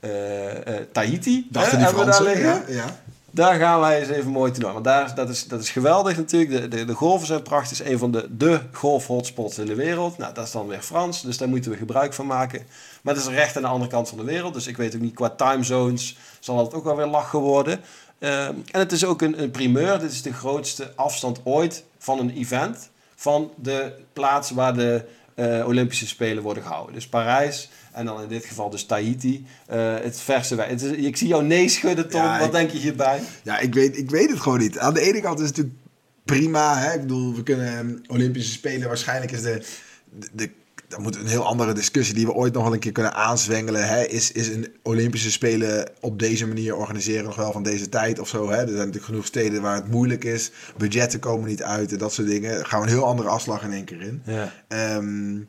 uh, 0.00 0.54
uh, 0.54 0.58
Tahiti. 0.92 1.46
Dachten 1.50 1.78
die 1.78 1.86
Fransen, 1.86 2.24
daar 2.24 2.34
liggen. 2.34 2.74
Ja, 2.74 2.82
ja. 2.82 3.00
Daar 3.34 3.54
gaan 3.58 3.80
wij 3.80 4.00
eens 4.00 4.08
even 4.08 4.30
mooi 4.30 4.52
toe. 4.52 4.72
Want 4.72 4.84
daar, 4.84 5.14
dat, 5.14 5.28
is, 5.28 5.46
dat 5.46 5.60
is 5.60 5.70
geweldig 5.70 6.16
natuurlijk. 6.16 6.50
De, 6.50 6.68
de, 6.76 6.84
de 6.84 6.94
golven 6.94 7.26
zijn 7.26 7.42
prachtig. 7.42 7.78
Het 7.78 7.86
is 7.86 7.92
een 7.92 7.98
van 7.98 8.10
de, 8.10 8.36
de 8.36 8.60
golfhotspots 8.72 9.58
in 9.58 9.66
de 9.66 9.74
wereld. 9.74 10.18
Nou, 10.18 10.34
dat 10.34 10.46
is 10.46 10.52
dan 10.52 10.66
weer 10.66 10.82
Frans. 10.82 11.22
Dus 11.22 11.38
daar 11.38 11.48
moeten 11.48 11.70
we 11.70 11.76
gebruik 11.76 12.12
van 12.12 12.26
maken. 12.26 12.62
Maar 13.02 13.14
het 13.14 13.22
is 13.22 13.28
recht 13.28 13.56
aan 13.56 13.62
de 13.62 13.68
andere 13.68 13.90
kant 13.90 14.08
van 14.08 14.18
de 14.18 14.24
wereld. 14.24 14.54
Dus 14.54 14.66
ik 14.66 14.76
weet 14.76 14.94
ook 14.94 15.00
niet, 15.00 15.14
qua 15.14 15.30
time 15.30 15.64
zones 15.64 16.16
zal 16.40 16.58
het 16.58 16.74
ook 16.74 16.84
wel 16.84 16.96
weer 16.96 17.06
lachen 17.06 17.38
worden. 17.38 17.80
Uh, 18.22 18.46
en 18.46 18.64
het 18.70 18.92
is 18.92 19.04
ook 19.04 19.22
een, 19.22 19.42
een 19.42 19.50
primeur. 19.50 19.98
Dit 19.98 20.10
is 20.10 20.22
de 20.22 20.32
grootste 20.32 20.92
afstand 20.94 21.40
ooit 21.44 21.84
van 21.98 22.18
een 22.18 22.30
event. 22.30 22.90
Van 23.14 23.50
de 23.56 23.92
plaats 24.12 24.50
waar 24.50 24.74
de 24.74 25.04
uh, 25.36 25.66
Olympische 25.66 26.06
Spelen 26.06 26.42
worden 26.42 26.62
gehouden. 26.62 26.94
Dus 26.94 27.08
Parijs 27.08 27.70
en 27.92 28.04
dan 28.04 28.22
in 28.22 28.28
dit 28.28 28.44
geval 28.44 28.70
dus 28.70 28.84
Tahiti. 28.84 29.46
Uh, 29.72 29.94
het 29.94 30.20
verse 30.20 30.54
wij. 30.54 30.68
Ik 30.96 31.16
zie 31.16 31.28
jou 31.28 31.44
nee 31.44 31.68
schudden, 31.68 32.08
Tom. 32.08 32.22
Ja, 32.22 32.38
Wat 32.38 32.46
ik, 32.46 32.52
denk 32.52 32.70
je 32.70 32.78
hierbij? 32.78 33.20
Ja, 33.42 33.58
ik 33.58 33.74
weet, 33.74 33.98
ik 33.98 34.10
weet 34.10 34.30
het 34.30 34.40
gewoon 34.40 34.58
niet. 34.58 34.78
Aan 34.78 34.94
de 34.94 35.00
ene 35.00 35.20
kant 35.20 35.40
is 35.40 35.46
het 35.46 35.56
natuurlijk 35.56 35.84
prima. 36.24 36.78
Hè? 36.78 36.94
Ik 36.94 37.00
bedoel, 37.00 37.34
we 37.34 37.42
kunnen 37.42 37.78
um, 37.78 38.02
Olympische 38.06 38.52
Spelen... 38.52 38.88
Waarschijnlijk 38.88 39.32
is 39.32 39.42
de, 39.42 39.64
de, 40.10 40.28
de 40.32 40.50
dat 40.92 41.00
moet 41.00 41.16
een 41.16 41.26
heel 41.26 41.46
andere 41.46 41.72
discussie 41.72 42.14
die 42.14 42.26
we 42.26 42.32
ooit 42.32 42.52
nog 42.52 42.62
wel 42.62 42.72
een 42.72 42.78
keer 42.78 42.92
kunnen 42.92 43.14
aanzwengelen. 43.14 43.88
Hè? 43.88 44.02
Is, 44.02 44.32
is 44.32 44.48
een 44.48 44.68
Olympische 44.82 45.30
Spelen 45.30 45.90
op 46.00 46.18
deze 46.18 46.46
manier 46.46 46.76
organiseren 46.76 47.24
nog 47.24 47.36
wel 47.36 47.52
van 47.52 47.62
deze 47.62 47.88
tijd 47.88 48.18
of 48.18 48.28
zo? 48.28 48.50
Hè? 48.50 48.56
Er 48.56 48.66
zijn 48.66 48.76
natuurlijk 48.76 49.04
genoeg 49.04 49.26
steden 49.26 49.62
waar 49.62 49.74
het 49.74 49.90
moeilijk 49.90 50.24
is. 50.24 50.50
Budgetten 50.76 51.18
komen 51.20 51.48
niet 51.48 51.62
uit 51.62 51.92
en 51.92 51.98
dat 51.98 52.12
soort 52.12 52.28
dingen. 52.28 52.54
Daar 52.54 52.66
gaan 52.66 52.80
we 52.80 52.86
een 52.86 52.92
heel 52.92 53.06
andere 53.06 53.28
afslag 53.28 53.62
in 53.62 53.72
één 53.72 53.84
keer 53.84 54.00
in. 54.00 54.22
Ja. 54.24 54.52
Um, 54.96 55.48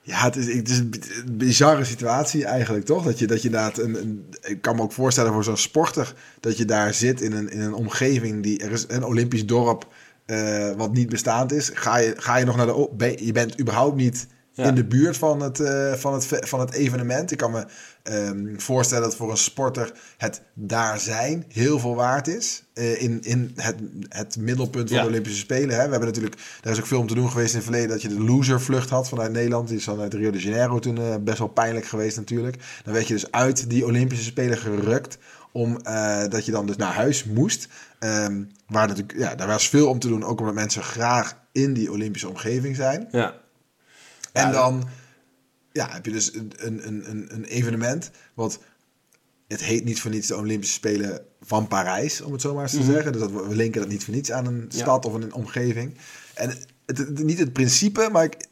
ja, 0.00 0.22
het 0.22 0.36
is, 0.36 0.54
het 0.54 0.68
is 0.68 0.78
een 0.78 0.92
bizarre 1.32 1.84
situatie 1.84 2.44
eigenlijk, 2.44 2.84
toch? 2.84 3.04
Dat 3.04 3.18
je, 3.18 3.26
dat 3.26 3.42
je 3.42 3.48
inderdaad, 3.48 3.78
een, 3.78 4.00
een, 4.00 4.26
ik 4.42 4.60
kan 4.62 4.76
me 4.76 4.82
ook 4.82 4.92
voorstellen 4.92 5.32
voor 5.32 5.44
zo'n 5.44 5.56
sporter, 5.56 6.14
dat 6.40 6.56
je 6.56 6.64
daar 6.64 6.94
zit 6.94 7.20
in 7.20 7.32
een, 7.32 7.50
in 7.50 7.60
een 7.60 7.74
omgeving 7.74 8.42
die, 8.42 8.62
er 8.62 8.72
is 8.72 8.84
een 8.88 9.04
Olympisch 9.04 9.46
dorp 9.46 9.86
uh, 10.26 10.70
wat 10.76 10.92
niet 10.92 11.08
bestaand 11.08 11.52
is. 11.52 11.70
Ga 11.74 11.96
je, 11.96 12.14
ga 12.16 12.36
je 12.36 12.44
nog 12.44 12.56
naar 12.56 12.66
de, 12.66 13.24
je 13.24 13.32
bent 13.32 13.60
überhaupt 13.60 13.96
niet 13.96 14.26
in 14.54 14.74
de 14.74 14.84
buurt 14.84 15.16
van 15.16 15.40
het, 15.40 15.60
uh, 15.60 15.92
van, 15.92 16.14
het, 16.14 16.26
van 16.40 16.60
het 16.60 16.72
evenement. 16.72 17.30
Ik 17.30 17.38
kan 17.38 17.50
me 17.50 17.66
um, 18.02 18.60
voorstellen 18.60 19.04
dat 19.04 19.16
voor 19.16 19.30
een 19.30 19.36
sporter 19.36 19.92
het 20.16 20.42
daar 20.54 21.00
zijn 21.00 21.44
heel 21.48 21.78
veel 21.78 21.94
waard 21.94 22.28
is. 22.28 22.64
Uh, 22.74 23.02
in 23.02 23.22
in 23.22 23.52
het, 23.56 23.76
het 24.08 24.36
middelpunt 24.36 24.88
van 24.90 25.00
de 25.00 25.06
Olympische 25.06 25.38
Spelen. 25.38 25.74
Hè. 25.74 25.84
We 25.84 25.90
hebben 25.90 26.08
natuurlijk, 26.08 26.36
daar 26.60 26.72
is 26.72 26.78
ook 26.78 26.86
veel 26.86 27.00
om 27.00 27.06
te 27.06 27.14
doen 27.14 27.30
geweest 27.30 27.50
in 27.50 27.56
het 27.56 27.64
verleden... 27.64 27.88
dat 27.88 28.02
je 28.02 28.08
de 28.08 28.20
loservlucht 28.20 28.90
had 28.90 29.08
vanuit 29.08 29.32
Nederland. 29.32 29.68
Die 29.68 29.76
is 29.76 29.84
vanuit 29.84 30.14
Rio 30.14 30.30
de 30.30 30.38
Janeiro 30.38 30.78
toen 30.78 31.00
uh, 31.00 31.14
best 31.20 31.38
wel 31.38 31.48
pijnlijk 31.48 31.86
geweest 31.86 32.16
natuurlijk. 32.16 32.56
Dan 32.84 32.92
werd 32.92 33.06
je 33.06 33.14
dus 33.14 33.30
uit 33.30 33.70
die 33.70 33.84
Olympische 33.84 34.24
Spelen 34.24 34.58
gerukt... 34.58 35.18
om 35.56 35.82
dat 36.28 36.44
je 36.44 36.52
dan 36.52 36.66
dus 36.66 36.76
naar 36.76 36.94
huis 36.94 37.24
moest. 37.24 37.68
Um, 38.00 38.50
waar 38.66 38.88
natuurlijk, 38.88 39.18
ja, 39.18 39.34
daar 39.34 39.46
was 39.46 39.68
veel 39.68 39.88
om 39.88 39.98
te 39.98 40.08
doen. 40.08 40.24
Ook 40.24 40.40
omdat 40.40 40.54
mensen 40.54 40.82
graag 40.82 41.38
in 41.52 41.72
die 41.72 41.90
Olympische 41.90 42.28
omgeving 42.28 42.76
zijn. 42.76 43.08
Ja. 43.10 43.34
En 44.32 44.52
dan 44.52 44.88
ja, 45.72 45.88
heb 45.90 46.04
je 46.04 46.12
dus 46.12 46.34
een, 46.34 46.52
een, 46.56 46.88
een, 46.88 47.26
een 47.28 47.44
evenement 47.44 48.10
wat 48.34 48.58
het 49.48 49.62
heet 49.62 49.84
niet 49.84 50.00
voor 50.00 50.10
niets 50.10 50.26
de 50.26 50.36
Olympische 50.36 50.74
Spelen 50.74 51.20
van 51.40 51.68
Parijs, 51.68 52.20
om 52.20 52.32
het 52.32 52.40
zo 52.40 52.54
maar 52.54 52.62
eens 52.62 52.72
te 52.72 52.78
mhm. 52.78 52.92
zeggen. 52.92 53.12
Dus 53.12 53.20
dat, 53.20 53.30
we 53.30 53.54
linken 53.54 53.80
dat 53.80 53.90
niet 53.90 54.04
voor 54.04 54.14
niets 54.14 54.32
aan 54.32 54.46
een 54.46 54.64
stad 54.68 55.04
of 55.04 55.14
een 55.14 55.34
omgeving. 55.34 55.96
En 56.34 56.52
het, 56.86 57.24
niet 57.24 57.38
het 57.38 57.52
principe, 57.52 58.08
maar 58.12 58.24
ik, 58.24 58.45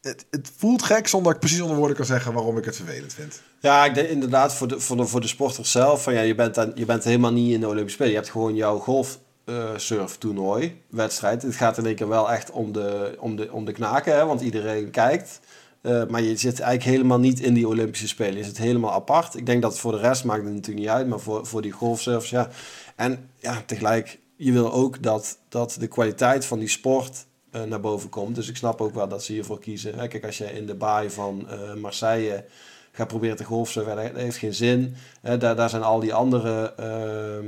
het, 0.00 0.26
het 0.30 0.50
voelt 0.56 0.82
gek 0.82 1.06
zonder 1.06 1.32
dat 1.32 1.42
ik 1.42 1.48
precies 1.48 1.62
onder 1.62 1.76
woorden 1.76 1.96
kan 1.96 2.06
zeggen 2.06 2.32
waarom 2.32 2.58
ik 2.58 2.64
het 2.64 2.76
vervelend 2.76 3.14
vind. 3.14 3.42
Ja, 3.60 3.84
ik 3.84 3.94
denk 3.94 4.08
inderdaad 4.08 4.54
voor 4.54 4.68
de, 4.68 4.80
voor 4.80 4.96
de, 4.96 5.06
voor 5.06 5.20
de 5.20 5.26
sporter 5.26 5.66
zelf, 5.66 6.02
van 6.02 6.14
ja, 6.14 6.20
je 6.20 6.34
bent, 6.34 6.54
dan, 6.54 6.72
je 6.74 6.84
bent 6.84 7.04
helemaal 7.04 7.32
niet 7.32 7.52
in 7.52 7.60
de 7.60 7.66
Olympische 7.66 7.94
Spelen. 7.94 8.12
Je 8.12 8.18
hebt 8.18 8.30
gewoon 8.30 8.54
jouw 8.54 8.78
golf 8.78 9.18
uh, 9.44 9.70
surftoernooi, 9.76 10.82
wedstrijd. 10.90 11.42
Het 11.42 11.54
gaat 11.54 11.78
in 11.78 11.86
één 11.86 11.94
keer 11.94 12.08
wel 12.08 12.30
echt 12.30 12.50
om 12.50 12.72
de, 12.72 13.16
om 13.20 13.36
de, 13.36 13.52
om 13.52 13.64
de 13.64 13.72
knaken, 13.72 14.14
hè, 14.14 14.24
want 14.24 14.40
iedereen 14.40 14.90
kijkt. 14.90 15.40
Uh, 15.82 16.06
maar 16.06 16.22
je 16.22 16.36
zit 16.36 16.60
eigenlijk 16.60 16.96
helemaal 16.96 17.18
niet 17.18 17.40
in 17.40 17.54
die 17.54 17.68
Olympische 17.68 18.08
Spelen. 18.08 18.36
Je 18.36 18.44
zit 18.44 18.58
helemaal 18.58 18.92
apart. 18.92 19.36
Ik 19.36 19.46
denk 19.46 19.62
dat 19.62 19.78
voor 19.78 19.92
de 19.92 19.98
rest 19.98 20.24
maakt 20.24 20.44
het 20.44 20.52
natuurlijk 20.52 20.78
niet 20.78 20.94
uit, 20.94 21.08
maar 21.08 21.20
voor, 21.20 21.46
voor 21.46 21.62
die 21.62 21.72
golfsurfers, 21.72 22.30
ja. 22.30 22.48
En 22.96 23.30
ja, 23.38 23.62
tegelijk, 23.66 24.18
je 24.36 24.52
wil 24.52 24.72
ook 24.72 25.02
dat, 25.02 25.38
dat 25.48 25.76
de 25.78 25.86
kwaliteit 25.86 26.44
van 26.44 26.58
die 26.58 26.68
sport 26.68 27.26
uh, 27.52 27.62
naar 27.62 27.80
boven 27.80 28.08
komt. 28.08 28.34
Dus 28.34 28.48
ik 28.48 28.56
snap 28.56 28.80
ook 28.80 28.94
wel 28.94 29.08
dat 29.08 29.24
ze 29.24 29.32
hiervoor 29.32 29.60
kiezen. 29.60 30.08
Kijk, 30.08 30.24
als 30.24 30.38
je 30.38 30.52
in 30.52 30.66
de 30.66 30.74
baai 30.74 31.10
van 31.10 31.46
uh, 31.50 31.74
Marseille 31.74 32.44
gaat 32.92 33.08
proberen 33.08 33.36
te 33.36 33.44
golfsurfen, 33.44 33.96
dat 33.96 34.22
heeft 34.22 34.36
geen 34.36 34.54
zin. 34.54 34.96
daar, 35.20 35.56
daar 35.56 35.70
zijn 35.70 35.82
al 35.82 36.00
die 36.00 36.14
andere 36.14 36.74
ehm, 36.76 37.46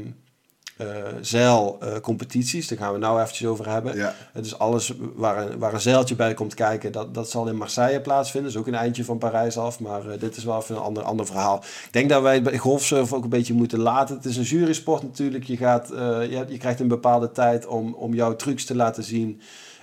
uh, 0.80 0.86
zeilcompetities. 1.20 2.68
Daar 2.68 2.78
gaan 2.78 2.92
we 2.92 2.98
nou 2.98 3.20
eventjes 3.20 3.48
over 3.48 3.68
hebben. 3.68 3.96
Ja. 3.96 4.14
dus 4.32 4.58
alles 4.58 4.92
waar 5.14 5.46
een, 5.46 5.58
waar 5.58 5.74
een 5.74 5.80
zeiltje 5.80 6.14
bij 6.14 6.34
komt 6.34 6.54
kijken, 6.54 6.92
dat, 6.92 7.14
dat 7.14 7.30
zal 7.30 7.48
in 7.48 7.56
Marseille 7.56 8.00
plaatsvinden. 8.00 8.52
Dat 8.52 8.60
is 8.60 8.66
ook 8.66 8.74
een 8.74 8.80
eindje 8.80 9.04
van 9.04 9.18
Parijs 9.18 9.58
af. 9.58 9.80
Maar 9.80 10.18
dit 10.18 10.36
is 10.36 10.44
wel 10.44 10.58
even 10.58 10.76
een 10.76 10.82
ander, 10.82 11.02
ander 11.02 11.26
verhaal. 11.26 11.56
Ik 11.56 11.92
denk 11.92 12.08
dat 12.08 12.22
wij 12.22 12.42
bij 12.42 12.58
golfsurfen 12.58 13.16
ook 13.16 13.22
een 13.24 13.28
beetje 13.28 13.54
moeten 13.54 13.78
laten. 13.78 14.16
Het 14.16 14.24
is 14.24 14.36
een 14.36 14.42
jurysport 14.42 15.02
natuurlijk. 15.02 15.44
Je, 15.44 15.56
gaat, 15.56 15.88
je, 15.88 16.44
je 16.48 16.58
krijgt 16.58 16.80
een 16.80 16.88
bepaalde 16.88 17.32
tijd 17.32 17.66
om, 17.66 17.94
om 17.94 18.14
jouw 18.14 18.36
trucs 18.36 18.64
te 18.64 18.76
laten 18.76 19.02
zien. 19.02 19.40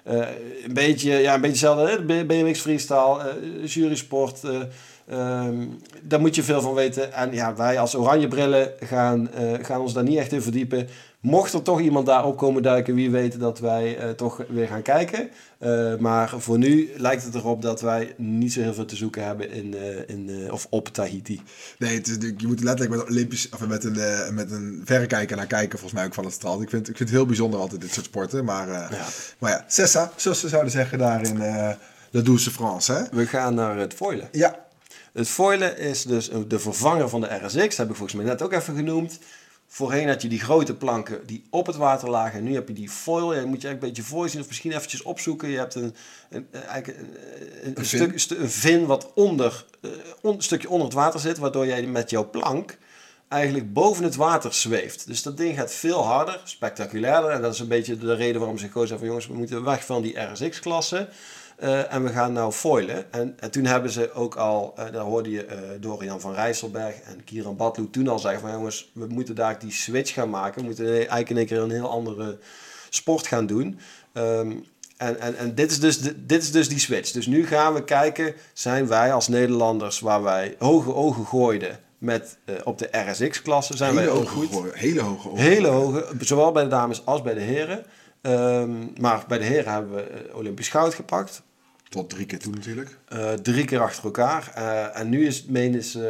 Een 0.08 0.74
beetje, 0.74 1.12
ja, 1.12 1.34
een 1.34 1.42
beetje 1.42 1.68
hetzelfde. 1.68 2.24
BMX 2.26 2.60
freestyle, 2.60 3.20
jurysport. 3.66 4.44
Um, 5.12 5.80
daar 6.02 6.20
moet 6.20 6.36
je 6.36 6.44
veel 6.44 6.62
van 6.62 6.74
weten. 6.74 7.14
En 7.14 7.34
ja, 7.34 7.56
wij 7.56 7.80
als 7.80 7.96
oranje 7.96 8.28
brillen 8.28 8.72
gaan, 8.80 9.30
gaan 9.62 9.82
ons 9.82 9.94
daar 9.94 10.04
niet 10.04 10.18
echt 10.18 10.32
in 10.32 10.42
verdiepen. 10.42 10.88
Mocht 11.22 11.54
er 11.54 11.62
toch 11.62 11.82
iemand 11.82 12.06
daar 12.06 12.26
op 12.26 12.38
komen 12.38 12.64
duiken, 12.64 12.96
wie 12.96 13.12
weet 13.12 13.40
dat 13.40 13.60
wij 13.60 14.04
uh, 14.04 14.10
toch 14.10 14.44
weer 14.50 14.68
gaan 14.68 14.82
kijken. 14.82 15.30
Uh, 15.60 15.98
maar 15.98 16.30
voor 16.38 16.58
nu 16.58 16.92
lijkt 16.98 17.24
het 17.24 17.36
erop 17.36 17.62
dat 17.62 17.82
wij 17.82 18.14
niet 18.18 18.54
zo 18.54 18.62
heel 18.62 18.74
veel 18.74 18.86
te 18.86 18.96
zoeken 18.96 19.26
hebben 19.26 19.52
in, 19.52 19.76
in, 20.08 20.52
of 20.52 20.68
op 20.70 20.88
Tahiti. 20.88 21.42
Nee, 21.78 21.98
het 21.98 22.08
is, 22.08 22.16
je 22.38 22.48
moet 22.48 22.64
letterlijk 22.64 23.00
met, 23.00 23.10
Olympisch, 23.10 23.50
of 23.50 23.68
met, 23.68 23.84
een, 23.84 24.34
met 24.34 24.52
een 24.52 24.82
verrekijker 24.86 25.38
naar 25.38 25.48
kijken, 25.48 25.80
volgens 25.80 26.00
mij 26.00 26.06
ook 26.06 26.14
van 26.14 26.26
het 26.26 26.34
strand. 26.34 26.62
Ik 26.62 26.70
vind, 26.70 26.90
ik 26.90 26.98
vind 26.98 27.10
het 27.10 27.18
heel 27.18 27.28
bijzonder 27.28 27.60
altijd 27.60 27.82
dit 27.82 27.94
soort 27.94 28.06
sporten. 28.06 28.46
Maar 28.46 28.68
ja, 28.68 28.90
maar 29.40 29.52
ja 29.52 29.66
Sessa, 29.68 30.12
zoals 30.16 30.40
ze 30.40 30.48
zouden 30.48 30.72
zeggen 30.72 30.98
daar 30.98 31.24
in 31.24 31.40
de 32.12 32.22
Douce 32.22 32.52
France. 32.52 32.94
Hè? 32.94 33.04
We 33.12 33.26
gaan 33.26 33.54
naar 33.54 33.78
het 33.78 33.94
foilen. 33.94 34.30
Ja, 34.32 34.66
het 35.14 35.28
foilen 35.28 35.78
is 35.78 36.04
dus 36.04 36.30
de 36.48 36.60
vervanger 36.60 37.10
van 37.10 37.22
de 37.22 37.28
RSX. 37.28 37.54
Dat 37.54 37.78
heb 37.78 37.90
ik 37.90 37.96
volgens 37.96 38.14
mij 38.14 38.26
net 38.26 38.42
ook 38.42 38.54
even 38.54 38.76
genoemd. 38.76 39.20
Voorheen 39.68 40.08
had 40.08 40.22
je 40.22 40.28
die 40.28 40.40
grote 40.40 40.76
planken 40.76 41.26
die 41.26 41.44
op 41.50 41.66
het 41.66 41.76
water 41.76 42.10
lagen. 42.10 42.40
En 42.40 42.44
nu 42.44 42.54
heb 42.54 42.68
je 42.68 42.74
die 42.74 42.90
foil. 42.90 43.36
Ja, 43.36 43.46
moet 43.46 43.62
je 43.62 43.68
een 43.68 43.80
beetje 43.80 44.04
voor 44.04 44.30
zien 44.30 44.42
of 44.42 44.48
misschien 44.48 44.72
eventjes 44.72 45.02
opzoeken. 45.02 45.50
Je 45.50 45.58
hebt 45.58 45.76
een, 45.76 45.96
een, 46.30 46.48
een, 46.52 47.74
een, 47.74 47.86
stuk, 47.86 48.30
een 48.30 48.50
vin 48.50 48.86
wat 48.86 49.14
onder, 49.14 49.66
uh, 49.82 49.92
een 50.22 50.42
stukje 50.42 50.70
onder 50.70 50.88
het 50.88 50.96
water 50.96 51.20
zit. 51.20 51.38
Waardoor 51.38 51.66
jij 51.66 51.86
met 51.86 52.10
jouw 52.10 52.30
plank 52.30 52.78
eigenlijk 53.28 53.74
boven 53.74 54.04
het 54.04 54.16
water 54.16 54.54
zweeft. 54.54 55.08
Dus 55.08 55.24
dat 55.24 55.38
ding 55.38 55.58
gaat 55.58 55.74
veel 55.74 56.04
harder, 56.04 56.42
spectaculairder. 56.44 57.32
En 57.32 57.42
dat 57.42 57.54
is 57.54 57.60
een 57.60 57.68
beetje 57.68 57.98
de 57.98 58.14
reden 58.14 58.40
waarom 58.40 58.58
ze 58.58 58.66
gekozen 58.66 58.90
hebben 58.90 59.08
van 59.08 59.08
jongens, 59.08 59.28
we 59.28 59.38
moeten 59.38 59.64
weg 59.64 59.86
van 59.86 60.02
die 60.02 60.20
RSX-klasse. 60.20 61.10
Uh, 61.64 61.94
en 61.94 62.04
we 62.04 62.10
gaan 62.10 62.34
nou 62.34 62.52
foilen. 62.52 63.14
En, 63.14 63.36
en 63.40 63.52
toen 63.52 63.66
hebben 63.66 63.92
ze 63.92 64.14
ook 64.14 64.36
al, 64.36 64.74
uh, 64.80 64.86
daar 64.92 65.04
hoorde 65.04 65.30
je 65.30 65.46
uh, 65.46 65.54
Dorian 65.80 66.22
van 66.22 66.34
Rijsselberg 66.34 67.00
en 67.02 67.24
Kieran 67.24 67.56
Batlu 67.56 67.90
toen 67.90 68.08
al 68.08 68.20
zeggen 68.20 68.42
van 68.42 68.52
jongens, 68.52 68.92
we 68.94 69.06
moeten 69.08 69.36
daar 69.36 69.60
die 69.60 69.72
switch 69.72 70.14
gaan 70.14 70.30
maken. 70.30 70.62
We 70.62 70.68
moeten 70.68 70.88
eigenlijk 70.88 71.30
in 71.30 71.38
één 71.38 71.46
keer 71.46 71.60
een 71.60 71.72
heel 71.72 71.90
andere 71.90 72.38
sport 72.90 73.28
gaan 73.28 73.46
doen. 73.46 73.80
Um, 74.14 74.66
en, 74.98 75.20
en, 75.20 75.38
en 75.38 75.56
dit, 75.56 75.72
is 75.72 75.80
dus 75.80 76.00
de, 76.00 76.26
dit 76.26 76.42
is 76.42 76.52
dus 76.52 76.70
die 76.70 76.80
switch. 76.80 77.12
Dus 77.12 77.26
nu 77.26 77.48
gaan 77.48 77.74
we 77.74 77.84
kijken, 77.84 78.34
zijn 78.54 78.88
wij 78.88 79.14
als 79.14 79.28
Nederlanders 79.28 80.00
waar 80.00 80.24
wij 80.24 80.56
hoge 80.60 80.94
ogen 80.94 81.26
gooiden 81.26 81.80
met, 81.98 82.38
op 82.64 82.78
de 82.78 82.90
RSX-klasse, 82.92 83.78
zijn 83.78 83.98
hele 83.98 84.06
wij 84.06 84.20
ook 84.20 84.30
goed? 84.30 84.50
Gooien, 84.50 84.76
hele 84.76 85.02
hoge 85.02 85.30
ogen. 85.30 85.44
Hele 85.44 85.68
hoge, 85.68 86.06
zowel 86.20 86.52
bij 86.52 86.64
de 86.64 86.70
dames 86.70 87.06
als 87.06 87.22
bij 87.22 87.34
de 87.34 87.40
heren. 87.40 87.86
Um, 88.22 88.94
maar 89.00 89.24
bij 89.28 89.38
de 89.38 89.44
heren 89.44 89.74
hebben 89.74 89.96
we 89.96 90.30
Olympisch 90.34 90.70
goud 90.70 90.94
gepakt. 90.94 91.42
Tot 91.90 92.10
drie 92.10 92.26
keer 92.26 92.40
toe 92.40 92.54
natuurlijk. 92.54 92.98
Uh, 93.14 93.34
drie 93.34 93.66
keer 93.66 93.82
achter 93.82 94.04
elkaar. 94.04 94.54
Uh, 94.58 95.00
en 95.00 95.10
nu 95.10 95.28
is 95.28 95.38
het 95.38 95.50
menens 95.50 95.96
uh, 95.96 96.04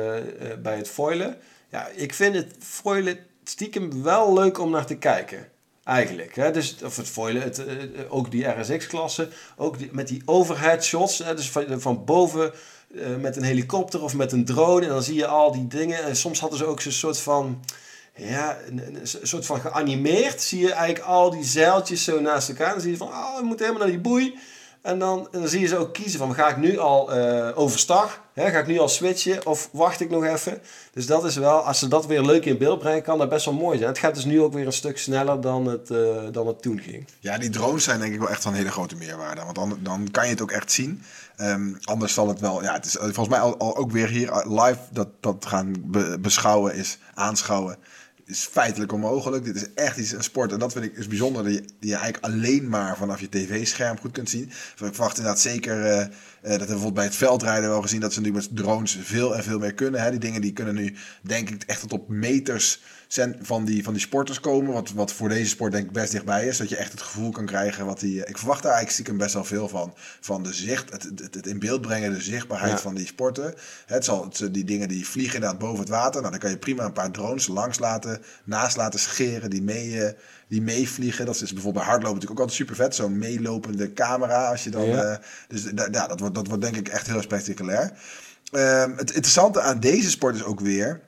bij 0.62 0.78
het 0.78 0.90
foilen. 0.90 1.38
Ja, 1.70 1.88
ik 1.88 2.14
vind 2.14 2.36
het 2.36 2.56
foilen 2.60 3.18
stiekem 3.44 4.04
wel 4.04 4.34
leuk 4.34 4.60
om 4.60 4.70
naar 4.70 4.86
te 4.86 4.98
kijken. 4.98 5.48
Eigenlijk. 5.84 6.36
Hè? 6.36 6.52
Dus, 6.52 6.78
of 6.84 6.96
het 6.96 7.08
foilen, 7.08 7.42
het, 7.42 7.64
ook 8.10 8.32
die 8.32 8.48
RSX-klasse. 8.48 9.30
Ook 9.56 9.78
die, 9.78 9.90
met 9.92 10.08
die 10.08 10.22
overhead 10.26 10.84
shots. 10.84 11.18
Hè? 11.18 11.36
Dus 11.36 11.52
van, 11.52 11.82
van 11.82 12.06
boven 12.06 12.52
met 13.20 13.36
een 13.36 13.44
helikopter 13.44 14.04
of 14.04 14.16
met 14.16 14.32
een 14.32 14.46
drone. 14.46 14.82
En 14.82 14.90
dan 14.90 15.04
zie 15.04 15.16
je 15.16 15.28
al 15.28 15.52
die 15.52 15.68
dingen. 15.68 16.04
En 16.04 16.16
soms 16.16 16.40
hadden 16.40 16.58
ze 16.58 16.66
ook 16.66 16.82
zo'n 16.82 16.92
soort 16.92 17.20
van 17.20 17.64
ja, 18.16 18.58
een 18.70 19.00
soort 19.04 19.46
van 19.46 19.60
geanimeerd. 19.60 20.42
Zie 20.42 20.60
je 20.60 20.72
eigenlijk 20.72 21.06
al 21.06 21.30
die 21.30 21.44
zeiltjes 21.44 22.04
zo 22.04 22.20
naast 22.20 22.50
elkaar. 22.50 22.72
Dan 22.72 22.82
zie 22.82 22.92
je 22.92 22.98
van, 22.98 23.08
oh, 23.08 23.38
we 23.38 23.46
moeten 23.46 23.66
helemaal 23.66 23.88
naar 23.88 23.96
die 23.96 24.06
boei. 24.10 24.40
En 24.88 25.00
dan, 25.00 25.28
dan 25.32 25.48
zie 25.48 25.60
je 25.60 25.68
ze 25.68 25.78
ook 25.78 25.94
kiezen 25.94 26.20
van, 26.20 26.34
ga 26.34 26.48
ik 26.48 26.58
nu 26.58 26.78
al 26.78 27.18
uh, 27.18 27.50
overstag? 27.56 28.22
Hè, 28.34 28.50
ga 28.50 28.60
ik 28.60 28.68
nu 28.68 28.80
al 28.80 28.88
switchen 28.88 29.46
of 29.46 29.70
wacht 29.72 30.00
ik 30.00 30.10
nog 30.10 30.24
even? 30.24 30.62
Dus 30.94 31.06
dat 31.06 31.26
is 31.26 31.36
wel, 31.36 31.60
als 31.60 31.80
ze 31.80 31.88
dat 31.88 32.06
weer 32.06 32.22
leuk 32.22 32.46
in 32.46 32.58
beeld 32.58 32.80
brengen, 32.80 33.02
kan 33.04 33.18
dat 33.18 33.30
best 33.30 33.46
wel 33.46 33.54
mooi 33.54 33.78
zijn. 33.78 33.90
Het 33.90 34.00
gaat 34.00 34.16
dus 34.16 34.26
nu 34.26 34.42
ook 34.42 34.54
weer 34.54 34.66
een 34.66 34.74
stuk 34.74 34.98
sneller 34.98 35.42
dan 35.42 35.66
het, 35.66 35.90
uh, 35.90 36.18
dan 36.32 36.48
het 36.48 36.62
toen 36.62 36.80
ging. 36.80 37.08
Ja, 37.20 37.38
die 37.38 37.50
drones 37.50 37.84
zijn 37.84 38.00
denk 38.00 38.14
ik 38.14 38.20
wel 38.20 38.30
echt 38.30 38.42
van 38.42 38.52
een 38.52 38.58
hele 38.58 38.72
grote 38.72 38.96
meerwaarde. 38.96 39.42
Want 39.44 39.56
dan, 39.56 39.78
dan 39.82 40.08
kan 40.12 40.24
je 40.24 40.30
het 40.30 40.42
ook 40.42 40.52
echt 40.52 40.72
zien. 40.72 41.04
Um, 41.42 41.78
anders 41.84 42.14
zal 42.14 42.28
het 42.28 42.40
wel, 42.40 42.64
ja, 42.64 42.74
het 42.74 42.86
is 42.86 42.98
volgens 43.00 43.30
mij 43.30 43.40
al, 43.40 43.58
al 43.58 43.78
ook 43.78 43.92
weer 43.92 44.08
hier 44.08 44.46
live 44.48 44.80
dat, 44.92 45.08
dat 45.20 45.46
gaan 45.46 45.74
be 45.80 46.18
beschouwen 46.20 46.76
is, 46.76 46.98
aanschouwen 47.14 47.78
is 48.28 48.48
feitelijk 48.52 48.92
onmogelijk. 48.92 49.44
Dit 49.44 49.56
is 49.56 49.74
echt 49.74 49.98
iets, 49.98 50.12
een 50.12 50.24
sport. 50.24 50.52
En 50.52 50.60
dat 50.60 50.72
vind 50.72 50.86
ik 50.86 50.98
is 50.98 51.08
bijzonder. 51.08 51.44
Die, 51.44 51.62
die 51.80 51.90
je 51.90 51.96
eigenlijk 51.96 52.24
alleen 52.24 52.70
maar 52.70 52.98
vanaf 52.98 53.20
je 53.20 53.30
tv-scherm 53.30 54.00
goed 54.00 54.12
kunt 54.12 54.30
zien. 54.30 54.44
Ik 54.44 54.74
verwacht 54.76 55.18
inderdaad 55.18 55.42
zeker. 55.42 56.10
Uh, 56.48 56.54
dat 56.54 56.68
hebben 56.68 56.78
we 56.78 56.92
bijvoorbeeld 56.92 56.94
bij 56.94 57.04
het 57.04 57.30
veldrijden 57.30 57.70
wel 57.70 57.82
gezien. 57.82 58.00
Dat 58.00 58.14
ze 58.14 58.22
nu 58.22 58.32
met 58.32 58.56
drones 58.56 58.98
veel 59.02 59.36
en 59.36 59.44
veel 59.44 59.60
meer 59.60 59.74
kunnen. 59.74 60.02
Hè. 60.02 60.10
Die 60.10 60.20
dingen 60.20 60.42
die 60.42 60.54
kunnen 60.54 60.76
nu, 60.76 60.96
denk 61.22 61.50
ik, 61.50 61.64
echt 61.64 61.82
tot 61.82 61.94
op 61.94 62.10
meters 62.10 62.82
van 63.42 63.66
die, 63.66 63.84
van 63.84 63.94
die 63.94 64.02
sporters 64.02 64.40
komen. 64.40 64.74
Wat, 64.74 64.92
wat 64.92 65.14
voor 65.14 65.30
deze 65.30 65.50
sport 65.50 65.72
denk 65.72 65.86
ik 65.86 65.92
best 65.92 66.12
dichtbij 66.12 66.48
is. 66.48 66.58
Dat 66.58 66.70
je 66.70 66.76
echt 66.76 66.92
het 66.92 67.02
gevoel 67.02 67.32
kan 67.32 67.46
krijgen 67.46 67.86
wat 67.86 68.00
die... 68.00 68.26
Ik 68.26 68.38
verwacht 68.38 68.64
daar 68.64 68.72
eigenlijk 68.72 68.92
stiekem 68.92 69.18
best 69.18 69.34
wel 69.34 69.44
veel 69.44 69.70
van. 69.70 69.94
Van 70.20 70.44
de 70.44 70.54
zicht, 70.54 70.92
het, 70.92 71.04
het, 71.04 71.36
het 71.36 71.48
in 71.48 71.60
beeld 71.60 71.82
brengen, 71.82 72.14
de 72.14 72.22
zichtbaarheid 72.22 72.82
van 72.82 72.96
die 72.96 73.06
sporten. 73.06 73.54
Het 73.86 74.06
zal, 74.06 74.24
het, 74.24 74.54
die 74.54 74.64
dingen 74.64 74.88
die 74.88 75.08
vliegen 75.08 75.36
inderdaad 75.36 75.60
boven 75.60 75.80
het 75.80 75.90
water. 75.90 76.20
Nou, 76.20 76.32
dan 76.32 76.40
kan 76.40 76.50
je 76.50 76.58
prima 76.58 76.86
een 76.86 76.94
paar 76.94 77.12
drones 77.12 77.48
langs 77.48 77.80
laten, 77.80 78.22
naast 78.44 78.78
laten 78.78 79.00
scheren 79.00 79.50
die 79.50 79.62
mee... 79.62 80.16
Die 80.48 80.62
meevliegen. 80.62 81.26
Dat 81.26 81.36
is 81.36 81.54
bijvoorbeeld 81.54 81.74
bij 81.74 81.84
hardlopen 81.84 82.14
natuurlijk 82.14 82.40
ook 82.40 82.50
altijd 82.50 82.58
super 82.58 82.76
vet. 82.76 82.96
Zo'n 82.96 83.18
meelopende 83.18 83.94
camera. 83.94 84.50
Als 84.50 84.64
je 84.64 84.70
dan, 84.70 84.86
ja. 84.86 85.12
Uh, 85.12 85.18
dus 85.48 85.64
ja, 85.92 86.08
dat 86.08 86.20
wordt, 86.20 86.36
dat 86.36 86.48
wordt 86.48 86.62
denk 86.64 86.76
ik 86.76 86.88
echt 86.88 87.08
heel 87.08 87.22
spectaculair. 87.22 87.92
Uh, 88.52 88.86
het 88.96 89.12
interessante 89.12 89.62
aan 89.62 89.80
deze 89.80 90.10
sport 90.10 90.36
is 90.36 90.44
ook 90.44 90.60
weer 90.60 91.02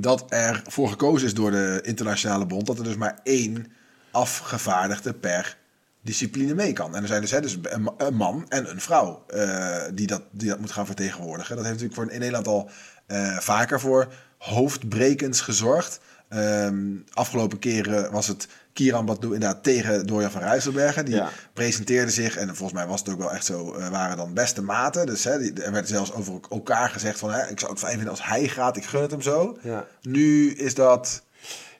dat 0.00 0.24
er 0.28 0.62
voor 0.66 0.88
gekozen 0.88 1.26
is 1.26 1.34
door 1.34 1.50
de 1.50 1.80
internationale 1.82 2.46
bond 2.46 2.66
dat 2.66 2.78
er 2.78 2.84
dus 2.84 2.96
maar 2.96 3.20
één 3.22 3.66
afgevaardigde 4.10 5.14
per 5.14 5.56
discipline 6.02 6.54
mee 6.54 6.72
kan. 6.72 6.96
En 6.96 7.02
er 7.02 7.08
zijn 7.08 7.20
dus, 7.20 7.30
hè, 7.30 7.40
dus 7.40 7.58
een, 7.62 8.14
man 8.14 8.44
en 8.48 8.70
een 8.70 8.80
vrouw 8.80 9.24
uh, 9.34 9.76
die, 9.94 10.06
dat, 10.06 10.22
die 10.30 10.48
dat 10.48 10.60
moet 10.60 10.72
gaan 10.72 10.86
vertegenwoordigen. 10.86 11.56
Dat 11.56 11.64
heeft 11.64 11.80
natuurlijk 11.80 12.02
voor 12.02 12.12
in 12.12 12.20
Nederland 12.20 12.46
al 12.46 12.70
uh, 13.08 13.38
vaker 13.38 13.80
voor 13.80 14.12
hoofdbrekens 14.38 15.40
gezorgd. 15.40 16.00
Um, 16.34 17.04
afgelopen 17.12 17.58
keren 17.58 18.12
was 18.12 18.26
het 18.26 18.48
Kieran 18.72 19.06
Badu 19.06 19.26
inderdaad 19.34 19.62
tegen 19.62 20.06
Dorian 20.06 20.30
van 20.30 20.40
Rijsselbergen. 20.40 21.04
Die 21.04 21.22
presenteerde 21.52 22.10
zich, 22.10 22.36
en 22.36 22.46
volgens 22.46 22.78
mij 22.78 22.86
was 22.86 23.00
het 23.00 23.08
ook 23.08 23.18
wel 23.18 23.32
echt 23.32 23.44
zo, 23.44 23.76
uh, 23.76 23.88
waren 23.88 24.16
dan 24.16 24.34
beste 24.34 24.62
maten. 24.62 25.06
Dus 25.06 25.24
hè, 25.24 25.38
die, 25.38 25.62
er 25.62 25.72
werd 25.72 25.88
zelfs 25.88 26.12
over 26.12 26.40
elkaar 26.50 26.90
gezegd 26.90 27.18
van, 27.18 27.30
hè, 27.30 27.50
ik 27.50 27.58
zou 27.58 27.70
het 27.70 27.80
fijn 27.80 27.94
vinden 27.94 28.10
als 28.10 28.24
hij 28.24 28.48
gaat, 28.48 28.76
ik 28.76 28.84
gun 28.84 29.02
het 29.02 29.10
hem 29.10 29.22
zo. 29.22 29.58
Ja. 29.62 29.86
Nu 30.02 30.52
is 30.52 30.74
dat... 30.74 31.22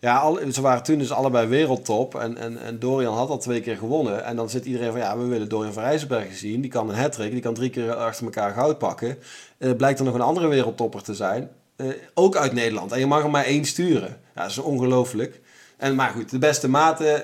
Ja, 0.01 0.17
al, 0.17 0.41
ze 0.53 0.61
waren 0.61 0.83
toen 0.83 0.99
dus 0.99 1.13
allebei 1.13 1.47
wereldtop 1.47 2.15
en, 2.15 2.37
en, 2.37 2.63
en 2.63 2.79
Dorian 2.79 3.17
had 3.17 3.29
al 3.29 3.39
twee 3.39 3.61
keer 3.61 3.77
gewonnen. 3.77 4.25
En 4.25 4.37
dan 4.37 4.51
zit 4.51 4.65
iedereen 4.65 4.91
van, 4.91 5.01
ja, 5.01 5.19
we 5.19 5.25
willen 5.25 5.49
Dorian 5.49 5.73
van 5.73 5.83
Rijsselbergen 5.83 6.37
zien. 6.37 6.61
Die 6.61 6.71
kan 6.71 6.89
een 6.89 6.97
hat 6.97 7.17
die 7.17 7.41
kan 7.41 7.55
drie 7.55 7.71
keer 7.71 7.95
achter 7.95 8.25
elkaar 8.25 8.53
goud 8.53 8.79
pakken. 8.79 9.19
Uh, 9.59 9.77
blijkt 9.77 9.99
er 9.99 10.05
nog 10.05 10.15
een 10.15 10.21
andere 10.21 10.49
wereldtopper 10.49 11.03
te 11.03 11.15
zijn. 11.15 11.51
Uh, 11.81 11.95
ook 12.14 12.37
uit 12.37 12.53
Nederland. 12.53 12.93
En 12.93 12.99
je 12.99 13.07
mag 13.07 13.23
er 13.23 13.31
maar 13.31 13.45
één 13.45 13.64
sturen. 13.64 14.17
Ja, 14.35 14.43
dat 14.43 14.51
is 14.51 14.59
ongelooflijk. 14.59 15.41
En, 15.79 15.95
maar 15.95 16.11
goed, 16.11 16.31
de 16.31 16.38
beste 16.38 16.69
maten, 16.69 17.14
uh, 17.14 17.23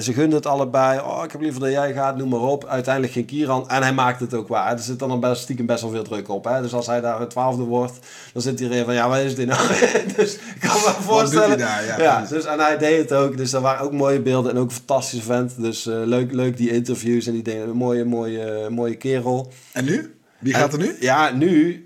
ze 0.00 0.12
gunden 0.12 0.34
het 0.34 0.46
allebei. 0.46 1.00
Oh, 1.00 1.20
ik 1.24 1.32
heb 1.32 1.40
liever 1.40 1.60
dat 1.60 1.70
jij 1.70 1.92
gaat, 1.92 2.16
noem 2.16 2.28
maar 2.28 2.40
op. 2.40 2.66
Uiteindelijk 2.66 3.12
geen 3.12 3.24
Kieran. 3.24 3.68
En 3.68 3.82
hij 3.82 3.92
maakt 3.92 4.20
het 4.20 4.34
ook 4.34 4.48
waar. 4.48 4.72
Er 4.72 4.78
zit 4.78 4.98
dan 4.98 5.20
best, 5.20 5.42
stiekem 5.42 5.66
best 5.66 5.82
wel 5.82 5.90
veel 5.90 6.02
druk 6.02 6.28
op. 6.28 6.44
Hè? 6.44 6.62
Dus 6.62 6.74
als 6.74 6.86
hij 6.86 7.00
daar 7.00 7.20
het 7.20 7.30
twaalfde 7.30 7.62
wordt, 7.62 7.98
dan 8.32 8.42
zit 8.42 8.58
hij 8.58 8.68
erin 8.68 8.84
van... 8.84 8.94
Ja, 8.94 9.08
wat 9.08 9.18
is 9.18 9.34
dit 9.34 9.46
nou? 9.46 9.68
dus 10.16 10.34
ik 10.34 10.60
kan 10.60 10.74
me 10.74 10.94
voorstellen... 11.00 11.58
Daar, 11.58 11.84
ja, 11.84 12.00
ja 12.00 12.26
dus, 12.26 12.44
en 12.44 12.58
hij 12.58 12.78
deed 12.78 12.98
het 12.98 13.12
ook. 13.12 13.36
Dus 13.36 13.52
er 13.52 13.60
waren 13.60 13.84
ook 13.84 13.92
mooie 13.92 14.20
beelden 14.20 14.52
en 14.52 14.58
ook 14.58 14.68
een 14.68 14.74
fantastische 14.74 15.24
vent. 15.24 15.62
Dus 15.62 15.86
uh, 15.86 15.94
leuk, 16.04 16.32
leuk 16.32 16.56
die 16.56 16.70
interviews 16.70 17.26
en 17.26 17.32
die 17.32 17.42
dingen. 17.42 17.68
Een 17.68 17.76
mooie, 17.76 18.04
mooie, 18.04 18.70
mooie 18.70 18.96
kerel. 18.96 19.52
En 19.72 19.84
nu? 19.84 20.14
Wie 20.38 20.54
gaat 20.54 20.72
er 20.72 20.78
nu? 20.78 20.96
Ja, 21.00 21.30
nu, 21.30 21.84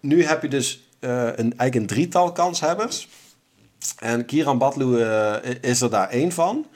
nu 0.00 0.24
heb 0.24 0.42
je 0.42 0.48
dus 0.48 0.87
een, 1.00 1.36
eigenlijk 1.36 1.74
een 1.74 1.86
drietal 1.86 2.32
kanshebbers... 2.32 3.08
En 3.98 4.24
Kieran 4.24 4.58
Badlu 4.58 4.84
uh, 4.84 5.34
is 5.60 5.80
er 5.80 5.90
daar 5.90 6.08
één 6.08 6.32
van. 6.32 6.66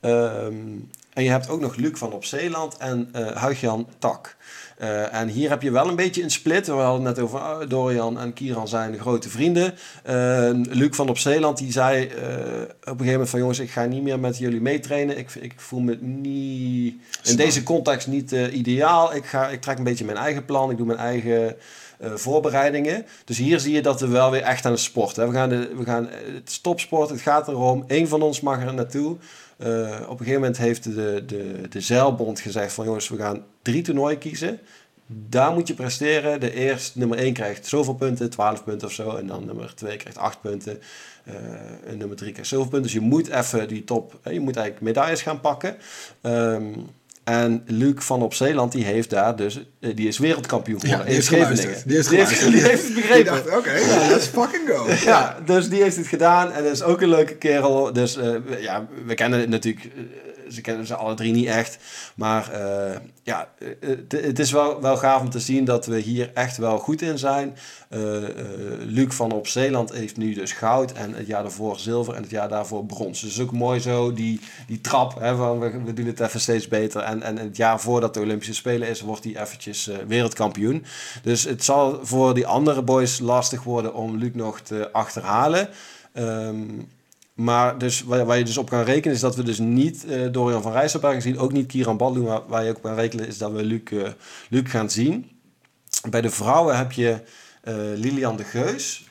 Um, 0.00 0.90
en 1.12 1.24
je 1.24 1.30
hebt 1.30 1.48
ook 1.48 1.60
nog 1.60 1.76
Luc 1.76 1.98
van 1.98 2.12
op 2.12 2.24
Zeeland 2.24 2.76
en 2.76 3.12
uh, 3.16 3.30
Huigjan 3.30 3.88
Tak. 3.98 4.36
Uh, 4.82 5.14
en 5.14 5.28
hier 5.28 5.48
heb 5.48 5.62
je 5.62 5.70
wel 5.70 5.88
een 5.88 5.96
beetje 5.96 6.22
een 6.22 6.30
split. 6.30 6.66
We 6.66 6.72
hadden 6.72 7.06
het 7.06 7.16
net 7.16 7.24
over 7.24 7.38
uh, 7.38 7.68
Dorian 7.68 8.18
en 8.18 8.32
Kieran 8.32 8.68
zijn 8.68 8.98
grote 8.98 9.28
vrienden. 9.28 9.74
Uh, 10.08 10.50
Luc 10.52 10.96
van 10.96 11.08
op 11.08 11.18
Zeeland 11.18 11.58
die 11.58 11.72
zei 11.72 12.04
op 12.04 12.10
een 12.10 12.18
gegeven 12.84 13.06
moment 13.06 13.28
van... 13.28 13.38
jongens, 13.38 13.58
ik 13.58 13.70
ga 13.70 13.84
niet 13.84 14.02
meer 14.02 14.18
met 14.18 14.38
jullie 14.38 14.60
meetrainen. 14.60 15.18
Ik, 15.18 15.34
ik 15.34 15.52
voel 15.56 15.80
me 15.80 15.98
niet, 16.00 16.94
in 17.24 17.36
deze 17.36 17.62
context 17.62 18.06
niet 18.06 18.32
ideaal. 18.32 19.14
Ik, 19.14 19.24
ga, 19.24 19.48
ik 19.48 19.60
trek 19.60 19.78
een 19.78 19.84
beetje 19.84 20.04
mijn 20.04 20.18
eigen 20.18 20.44
plan. 20.44 20.70
Ik 20.70 20.76
doe 20.76 20.86
mijn 20.86 20.98
eigen 20.98 21.56
voorbereidingen. 22.14 23.06
Dus 23.24 23.38
hier 23.38 23.60
zie 23.60 23.74
je 23.74 23.82
dat 23.82 24.00
we 24.00 24.08
wel 24.08 24.30
weer 24.30 24.42
echt 24.42 24.64
aan 24.64 24.72
het 24.72 24.80
sporten. 24.80 25.28
We 25.28 25.34
gaan, 25.34 25.48
we 25.48 25.84
gaan 25.84 26.08
het 26.34 26.50
stopsport, 26.50 27.10
het 27.10 27.20
gaat 27.20 27.48
erom. 27.48 27.84
Eén 27.86 28.08
van 28.08 28.22
ons 28.22 28.40
mag 28.40 28.62
er 28.62 28.74
naartoe. 28.74 29.16
Uh, 29.58 30.00
op 30.02 30.10
een 30.10 30.26
gegeven 30.26 30.40
moment 30.40 30.56
heeft 30.56 30.84
de, 30.84 31.22
de, 31.26 31.68
de 31.68 31.80
zeilbond 31.80 32.40
gezegd 32.40 32.72
van 32.72 32.84
jongens, 32.84 33.08
we 33.08 33.16
gaan 33.16 33.44
drie 33.62 33.82
toernooien 33.82 34.18
kiezen. 34.18 34.60
Daar 35.06 35.52
moet 35.52 35.68
je 35.68 35.74
presteren. 35.74 36.40
De 36.40 36.52
eerste, 36.54 36.98
nummer 36.98 37.18
1 37.18 37.32
krijgt 37.32 37.66
zoveel 37.66 37.94
punten, 37.94 38.30
12 38.30 38.64
punten 38.64 38.88
of 38.88 38.94
zo. 38.94 39.16
En 39.16 39.26
dan 39.26 39.44
nummer 39.44 39.74
2 39.74 39.96
krijgt 39.96 40.18
8 40.18 40.40
punten. 40.40 40.78
Uh, 41.28 41.34
en 41.86 41.98
nummer 41.98 42.16
3 42.16 42.32
krijgt 42.32 42.50
zoveel 42.50 42.68
punten. 42.68 42.82
Dus 42.82 43.00
je 43.00 43.08
moet 43.08 43.28
even 43.28 43.68
die 43.68 43.84
top, 43.84 44.20
je 44.24 44.40
moet 44.40 44.56
eigenlijk 44.56 44.86
medailles 44.86 45.22
gaan 45.22 45.40
pakken. 45.40 45.76
Um, 46.22 46.86
en 47.24 47.62
Luc 47.66 47.94
van 47.96 48.22
op 48.22 48.34
Zeeland, 48.34 48.72
die 48.72 48.84
heeft 48.84 49.10
daar 49.10 49.36
dus, 49.36 49.64
eh, 49.80 49.96
die 49.96 50.08
is 50.08 50.18
wereldkampioen 50.18 50.80
geworden 50.80 51.06
ja. 51.06 51.20
Die, 51.20 51.36
heeft, 51.38 52.08
die, 52.08 52.18
heeft, 52.18 52.50
die 52.50 52.62
heeft 52.62 52.84
het 52.84 52.94
begrepen. 52.94 53.38
oké, 53.38 53.56
okay, 53.56 54.08
let's 54.08 54.26
fucking 54.26 54.68
go. 54.68 54.86
ja, 55.04 55.38
dus 55.44 55.68
die 55.68 55.82
heeft 55.82 55.96
het 55.96 56.06
gedaan 56.06 56.52
en 56.52 56.62
dat 56.62 56.72
is 56.72 56.82
ook 56.82 57.00
een 57.00 57.08
leuke 57.08 57.34
kerel. 57.34 57.92
Dus 57.92 58.16
uh, 58.16 58.34
ja, 58.60 58.86
we 59.06 59.14
kennen 59.14 59.40
het 59.40 59.48
natuurlijk 59.48 59.88
ze 60.52 60.60
kennen 60.60 60.86
ze 60.86 60.94
alle 60.94 61.14
drie 61.14 61.32
niet 61.32 61.46
echt. 61.46 61.78
Maar 62.14 62.50
uh, 62.52 62.96
ja, 63.22 63.48
het, 63.80 64.12
het, 64.12 64.38
is 64.38 64.52
wel, 64.52 64.80
wel 64.80 64.96
gaaf 64.96 65.20
om 65.20 65.30
te 65.30 65.40
zien 65.40 65.64
dat 65.64 65.86
we 65.86 65.98
hier 65.98 66.30
echt 66.34 66.56
wel 66.56 66.78
goed 66.78 67.02
in 67.02 67.18
zijn. 67.18 67.56
Uh, 67.90 68.00
Luc 68.78 69.14
van 69.14 69.32
op 69.32 69.46
Zeeland 69.46 69.92
heeft 69.92 70.16
nu 70.16 70.34
dus 70.34 70.52
goud 70.52 70.92
en 70.92 71.14
het 71.14 71.26
jaar 71.26 71.42
daarvoor 71.42 71.78
zilver 71.78 72.14
en 72.14 72.22
het 72.22 72.30
jaar 72.30 72.48
daarvoor 72.48 72.84
brons. 72.84 73.20
Dus 73.20 73.40
ook 73.40 73.52
mooi 73.52 73.80
zo 73.80 74.12
die, 74.12 74.40
die 74.66 74.80
trap 74.80 75.20
hè, 75.20 75.36
van 75.36 75.58
we, 75.58 75.82
we 75.84 75.92
doen 75.92 76.06
het 76.06 76.20
even 76.20 76.40
steeds 76.40 76.68
beter. 76.68 77.00
En, 77.00 77.22
en 77.22 77.36
het 77.36 77.56
jaar 77.56 77.80
voordat 77.80 78.14
de 78.14 78.20
Olympische 78.20 78.54
Spelen 78.54 78.88
is, 78.88 79.00
wordt 79.00 79.24
hij 79.24 79.36
eventjes 79.40 79.90
wereldkampioen. 80.06 80.84
Dus 81.22 81.44
het 81.44 81.64
zal 81.64 82.00
voor 82.02 82.34
die 82.34 82.46
andere 82.46 82.82
boys 82.82 83.18
lastig 83.18 83.62
worden 83.62 83.94
om 83.94 84.16
Luc 84.16 84.30
nog 84.34 84.60
te 84.60 84.92
achterhalen. 84.92 85.68
Um, 86.14 86.88
maar 87.34 87.78
dus 87.78 88.02
waar, 88.02 88.24
waar, 88.24 88.38
je 88.38 88.44
dus 88.44 88.56
op 88.56 88.70
kan 88.70 88.82
rekenen 88.82 89.14
is 89.14 89.20
dat 89.20 89.36
we 89.36 89.42
dus 89.42 89.58
niet 89.58 90.04
uh, 90.04 90.32
Dorian 90.32 90.62
van 90.62 90.72
Rijsselberg 90.72 91.22
zien, 91.22 91.38
ook 91.38 91.52
niet 91.52 91.66
Kieran 91.66 91.96
Badlu, 91.96 92.20
maar 92.20 92.46
waar 92.46 92.64
je 92.64 92.76
op 92.76 92.82
kan 92.82 92.94
rekenen 92.94 93.26
is 93.26 93.38
dat 93.38 93.52
we 93.52 93.64
Luc, 93.64 93.80
uh, 93.90 94.08
Luc 94.48 94.70
gaan 94.70 94.90
zien. 94.90 95.30
Bij 96.10 96.20
de 96.20 96.30
vrouwen 96.30 96.76
heb 96.76 96.92
je 96.92 97.20
uh, 97.64 97.74
Lilian 97.94 98.36
de 98.36 98.44
Geus. 98.44 99.08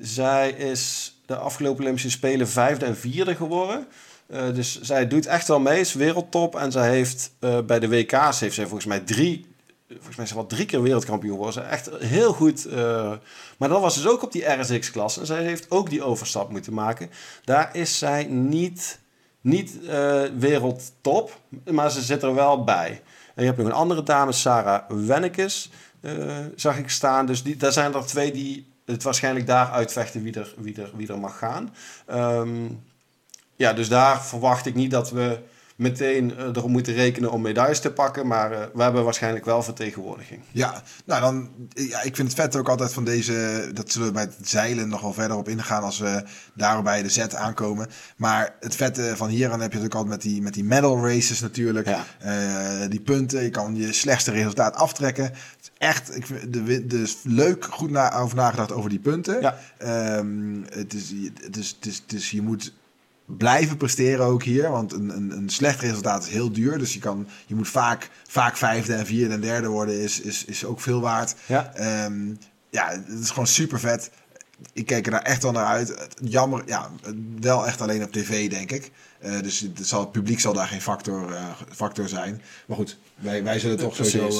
zij 0.00 0.50
is 0.50 1.14
de 1.26 1.36
afgelopen 1.36 1.82
Olympische 1.82 2.10
Spelen 2.10 2.48
vijfde 2.48 2.86
en 2.86 2.96
vierde 2.96 3.34
geworden. 3.34 3.86
dus 4.54 4.80
zij 4.80 5.08
doet 5.08 5.26
echt 5.26 5.48
wel 5.48 5.60
mee, 5.60 5.80
is 5.80 5.92
wereldtop. 5.92 6.56
En 6.56 6.72
zij 6.72 6.90
heeft 6.90 7.32
bij 7.66 7.78
de 7.78 7.88
WK's 7.88 8.40
heeft 8.40 8.54
zij 8.54 8.64
volgens 8.64 8.84
mij 8.84 9.00
drie 9.00 9.46
volgens 9.88 10.16
mij 10.16 10.26
wel 10.34 10.46
drie 10.46 10.66
keer 10.66 10.82
wereldkampioen 10.82 11.36
geworden. 11.36 11.70
Echt 11.70 11.90
heel 11.98 12.32
goed. 12.32 12.66
Uh, 12.66 13.12
maar 13.58 13.68
dat 13.68 13.80
was 13.80 13.94
dus 13.94 14.08
ook 14.08 14.22
op 14.22 14.32
die 14.32 14.44
RSX-klasse. 14.44 15.20
En 15.20 15.26
zij 15.26 15.42
heeft 15.42 15.70
ook 15.70 15.90
die 15.90 16.02
overstap 16.02 16.50
moeten 16.50 16.74
maken. 16.74 17.10
Daar 17.44 17.76
is 17.76 17.98
zij 17.98 18.24
niet, 18.24 18.98
niet 19.40 19.78
uh, 19.82 20.22
wereldtop, 20.38 21.40
maar 21.70 21.90
ze 21.90 22.02
zit 22.02 22.22
er 22.22 22.34
wel 22.34 22.64
bij. 22.64 23.02
En 23.34 23.42
je 23.42 23.44
hebt 23.44 23.58
nog 23.58 23.66
een 23.66 23.72
andere 23.72 24.02
dame, 24.02 24.32
Sarah 24.32 24.90
Wennekes, 24.90 25.70
uh, 26.00 26.36
zag 26.54 26.78
ik 26.78 26.90
staan. 26.90 27.26
Dus 27.26 27.42
die, 27.42 27.56
daar 27.56 27.72
zijn 27.72 27.94
er 27.94 28.06
twee 28.06 28.32
die 28.32 28.72
het 28.84 29.02
waarschijnlijk 29.02 29.46
daar 29.46 29.70
uitvechten 29.70 30.22
wie 30.22 30.34
er, 30.34 30.54
wie 30.56 30.82
er, 30.82 30.90
wie 30.94 31.08
er 31.08 31.18
mag 31.18 31.38
gaan. 31.38 31.74
Um, 32.10 32.82
ja, 33.56 33.72
dus 33.72 33.88
daar 33.88 34.24
verwacht 34.24 34.66
ik 34.66 34.74
niet 34.74 34.90
dat 34.90 35.10
we 35.10 35.38
meteen 35.78 36.30
uh, 36.30 36.44
erop 36.44 36.68
moeten 36.68 36.94
rekenen 36.94 37.32
om 37.32 37.42
medailles 37.42 37.80
te 37.80 37.92
pakken. 37.92 38.26
Maar 38.26 38.52
uh, 38.52 38.58
we 38.74 38.82
hebben 38.82 39.04
waarschijnlijk 39.04 39.44
wel 39.44 39.62
vertegenwoordiging. 39.62 40.40
Ja, 40.50 40.82
nou 41.04 41.20
dan, 41.20 41.50
ja, 41.68 42.02
ik 42.02 42.16
vind 42.16 42.28
het 42.28 42.40
vet 42.40 42.56
ook 42.56 42.68
altijd 42.68 42.92
van 42.92 43.04
deze, 43.04 43.70
dat 43.74 43.92
zullen 43.92 44.06
we 44.06 44.14
bij 44.14 44.22
het 44.22 44.48
zeilen 44.48 44.88
nog 44.88 45.00
wel 45.00 45.12
verder 45.12 45.36
op 45.36 45.48
ingaan 45.48 45.82
als 45.82 45.98
we 45.98 46.24
daar 46.54 46.82
bij 46.82 47.02
de 47.02 47.08
set 47.08 47.34
aankomen. 47.34 47.88
Maar 48.16 48.54
het 48.60 48.76
vette 48.76 49.12
van 49.16 49.28
hier 49.28 49.50
aan 49.50 49.60
heb 49.60 49.72
je 49.72 49.78
natuurlijk 49.78 49.94
altijd 49.94 50.12
met 50.12 50.22
die, 50.22 50.42
met 50.42 50.54
die 50.54 50.64
medal 50.64 51.06
races 51.06 51.40
natuurlijk. 51.40 51.88
Ja. 51.88 52.04
Uh, 52.24 52.90
die 52.90 53.00
punten, 53.00 53.42
je 53.42 53.50
kan 53.50 53.76
je 53.76 53.92
slechtste 53.92 54.30
resultaat 54.30 54.74
aftrekken. 54.74 55.32
Echt, 55.78 56.16
ik 56.16 56.26
vind 56.26 56.52
de, 56.52 56.86
dus 56.86 57.16
leuk, 57.22 57.64
goed 57.64 57.90
na, 57.90 58.14
over 58.14 58.36
nagedacht 58.36 58.72
over 58.72 58.90
die 58.90 58.98
punten. 58.98 59.40
Ja. 59.40 59.58
Um, 60.18 60.64
het, 60.70 60.94
is, 60.94 61.12
het, 61.44 61.56
is, 61.56 61.68
het, 61.68 61.86
is, 61.86 62.02
het 62.06 62.12
is, 62.12 62.30
je 62.30 62.42
moet 62.42 62.72
blijven 63.36 63.76
presteren 63.76 64.26
ook 64.26 64.42
hier. 64.42 64.70
Want 64.70 64.92
een, 64.92 65.08
een, 65.08 65.30
een 65.30 65.48
slecht 65.48 65.80
resultaat 65.80 66.22
is 66.22 66.32
heel 66.32 66.52
duur. 66.52 66.78
Dus 66.78 66.94
je, 66.94 67.00
kan, 67.00 67.28
je 67.46 67.54
moet 67.54 67.68
vaak, 67.68 68.10
vaak 68.28 68.56
vijfde 68.56 68.94
en 68.94 69.06
vierde 69.06 69.34
en 69.34 69.40
derde 69.40 69.68
worden. 69.68 70.00
Is, 70.00 70.20
is, 70.20 70.44
is 70.44 70.64
ook 70.64 70.80
veel 70.80 71.00
waard. 71.00 71.34
Ja. 71.46 71.72
Um, 72.04 72.38
ja, 72.70 72.88
het 72.90 73.20
is 73.20 73.30
gewoon 73.30 73.46
super 73.46 73.80
vet. 73.80 74.10
Ik 74.72 74.86
kijk 74.86 75.06
er 75.06 75.12
daar 75.12 75.22
echt 75.22 75.42
wel 75.42 75.52
naar 75.52 75.64
uit. 75.64 76.08
Jammer, 76.22 76.62
ja, 76.66 76.90
wel 77.40 77.66
echt 77.66 77.80
alleen 77.80 78.02
op 78.02 78.12
tv, 78.12 78.50
denk 78.50 78.70
ik. 78.70 78.90
Uh, 79.24 79.40
dus 79.42 79.60
het, 79.60 79.86
zal, 79.86 80.00
het 80.00 80.12
publiek 80.12 80.40
zal 80.40 80.52
daar 80.52 80.66
geen 80.66 80.82
factor, 80.82 81.30
uh, 81.30 81.36
factor 81.74 82.08
zijn. 82.08 82.42
Maar 82.66 82.76
goed, 82.76 82.98
wij, 83.14 83.44
wij 83.44 83.58
zullen 83.58 83.76
toch 83.76 83.96
sowieso, 83.96 84.26
uh, 84.26 84.30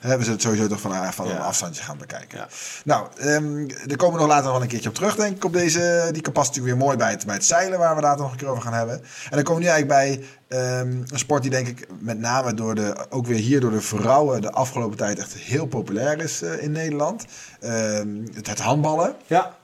we 0.00 0.08
zullen 0.08 0.28
het 0.28 0.42
sowieso 0.42 0.66
toch 0.66 0.80
van, 0.80 1.12
van 1.12 1.30
een 1.30 1.38
afstandje 1.38 1.82
gaan 1.82 1.98
bekijken. 1.98 2.38
Ja. 2.38 2.48
Nou, 2.84 3.08
um, 3.22 3.68
daar 3.86 3.96
komen 3.96 4.14
we 4.14 4.20
nog 4.20 4.28
later 4.28 4.52
nog 4.52 4.62
een 4.62 4.68
keertje 4.68 4.88
op 4.88 4.94
terug, 4.94 5.16
denk 5.16 5.36
ik. 5.36 5.44
Op 5.44 5.52
deze, 5.52 6.08
die 6.12 6.22
kan 6.22 6.32
past 6.32 6.48
natuurlijk 6.48 6.76
weer 6.76 6.84
mooi 6.84 6.96
bij 6.96 7.10
het, 7.10 7.26
bij 7.26 7.34
het 7.34 7.44
zeilen, 7.44 7.78
waar 7.78 7.94
we 7.94 8.00
later 8.00 8.22
nog 8.22 8.30
een 8.32 8.38
keer 8.38 8.48
over 8.48 8.62
gaan 8.62 8.72
hebben. 8.72 9.00
En 9.00 9.30
dan 9.30 9.42
komen 9.42 9.62
we 9.62 9.68
nu 9.68 9.72
eigenlijk 9.72 10.26
bij 10.48 10.80
um, 10.80 11.04
een 11.06 11.18
sport 11.18 11.42
die 11.42 11.50
denk 11.50 11.68
ik 11.68 11.86
met 11.98 12.18
name 12.18 12.54
door 12.54 12.74
de, 12.74 13.06
ook 13.10 13.26
weer 13.26 13.38
hier 13.38 13.60
door 13.60 13.70
de 13.70 13.80
vrouwen 13.80 14.40
de 14.40 14.52
afgelopen 14.52 14.96
tijd 14.96 15.18
echt 15.18 15.34
heel 15.34 15.66
populair 15.66 16.20
is 16.20 16.42
in 16.42 16.72
Nederland. 16.72 17.24
Um, 17.60 18.24
het, 18.34 18.46
het 18.46 18.60
handballen. 18.60 19.14
Ja. 19.26 19.56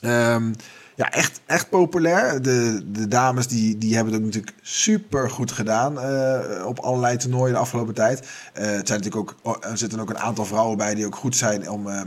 Um, 0.00 0.54
ja, 0.96 1.12
echt, 1.12 1.40
echt 1.46 1.68
populair. 1.68 2.42
De, 2.42 2.82
de 2.92 3.08
dames 3.08 3.46
die, 3.46 3.78
die 3.78 3.94
hebben 3.94 4.12
het 4.12 4.22
ook 4.22 4.28
natuurlijk 4.28 4.56
super 4.62 5.30
goed 5.30 5.52
gedaan 5.52 5.94
uh, 5.94 6.66
op 6.66 6.78
allerlei 6.78 7.16
toernooien 7.16 7.54
de 7.54 7.60
afgelopen 7.60 7.94
tijd. 7.94 8.18
Uh, 8.18 8.26
het 8.54 8.88
zijn 8.88 9.00
natuurlijk 9.00 9.16
ook, 9.16 9.36
oh, 9.42 9.70
er 9.70 9.78
zitten 9.78 10.00
ook 10.00 10.10
een 10.10 10.18
aantal 10.18 10.44
vrouwen 10.44 10.76
bij 10.76 10.94
die 10.94 11.06
ook 11.06 11.16
goed 11.16 11.36
zijn 11.36 11.70
om. 11.70 11.86
Uh, 11.86 12.00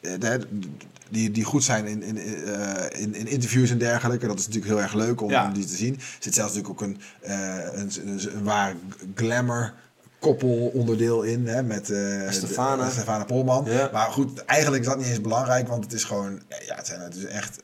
de, 0.00 0.46
die, 1.08 1.30
die 1.30 1.44
goed 1.44 1.64
zijn 1.64 1.86
in, 1.86 2.02
in, 2.02 2.16
in, 2.16 3.14
in, 3.14 3.26
interviews 3.26 3.70
en 3.70 3.78
dergelijke. 3.78 4.26
Dat 4.26 4.38
is 4.38 4.46
natuurlijk 4.46 4.72
heel 4.72 4.82
erg 4.82 4.94
leuk 4.94 5.20
om, 5.20 5.30
ja. 5.30 5.46
om 5.46 5.52
die 5.52 5.64
te 5.64 5.76
zien. 5.76 5.94
Er 5.94 6.16
zit 6.18 6.34
zelfs 6.34 6.54
natuurlijk 6.54 6.82
ook 6.82 6.88
een, 6.88 7.00
een, 7.80 7.90
een, 8.06 8.36
een 8.36 8.44
waar 8.44 8.74
glamour 9.14 9.74
koppelonderdeel 10.18 11.22
in. 11.22 11.46
Hè, 11.46 11.62
met 11.62 11.90
uh, 11.90 12.30
Stefana. 12.30 12.90
Stefana 12.90 13.24
Polman. 13.24 13.64
Ja. 13.64 13.90
Maar 13.92 14.10
goed, 14.10 14.44
eigenlijk 14.44 14.82
is 14.82 14.88
dat 14.88 14.98
niet 14.98 15.06
eens 15.06 15.20
belangrijk. 15.20 15.68
Want 15.68 15.84
het 15.84 15.92
is 15.92 16.04
gewoon... 16.04 16.40
Ja, 16.66 16.74
het 16.74 16.86
zijn 16.86 17.00
het 17.00 17.14
is 17.14 17.24
echt 17.24 17.58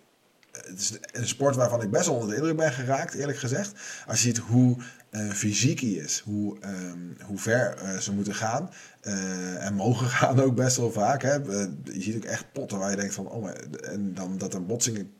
het 0.66 0.80
is 0.80 0.98
een 1.12 1.28
sport 1.28 1.56
waarvan 1.56 1.82
ik 1.82 1.90
best 1.90 2.08
onder 2.08 2.28
de 2.28 2.34
indruk 2.34 2.56
ben 2.56 2.72
geraakt, 2.72 3.14
eerlijk 3.14 3.38
gezegd. 3.38 3.72
Als 4.06 4.22
je 4.22 4.28
ziet 4.28 4.38
hoe 4.38 4.76
uh, 5.10 5.30
fysiek 5.30 5.80
hij 5.80 5.90
is, 5.90 6.22
hoe, 6.24 6.56
um, 6.64 7.16
hoe 7.24 7.38
ver 7.38 7.82
uh, 7.82 7.98
ze 7.98 8.12
moeten 8.12 8.34
gaan. 8.34 8.70
Uh, 9.02 9.64
en 9.64 9.74
mogen 9.74 10.06
gaan 10.18 10.40
ook 10.40 10.54
best 10.54 10.76
wel 10.76 10.92
vaak. 10.92 11.22
Hè. 11.22 11.34
je 11.34 12.02
ziet 12.02 12.16
ook 12.16 12.24
echt 12.24 12.52
potten 12.52 12.78
waar 12.78 12.90
je 12.90 12.96
denkt 12.96 13.14
van, 13.14 13.28
oh, 13.28 13.42
maar, 13.42 13.56
en 13.82 14.14
dan 14.14 14.38
dat 14.38 14.54
er 14.54 14.66
botsingen 14.66 15.12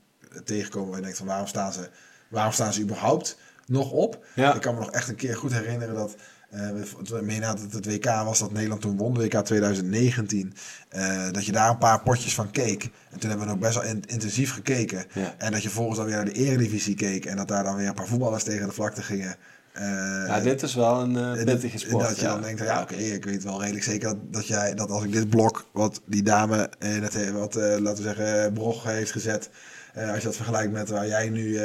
tegenkomen 0.45 0.89
waar 0.89 0.99
je 0.99 1.03
denkt 1.03 1.19
van, 1.19 1.27
waarom 1.27 1.47
staan 1.47 1.73
ze, 1.73 1.89
waarom 2.29 2.53
staan 2.53 2.73
ze 2.73 2.81
überhaupt 2.81 3.39
nog 3.67 3.91
op? 3.91 4.25
Ja. 4.35 4.55
Ik 4.55 4.61
kan 4.61 4.75
me 4.75 4.81
nog 4.81 4.91
echt 4.91 5.09
een 5.09 5.15
keer 5.15 5.37
goed 5.37 5.53
herinneren 5.53 5.95
dat 5.95 6.15
uh, 6.55 7.21
meen 7.21 7.41
dat 7.41 7.61
het 7.71 7.87
WK 7.87 8.05
was 8.05 8.39
dat 8.39 8.53
Nederland 8.53 8.81
toen 8.81 8.97
won, 8.97 9.19
WK 9.19 9.35
2019. 9.35 10.55
Uh, 10.97 11.31
dat 11.33 11.47
je 11.47 11.53
daar 11.53 11.71
een 11.71 11.79
paar 11.79 12.03
potjes 12.03 12.35
van 12.35 12.51
keek. 12.51 12.91
En 13.11 13.19
toen 13.19 13.29
hebben 13.31 13.47
we 13.47 13.53
ook 13.53 13.61
best 13.61 13.75
wel 13.75 13.85
intensief 14.07 14.53
gekeken. 14.53 15.05
En 15.39 15.53
dat 15.53 15.63
je 15.63 15.71
volgens 15.71 15.97
dan 15.99 16.07
weer 16.07 16.17
naar 16.17 16.25
de 16.25 16.33
Eredivisie 16.33 16.95
keek. 16.95 17.25
En 17.25 17.37
dat 17.37 17.49
daar 17.49 17.65
dan 17.65 17.77
weer 17.77 17.89
een 17.89 17.95
paar 17.95 18.07
voetballers 18.07 18.43
tegen 18.43 18.67
de 18.67 18.73
vlakte 18.73 19.03
gingen. 19.03 19.37
Uh, 19.77 19.83
ja, 20.27 20.41
dit 20.41 20.63
is 20.63 20.75
wel 20.75 21.01
een 21.01 21.39
uh, 21.39 21.45
pittige 21.45 21.79
sport. 21.79 22.09
Dat 22.09 22.19
je 22.19 22.27
dan 22.27 22.43
denkt, 22.43 22.61
ja, 22.61 22.83
oké, 22.83 22.93
okay, 22.95 23.05
ik 23.05 23.25
weet 23.25 23.45
wel 23.45 23.61
redelijk 23.61 23.85
zeker 23.85 24.09
dat, 24.09 24.19
dat, 24.33 24.47
jij, 24.47 24.75
dat 24.75 24.91
als 24.91 25.05
ik 25.05 25.13
dit 25.13 25.29
blok, 25.29 25.69
wat 25.73 26.01
die 26.07 26.23
dame, 26.23 26.71
in 26.79 27.03
het, 27.03 27.33
wat 27.33 27.55
laten 27.55 27.97
we 27.97 28.03
zeggen, 28.03 28.53
Brog 28.53 28.85
heeft 28.85 29.13
gezet. 29.13 29.51
als 29.95 30.19
je 30.19 30.25
dat 30.25 30.37
vergelijkt 30.37 30.73
met 30.73 30.89
waar 30.89 31.07
jij 31.07 31.29
nu 31.29 31.59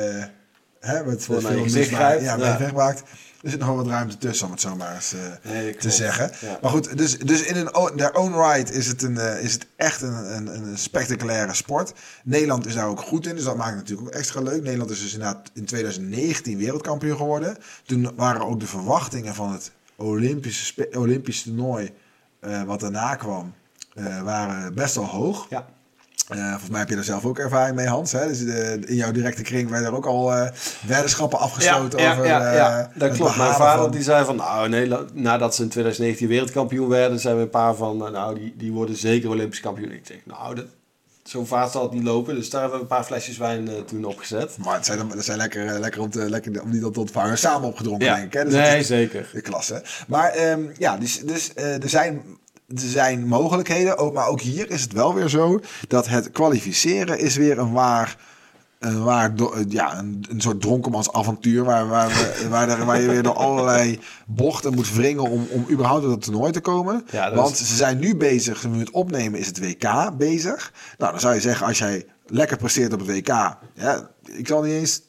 hè, 0.80 1.06
met 1.06 1.24
veel 1.24 1.42
gezicht 1.42 1.90
ja, 1.90 2.12
ja. 2.12 2.58
wegmaakt 2.58 3.04
er 3.42 3.50
zit 3.50 3.60
nog 3.60 3.68
wel 3.68 3.78
wat 3.78 3.88
ruimte 3.88 4.18
tussen, 4.18 4.46
om 4.46 4.52
het 4.52 4.62
zo 4.62 4.76
maar 4.76 4.96
eens 4.96 5.14
uh, 5.14 5.74
te 5.74 5.92
zeggen. 5.92 6.32
Maar 6.62 6.72
goed, 6.72 6.98
dus, 6.98 7.18
dus 7.18 7.44
in 7.44 7.56
een 7.56 7.96
their 7.96 8.14
own 8.14 8.34
right 8.34 8.72
is 8.72 8.88
het, 8.88 9.02
een, 9.02 9.16
uh, 9.16 9.44
is 9.44 9.54
het 9.54 9.68
echt 9.76 10.02
een, 10.02 10.36
een, 10.36 10.48
een, 10.48 10.78
spectaculaire 10.78 11.54
sport. 11.54 11.94
Nederland 12.24 12.66
is 12.66 12.74
daar 12.74 12.88
ook 12.88 13.02
goed 13.02 13.28
in, 13.28 13.36
dus 13.36 13.44
dat 13.44 13.56
maakt 13.56 13.70
het 13.70 13.80
natuurlijk 13.80 14.08
ook 14.08 14.14
extra 14.14 14.42
leuk. 14.42 14.62
Nederland 14.62 14.90
is 14.90 15.02
dus 15.02 15.14
inderdaad 15.14 15.52
in 15.54 15.66
2019 15.66 16.58
wereldkampioen 16.58 17.18
geworden. 17.18 17.58
Toen 17.86 18.12
waren 18.16 18.42
ook 18.42 18.60
de 18.60 18.68
verwachtingen 18.68 19.36
van 19.36 19.52
het 19.52 19.72
Olympische, 19.96 20.88
Olympische 20.92 21.44
toernooi, 21.44 21.92
uh, 22.42 22.64
wat 22.64 22.80
daarna 22.80 23.16
kwam, 23.16 23.54
waren 24.24 24.74
best 24.74 24.96
wel 24.96 25.06
hoog. 25.06 25.48
Ja. 25.50 25.68
Uh, 26.36 26.50
volgens 26.50 26.70
mij 26.70 26.80
heb 26.80 26.90
je 26.90 26.96
er 26.96 27.04
zelf 27.04 27.26
ook 27.26 27.40
ervaring 27.40 27.76
mee, 27.76 27.88
Hans. 27.88 28.12
Hè? 28.12 28.28
Dus 28.28 28.40
de, 28.40 28.80
in 28.86 28.96
jouw 28.96 29.12
directe 29.12 29.42
kring 29.42 29.70
werden 29.70 29.88
er 29.88 29.96
ook 29.96 30.06
al 30.06 30.34
uh, 30.34 30.48
weddenschappen 30.88 31.40
afgesloten 31.40 32.00
ja, 32.00 32.12
over. 32.12 32.26
Ja, 32.26 32.54
ja, 32.54 32.80
uh, 32.80 32.86
dat 32.96 33.16
klopt. 33.16 33.38
Mijn 33.38 33.54
vader 33.54 33.92
die 33.92 34.04
zei 34.04 34.26
van, 34.26 34.36
nou, 34.36 34.70
nee, 34.70 34.92
nadat 35.14 35.56
ze 35.56 35.64
in 35.64 35.70
2019 35.70 36.28
wereldkampioen 36.28 36.88
werden, 36.88 37.20
zijn 37.20 37.36
we 37.36 37.42
een 37.42 37.50
paar 37.50 37.76
van, 37.76 37.98
nou, 37.98 38.36
die, 38.36 38.54
die 38.58 38.72
worden 38.72 38.96
zeker 38.96 39.30
Olympisch 39.30 39.60
kampioen. 39.60 39.92
Ik 39.92 40.06
zeg, 40.06 40.18
nou, 40.26 40.56
dat, 40.56 40.66
zo 41.24 41.46
vaart 41.46 41.72
zal 41.72 41.84
het 41.84 41.92
niet 41.92 42.04
lopen. 42.04 42.36
Dus 42.36 42.50
daar 42.50 42.62
hebben 42.62 42.80
we 42.80 42.86
een 42.86 42.96
paar 42.96 43.04
flesjes 43.04 43.38
wijn 43.38 43.70
toen 43.86 44.06
opgezet. 44.06 44.58
Maar 44.58 44.76
het 44.76 44.86
zijn, 44.86 45.08
dat 45.08 45.26
zijn 45.26 45.38
lekker, 45.38 45.80
lekker, 45.80 46.02
om, 46.02 46.10
te, 46.10 46.30
lekker 46.30 46.62
om 46.62 46.72
die 46.72 46.82
dat 46.82 46.94
te 46.94 47.00
ontvangen. 47.00 47.38
Samen 47.38 47.68
opgedronken, 47.68 48.08
denk 48.08 48.26
ik. 48.26 48.34
Hè? 48.34 48.44
Dus 48.44 48.54
nee, 48.54 48.84
zeker. 48.84 49.30
De 49.34 49.42
klasse. 49.42 49.84
Maar 50.08 50.52
um, 50.52 50.72
ja, 50.78 50.98
dus, 50.98 51.20
dus 51.20 51.56
er 51.56 51.90
zijn 51.90 52.40
zijn 52.76 53.28
mogelijkheden, 53.28 54.14
maar 54.14 54.28
ook 54.28 54.42
hier 54.42 54.72
is 54.72 54.82
het 54.82 54.94
wel 54.94 55.14
weer 55.14 55.30
zo 55.30 55.60
dat 55.88 56.08
het 56.08 56.32
kwalificeren 56.32 57.20
is 57.20 57.36
weer 57.36 57.60
een 57.60 57.72
waar, 57.72 58.18
een, 58.80 59.04
waar 59.04 59.34
ja, 59.68 59.98
een, 59.98 60.26
een 60.30 60.42
soort 60.42 60.62
dronkenmansavontuur 60.62 61.64
waar, 61.64 61.88
waar, 61.88 62.08
we, 62.08 62.48
waar, 62.50 62.86
waar 62.86 63.02
je 63.02 63.08
weer 63.08 63.24
door 63.24 63.36
allerlei 63.36 64.00
bochten 64.28 64.74
moet 64.74 64.94
wringen 64.94 65.24
om, 65.24 65.48
om 65.50 65.66
überhaupt 65.70 66.04
tot 66.04 66.12
het 66.12 66.22
toernooi 66.22 66.52
te 66.52 66.60
komen. 66.62 67.06
Want 67.34 67.58
ze 67.58 67.76
zijn 67.76 68.00
nu 68.00 68.16
bezig, 68.16 68.68
nu 68.68 68.80
het 68.80 68.92
opnemen 68.92 69.40
is 69.40 69.48
het 69.48 69.60
WK 69.60 70.18
bezig. 70.18 70.74
Nou, 70.98 71.12
dan 71.12 71.22
zou 71.22 71.34
je 71.34 71.42
zeggen, 71.42 71.68
als 71.68 71.78
jij 71.78 72.06
lekker 72.26 72.58
presteert 72.58 72.94
op 72.94 73.00
het 73.00 73.10
WK, 73.10 73.58
ja, 73.74 74.10
ik 74.26 74.48
zal 74.48 74.62
niet 74.62 74.74
eens 74.74 75.02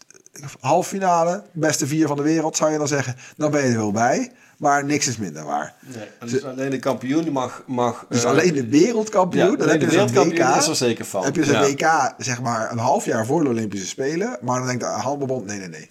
half 0.60 0.86
finale, 0.86 1.42
beste 1.52 1.86
vier 1.86 2.06
van 2.06 2.16
de 2.16 2.22
wereld, 2.22 2.56
zou 2.56 2.72
je 2.72 2.78
dan 2.78 2.88
zeggen, 2.88 3.16
dan 3.36 3.50
ben 3.50 3.62
je 3.62 3.72
er 3.72 3.76
wel 3.76 3.92
bij. 3.92 4.32
Maar 4.62 4.84
niks 4.84 5.06
is 5.06 5.16
minder 5.16 5.44
waar. 5.44 5.74
Nee, 5.80 6.30
dus 6.30 6.44
alleen 6.44 6.70
de 6.70 6.78
kampioen 6.78 7.22
die 7.22 7.32
mag... 7.32 7.62
mag 7.66 8.06
dus 8.08 8.22
uh, 8.22 8.30
alleen 8.30 8.54
de 8.54 8.66
wereldkampioen? 8.66 9.50
Ja, 9.50 9.56
dan 9.56 9.68
heb 9.68 9.80
de 9.80 9.84
je 9.84 9.90
wereldkampioen 9.90 10.48
WK, 10.48 10.56
is 10.56 10.66
er 10.66 10.76
zeker 10.76 11.04
van. 11.04 11.24
Heb 11.24 11.36
je 11.36 11.44
zo'n 11.44 11.60
WK, 11.60 12.14
zeg 12.18 12.42
maar, 12.42 12.72
een 12.72 12.78
half 12.78 13.04
jaar 13.04 13.26
voor 13.26 13.42
de 13.42 13.48
Olympische 13.48 13.86
Spelen. 13.86 14.38
Maar 14.42 14.58
dan 14.58 14.66
denkt 14.66 14.82
de 14.82 14.88
handbalbond, 14.88 15.46
nee, 15.46 15.58
nee, 15.58 15.68
nee. 15.68 15.90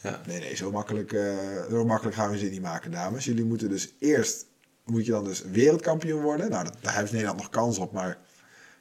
Ja. 0.00 0.20
Nee, 0.26 0.40
nee, 0.40 0.56
zo 0.56 0.70
makkelijk, 0.70 1.12
uh, 1.12 1.34
zo 1.70 1.84
makkelijk 1.84 2.16
gaan 2.16 2.30
we 2.30 2.38
ze 2.38 2.44
niet 2.44 2.62
maken, 2.62 2.90
dames. 2.90 3.24
Jullie 3.24 3.44
moeten 3.44 3.68
dus 3.68 3.94
eerst... 3.98 4.46
Moet 4.84 5.06
je 5.06 5.12
dan 5.12 5.24
dus 5.24 5.42
wereldkampioen 5.52 6.22
worden. 6.22 6.50
Nou, 6.50 6.64
dat, 6.64 6.76
daar 6.80 6.96
heeft 6.96 7.12
Nederland 7.12 7.38
nog 7.38 7.50
kans 7.50 7.78
op, 7.78 7.92
maar... 7.92 8.18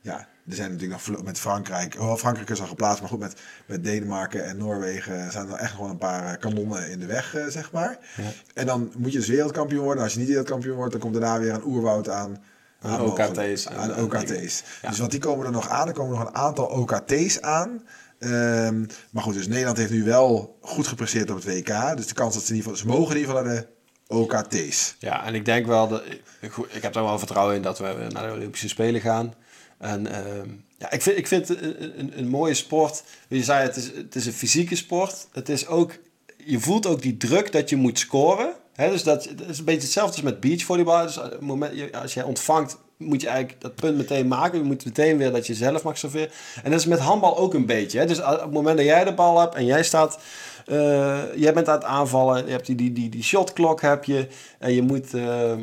Ja, 0.02 0.28
er 0.50 0.56
zijn 0.56 0.72
natuurlijk 0.72 1.08
nog 1.08 1.24
met 1.24 1.40
Frankrijk. 1.40 1.96
Oh, 2.00 2.16
Frankrijk 2.16 2.50
is 2.50 2.62
al 2.62 2.68
geplaatst, 2.68 3.00
maar 3.00 3.10
goed, 3.10 3.20
met, 3.20 3.36
met 3.66 3.84
Denemarken 3.84 4.46
en 4.46 4.58
Noorwegen 4.58 5.32
zijn 5.32 5.50
er 5.50 5.56
echt 5.56 5.72
gewoon 5.72 5.90
een 5.90 5.98
paar 5.98 6.34
eh, 6.34 6.40
kanonnen 6.40 6.90
in 6.90 7.00
de 7.00 7.06
weg, 7.06 7.36
uh, 7.36 7.46
zeg 7.48 7.72
maar. 7.72 7.98
Ja. 8.18 8.24
En 8.54 8.66
dan 8.66 8.92
moet 8.98 9.12
je 9.12 9.18
dus 9.18 9.28
wereldkampioen 9.28 9.84
worden. 9.84 10.04
Als 10.04 10.14
je 10.14 10.20
niet 10.20 10.28
wereldkampioen 10.28 10.76
wordt, 10.76 10.92
dan 10.92 11.02
komt 11.02 11.14
daarna 11.14 11.40
weer 11.40 11.54
een 11.54 11.66
oerwoud 11.66 12.10
aan. 12.10 12.44
Aan 12.82 13.02
OKT's. 13.02 13.68
Aan, 13.68 14.02
OKT's. 14.02 14.64
Dus 14.82 15.00
wat 15.00 15.12
die 15.12 15.20
komen 15.20 15.46
er 15.46 15.52
nog 15.52 15.70
aan. 15.70 15.88
Er 15.88 15.94
komen 15.94 16.18
nog 16.18 16.28
een 16.28 16.36
aantal 16.36 16.66
OKT's 16.66 17.40
aan. 17.40 17.82
Um, 18.20 18.88
maar 19.12 19.24
goed, 19.24 19.34
dus 19.34 19.48
Nederland 19.48 19.78
heeft 19.78 19.92
nu 19.92 20.04
wel 20.04 20.58
goed 20.62 20.88
gepresteerd 20.88 21.30
op 21.30 21.36
het 21.36 21.46
WK. 21.46 21.98
Dus 21.98 22.08
de 22.08 22.14
kans 22.14 22.34
dat 22.34 22.44
ze 22.44 22.50
in 22.50 22.56
ieder 22.56 22.72
geval, 22.72 22.88
ze 22.88 22.98
mogen 22.98 23.16
in 23.16 23.22
ieder 23.22 23.36
geval 23.36 23.52
naar 23.52 23.56
de 23.56 23.68
OKT's. 24.16 24.96
Ja, 25.00 25.26
en 25.26 25.36
ik 25.36 25.46
denk 25.46 25.66
wel 25.66 25.88
dat 25.88 26.04
ik, 26.40 26.58
ik 26.70 26.82
heb 26.82 26.96
er 26.96 27.04
wel 27.04 27.20
vertrouwen 27.20 27.56
in 27.56 27.62
dat 27.62 27.80
we 27.80 28.08
naar 28.10 28.28
de 28.28 28.34
Olympische 28.34 28.70
Spelen 28.70 29.02
gaan. 29.02 29.34
En 29.82 30.06
uh, 30.06 30.16
ja, 30.78 30.92
ik 30.92 31.02
vind, 31.02 31.18
ik 31.18 31.28
vind 31.28 31.48
het 31.48 31.62
een, 31.62 32.12
een, 32.16 32.28
mooie 32.28 32.54
sport. 32.54 33.04
Je 33.28 33.44
zei, 33.44 33.64
het 33.64 33.76
is, 33.76 33.86
het 33.96 34.16
is 34.16 34.26
een 34.26 34.34
fysieke 34.34 34.76
sport. 34.76 35.28
Het 35.32 35.50
is 35.50 35.68
ook, 35.68 35.92
je 36.46 36.60
voelt 36.60 36.86
ook 36.86 37.02
die 37.02 37.18
druk 37.18 37.52
dat 37.52 37.70
je 37.70 37.76
moet 37.76 38.00
scoren. 38.00 38.54
He, 38.74 38.90
dus 38.90 39.04
dat, 39.04 39.30
is 39.48 39.60
een 39.60 39.66
beetje 39.66 39.82
hetzelfde 39.82 40.14
als 40.14 40.22
met 40.22 40.40
beachvolleybal. 40.40 41.06
Dus 41.06 41.20
moment, 41.40 41.94
als 41.94 42.14
jij 42.14 42.24
ontvangt, 42.24 42.78
moet 42.98 43.22
je 43.22 43.28
eigenlijk 43.28 43.62
dat 43.62 43.76
punt 43.76 43.98
meteen 43.98 44.28
maken. 44.28 44.58
Je 44.58 44.66
moet 44.66 44.86
meteen 44.86 45.18
weer 45.18 45.32
dat 45.32 45.48
je 45.48 45.54
zelf 45.54 45.84
mag 45.84 45.98
serveren. 45.98 46.32
En 46.64 46.72
dat 46.72 46.80
is 46.80 46.86
met 46.86 47.00
handbal 47.00 47.38
ook 47.38 47.54
een 47.54 47.66
beetje. 47.66 48.00
Hè? 48.00 48.06
Dus 48.06 48.22
op 48.22 48.40
het 48.42 48.52
moment 48.52 48.78
dat 48.78 48.86
jij 48.86 49.04
de 49.04 49.14
bal 49.14 49.40
hebt 49.40 49.56
en 49.56 49.66
jij 49.66 49.84
staat... 49.84 50.20
Uh, 50.68 51.20
jij 51.36 51.54
bent 51.54 51.68
aan 51.68 51.76
het 51.76 51.84
aanvallen, 51.84 52.46
je 52.46 52.52
hebt 52.52 52.66
die, 52.66 52.76
die, 52.76 52.94
die, 52.94 53.10
die 53.10 53.24
shotklok 53.24 53.82
heb 53.82 54.04
je. 54.04 54.28
En 54.60 54.74
je 54.74 54.82
moet, 54.82 55.14
uh, 55.14 55.54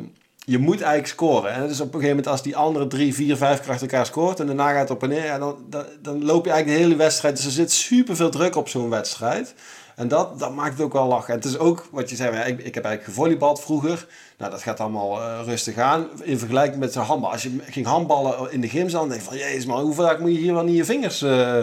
je 0.49 0.57
moet 0.57 0.81
eigenlijk 0.81 1.07
scoren. 1.07 1.53
En 1.53 1.67
dus 1.67 1.79
op 1.79 1.85
een 1.85 1.99
gegeven 1.99 2.09
moment 2.09 2.27
als 2.27 2.41
die 2.41 2.55
andere 2.55 2.87
drie, 2.87 3.13
vier, 3.13 3.37
vijf 3.37 3.61
kracht 3.61 3.81
elkaar 3.81 4.05
scoort... 4.05 4.39
en 4.39 4.45
daarna 4.45 4.71
gaat 4.71 4.81
het 4.81 4.89
op 4.89 5.03
en 5.03 5.09
neer, 5.09 5.39
dan, 5.39 5.57
dan, 6.01 6.23
loop 6.23 6.45
je 6.45 6.51
eigenlijk 6.51 6.79
de 6.79 6.85
hele 6.85 6.95
wedstrijd. 6.95 7.35
Dus 7.35 7.45
er 7.45 7.51
zit 7.51 7.71
super 7.71 8.15
veel 8.15 8.29
druk 8.29 8.55
op 8.55 8.69
zo'n 8.69 8.89
wedstrijd. 8.89 9.53
En 9.95 10.07
dat, 10.07 10.39
dat 10.39 10.55
maakt 10.55 10.71
het 10.71 10.81
ook 10.81 10.93
wel 10.93 11.07
lachen. 11.07 11.33
En 11.33 11.39
het 11.39 11.49
is 11.49 11.57
ook 11.57 11.87
wat 11.91 12.09
je 12.09 12.15
zei, 12.15 12.37
ik, 12.37 12.59
ik 12.59 12.75
heb 12.75 12.83
eigenlijk 12.83 13.03
gevolleybald 13.03 13.61
vroeger. 13.61 14.07
Nou, 14.37 14.51
dat 14.51 14.61
gaat 14.61 14.79
allemaal 14.79 15.21
uh, 15.21 15.39
rustig 15.45 15.77
aan. 15.77 16.07
In 16.21 16.39
vergelijking 16.39 16.79
met 16.79 16.93
zo'n 16.93 17.03
handbal. 17.03 17.31
Als 17.31 17.43
je 17.43 17.57
ging 17.61 17.85
handballen 17.85 18.51
in 18.51 18.61
de 18.61 18.69
gym, 18.69 18.91
dan 18.91 19.09
denk 19.09 19.21
je 19.21 19.27
van... 19.27 19.37
Jezus 19.37 19.65
man, 19.65 19.81
hoe 19.81 19.93
vaak 19.93 20.19
moet 20.19 20.31
je 20.31 20.37
hier 20.37 20.53
wel 20.53 20.63
niet 20.63 20.77
je 20.77 20.85
vingers 20.85 21.21
uh, 21.21 21.61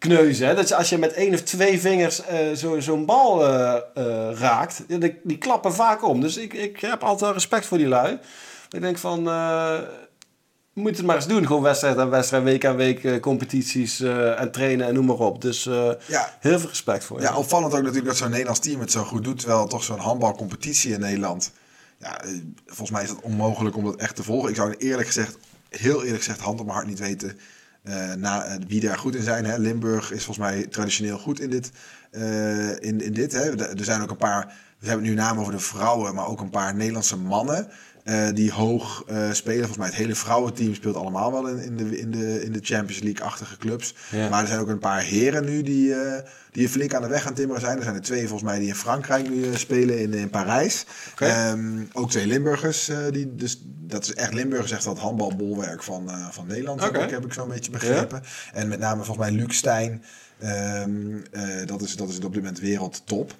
kneuzen? 0.00 0.46
Hè? 0.46 0.54
Dat 0.54 0.68
je, 0.68 0.76
als 0.76 0.88
je 0.88 0.98
met 0.98 1.12
één 1.12 1.34
of 1.34 1.42
twee 1.42 1.80
vingers 1.80 2.20
uh, 2.20 2.36
zo'n 2.52 2.82
zo 2.82 3.04
bal 3.04 3.44
raakt, 4.34 4.82
die, 4.86 5.20
die, 5.22 5.38
klappen 5.38 5.74
vaak 5.74 6.04
om. 6.04 6.20
Dus 6.20 6.36
ik, 6.36 6.52
ik 6.52 6.80
heb 6.80 7.02
altijd 7.02 7.32
respect 7.32 7.66
voor 7.66 7.78
die 7.78 7.88
lui. 7.88 8.18
Ik 8.70 8.80
denk 8.80 8.98
van 8.98 9.28
moet 10.72 10.96
het 10.96 11.06
maar 11.06 11.16
eens 11.16 11.26
doen. 11.26 11.46
Gewoon 11.46 11.62
wedstrijd 11.62 11.98
aan 11.98 12.10
wedstrijd, 12.10 12.44
week 12.44 12.64
aan 12.64 12.76
week 12.76 13.20
competities 13.20 14.00
en 14.00 14.50
trainen 14.50 14.86
en 14.86 14.94
noem 14.94 15.04
maar 15.04 15.18
op. 15.18 15.42
Dus 15.42 15.64
ja. 16.06 16.36
heel 16.40 16.58
veel 16.58 16.68
respect 16.68 17.04
voor 17.04 17.16
je. 17.16 17.22
Ja, 17.22 17.36
opvallend 17.36 17.72
ook 17.72 17.78
natuurlijk 17.78 18.06
dat 18.06 18.16
zo'n 18.16 18.30
Nederlands 18.30 18.60
team 18.60 18.80
het 18.80 18.90
zo 18.90 19.04
goed 19.04 19.24
doet. 19.24 19.38
Terwijl 19.38 19.66
toch 19.66 19.84
zo'n 19.84 19.98
handbalcompetitie 19.98 20.92
in 20.92 21.00
Nederland... 21.00 21.52
Ja, 21.98 22.20
volgens 22.66 22.90
mij 22.90 23.02
is 23.02 23.08
het 23.08 23.20
onmogelijk 23.20 23.76
om 23.76 23.84
dat 23.84 23.96
echt 23.96 24.16
te 24.16 24.22
volgen. 24.22 24.50
Ik 24.50 24.56
zou 24.56 24.74
eerlijk 24.78 25.06
gezegd, 25.06 25.36
heel 25.68 26.02
eerlijk 26.04 26.22
gezegd, 26.22 26.40
hand 26.40 26.60
op 26.60 26.66
mijn 26.66 26.76
hart 26.76 26.88
niet 26.88 26.98
weten... 26.98 27.38
na, 28.16 28.58
wie 28.66 28.80
daar 28.80 28.98
goed 28.98 29.14
in 29.14 29.22
zijn. 29.22 29.44
Hè. 29.44 29.58
Limburg 29.58 30.12
is 30.12 30.24
volgens 30.24 30.46
mij 30.46 30.66
traditioneel 30.66 31.18
goed 31.18 31.40
in 31.40 31.50
dit. 31.50 31.70
in, 32.80 33.00
in 33.00 33.12
dit 33.12 33.32
hè. 33.32 33.56
Er 33.78 33.84
zijn 33.84 34.02
ook 34.02 34.10
een 34.10 34.16
paar... 34.16 34.52
We 34.78 34.86
hebben 34.86 35.06
nu 35.06 35.14
namen 35.14 35.40
over 35.40 35.52
de 35.52 35.58
vrouwen, 35.58 36.14
maar 36.14 36.26
ook 36.26 36.40
een 36.40 36.50
paar 36.50 36.74
Nederlandse 36.74 37.16
mannen... 37.16 37.68
Uh, 38.10 38.28
die 38.34 38.52
hoog 38.52 39.04
uh, 39.10 39.32
spelen. 39.32 39.58
Volgens 39.58 39.78
mij 39.78 39.86
het 39.86 39.96
hele 39.96 40.14
vrouwenteam 40.14 40.74
speelt 40.74 40.96
allemaal 40.96 41.32
wel 41.32 41.48
in, 41.48 41.58
in, 41.62 41.76
de, 41.76 41.98
in, 41.98 42.10
de, 42.10 42.44
in 42.44 42.52
de 42.52 42.60
Champions 42.62 43.02
League-achtige 43.02 43.56
clubs. 43.56 43.94
Ja. 44.10 44.28
Maar 44.28 44.40
er 44.40 44.48
zijn 44.48 44.60
ook 44.60 44.68
een 44.68 44.78
paar 44.78 45.02
heren 45.02 45.44
nu 45.44 45.62
die, 45.62 45.88
uh, 45.88 46.14
die 46.52 46.68
flink 46.68 46.94
aan 46.94 47.02
de 47.02 47.08
weg 47.08 47.26
aan 47.26 47.34
timmeren 47.34 47.60
zijn. 47.60 47.76
Er 47.76 47.82
zijn 47.82 47.94
er 47.94 48.00
twee 48.00 48.20
volgens 48.20 48.42
mij 48.42 48.58
die 48.58 48.68
in 48.68 48.74
Frankrijk 48.74 49.30
nu 49.30 49.54
spelen 49.54 49.98
in, 49.98 50.14
in 50.14 50.30
Parijs. 50.30 50.86
Okay. 51.12 51.50
Um, 51.50 51.88
ook 51.92 52.10
twee 52.10 52.26
Limburgers. 52.26 52.90
die, 53.10 53.34
dus 53.34 53.62
dat 53.66 54.02
is 54.02 54.14
echt 54.14 54.34
Limburgers 54.34 54.72
echt 54.72 54.84
dat 54.84 54.98
handbalbolwerk 54.98 55.82
van, 55.82 56.10
van 56.30 56.46
Nederland. 56.46 56.82
Okay. 56.82 57.00
Heb, 57.00 57.08
ik, 57.08 57.14
heb 57.14 57.24
ik 57.24 57.32
zo'n 57.32 57.48
beetje 57.48 57.70
begrepen. 57.70 58.20
Ja. 58.22 58.58
En 58.58 58.68
met 58.68 58.78
name 58.78 59.04
volgens 59.04 59.28
mij 59.28 59.36
Luc 59.36 59.56
Stijn. 59.56 60.04
Um, 60.82 61.22
dat, 61.66 61.82
is, 61.82 61.96
dat 61.96 62.08
is 62.08 62.16
op 62.16 62.32
dit 62.32 62.42
moment 62.42 62.60
wereldtop. 62.60 63.34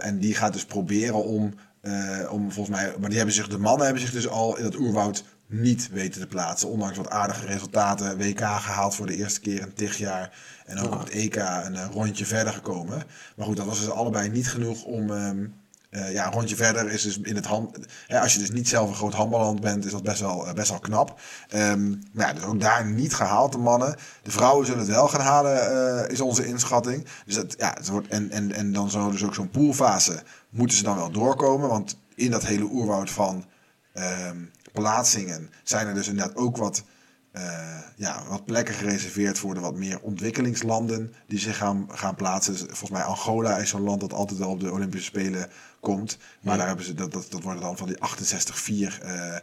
en 0.00 0.18
die 0.18 0.34
gaat 0.34 0.52
dus 0.52 0.64
proberen 0.64 1.24
om 1.24 1.54
uh, 1.86 2.32
om 2.32 2.52
volgens 2.52 2.76
mij, 2.76 2.94
maar 2.98 3.08
die 3.08 3.18
hebben 3.18 3.34
zich, 3.34 3.48
de 3.48 3.58
mannen 3.58 3.84
hebben 3.84 4.02
zich 4.02 4.12
dus 4.12 4.28
al 4.28 4.56
in 4.56 4.64
het 4.64 4.76
oerwoud 4.76 5.24
niet 5.46 5.88
weten 5.90 6.20
te 6.20 6.26
plaatsen. 6.26 6.68
Ondanks 6.68 6.96
wat 6.96 7.10
aardige 7.10 7.46
resultaten. 7.46 8.18
WK 8.18 8.40
gehaald 8.40 8.94
voor 8.94 9.06
de 9.06 9.16
eerste 9.16 9.40
keer 9.40 9.60
in 9.60 9.74
tig 9.74 9.96
jaar. 9.98 10.38
En 10.66 10.78
ook 10.78 10.94
op 10.94 10.98
het 10.98 11.08
EK 11.08 11.36
een 11.36 11.74
uh, 11.74 11.86
rondje 11.92 12.26
verder 12.26 12.52
gekomen. 12.52 13.02
Maar 13.36 13.46
goed, 13.46 13.56
dat 13.56 13.66
was 13.66 13.80
dus 13.80 13.90
allebei 13.90 14.28
niet 14.28 14.48
genoeg 14.48 14.84
om. 14.84 15.10
Um, 15.10 15.54
uh, 15.90 16.12
ja, 16.12 16.26
een 16.26 16.32
rondje 16.32 16.56
verder 16.56 16.90
is 16.90 17.02
dus 17.02 17.18
in 17.18 17.36
het 17.36 17.46
hand. 17.46 17.78
Als 18.08 18.32
je 18.32 18.38
dus 18.38 18.50
niet 18.50 18.68
zelf 18.68 18.88
een 18.88 18.94
groot 18.94 19.14
handballand 19.14 19.60
bent, 19.60 19.84
is 19.84 19.92
dat 19.92 20.02
best 20.02 20.20
wel, 20.20 20.52
best 20.54 20.70
wel 20.70 20.78
knap. 20.78 21.20
Um, 21.54 22.02
maar 22.12 22.26
ja, 22.26 22.32
dus 22.32 22.42
ook 22.42 22.60
daar 22.60 22.86
niet 22.86 23.14
gehaald, 23.14 23.52
de 23.52 23.58
mannen. 23.58 23.96
De 24.22 24.30
vrouwen 24.30 24.66
zullen 24.66 24.80
het 24.80 24.90
wel 24.90 25.08
gaan 25.08 25.20
halen, 25.20 26.10
is 26.10 26.20
onze 26.20 26.46
inschatting. 26.46 27.06
Dus 27.26 27.34
dat, 27.34 27.54
ja, 27.58 27.74
het 27.76 27.88
wordt, 27.88 28.08
en, 28.08 28.30
en, 28.30 28.52
en 28.52 28.72
dan 28.72 28.90
zo 28.90 29.10
dus 29.10 29.24
ook 29.24 29.34
zo'n 29.34 29.50
poolfase 29.50 30.22
moeten 30.50 30.76
ze 30.76 30.82
dan 30.82 30.96
wel 30.96 31.10
doorkomen. 31.10 31.68
Want 31.68 31.98
in 32.14 32.30
dat 32.30 32.44
hele 32.44 32.64
oerwoud 32.64 33.10
van 33.10 33.44
um, 33.94 34.50
plaatsingen 34.72 35.50
zijn 35.62 35.86
er 35.86 35.94
dus 35.94 36.08
inderdaad 36.08 36.36
ook 36.36 36.56
wat, 36.56 36.82
ja, 37.96 38.22
wat 38.28 38.44
plekken 38.44 38.74
gereserveerd 38.74 39.38
voor 39.38 39.54
de 39.54 39.60
wat 39.60 39.76
meer 39.76 40.00
ontwikkelingslanden 40.00 41.14
die 41.26 41.38
zich 41.38 41.56
gaan, 41.56 41.88
gaan 41.90 42.14
plaatsen. 42.14 42.52
Dus 42.52 42.62
volgens 42.62 42.90
mij 42.90 43.02
Angola 43.02 43.56
is 43.56 43.68
zo'n 43.68 43.82
land 43.82 44.00
dat 44.00 44.12
altijd 44.12 44.38
wel 44.38 44.50
op 44.50 44.60
de 44.60 44.72
Olympische 44.72 45.06
Spelen 45.06 45.48
komt. 45.86 46.18
Maar 46.40 46.52
ja. 46.52 46.58
daar 46.58 46.66
hebben 46.66 46.86
ze, 46.86 46.94
dat, 46.94 47.12
dat, 47.12 47.26
dat 47.30 47.42
worden 47.42 47.62
dan 47.62 47.76
van 47.76 47.86
die 47.86 47.96
68-4 47.96 48.00
uh, 48.70 49.36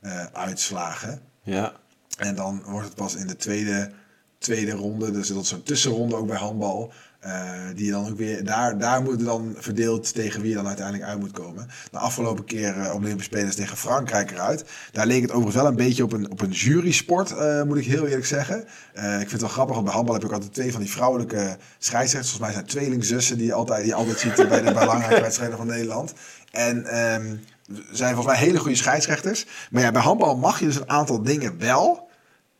uh, 0.00 0.24
uitslagen. 0.32 1.20
Ja. 1.42 1.72
En 2.18 2.34
dan 2.34 2.62
wordt 2.66 2.86
het 2.86 2.96
pas 2.96 3.14
in 3.14 3.26
de 3.26 3.36
tweede, 3.36 3.90
tweede 4.38 4.72
ronde, 4.72 5.10
dus 5.10 5.28
dat 5.28 5.42
is 5.42 5.48
zo'n 5.48 5.62
tussenronde 5.62 6.16
ook 6.16 6.26
bij 6.26 6.36
handbal. 6.36 6.92
Uh, 7.26 7.50
die 7.74 7.90
dan 7.90 8.08
ook 8.08 8.16
weer, 8.16 8.44
daar, 8.44 8.78
daar 8.78 9.02
moet 9.02 9.24
dan 9.24 9.54
verdeeld 9.58 10.14
tegen 10.14 10.40
wie 10.40 10.50
je 10.50 10.56
dan 10.56 10.66
uiteindelijk 10.66 11.08
uit 11.08 11.18
moet 11.18 11.32
komen. 11.32 11.68
De 11.90 11.98
afgelopen 11.98 12.44
keer 12.44 12.76
uh, 12.76 12.94
Olympische 12.94 13.22
Spelers 13.22 13.54
tegen 13.54 13.76
Frankrijk 13.76 14.30
eruit. 14.30 14.64
Daar 14.92 15.06
leek 15.06 15.22
het 15.22 15.30
overigens 15.30 15.62
wel 15.62 15.66
een 15.66 15.76
beetje 15.76 16.02
op 16.02 16.12
een, 16.12 16.30
op 16.30 16.40
een 16.40 16.50
jury-sport, 16.50 17.30
uh, 17.30 17.62
moet 17.62 17.76
ik 17.76 17.84
heel 17.84 18.06
eerlijk 18.06 18.26
zeggen. 18.26 18.58
ik 18.92 19.18
vind 19.18 19.30
het 19.30 19.40
wel 19.40 19.48
grappig, 19.48 19.74
want 19.74 19.86
bij 19.86 19.94
handbal 19.94 20.14
heb 20.14 20.24
ik 20.24 20.32
altijd 20.32 20.54
twee 20.54 20.72
van 20.72 20.80
die 20.80 20.90
vrouwelijke 20.90 21.56
scheidsrechters. 21.78 22.36
Volgens 22.36 22.52
mij 22.52 22.52
zijn 22.52 22.66
tweelingzussen 22.66 23.38
die 23.38 23.46
je 23.46 23.54
altijd, 23.54 23.84
die 23.84 23.94
altijd 23.94 24.18
ziet 24.18 24.48
bij 24.48 24.62
de 24.62 24.72
belangrijke 24.80 25.20
wedstrijden 25.20 25.56
van 25.56 25.66
Nederland. 25.66 26.12
En 26.50 26.76
um, 26.76 27.40
zijn 27.90 28.14
volgens 28.14 28.34
mij 28.34 28.46
hele 28.46 28.58
goede 28.58 28.76
scheidsrechters. 28.76 29.46
Maar 29.70 29.82
ja, 29.82 29.90
bij 29.90 30.02
handbal 30.02 30.36
mag 30.36 30.58
je 30.58 30.66
dus 30.66 30.76
een 30.76 30.90
aantal 30.90 31.22
dingen 31.22 31.58
wel. 31.58 32.10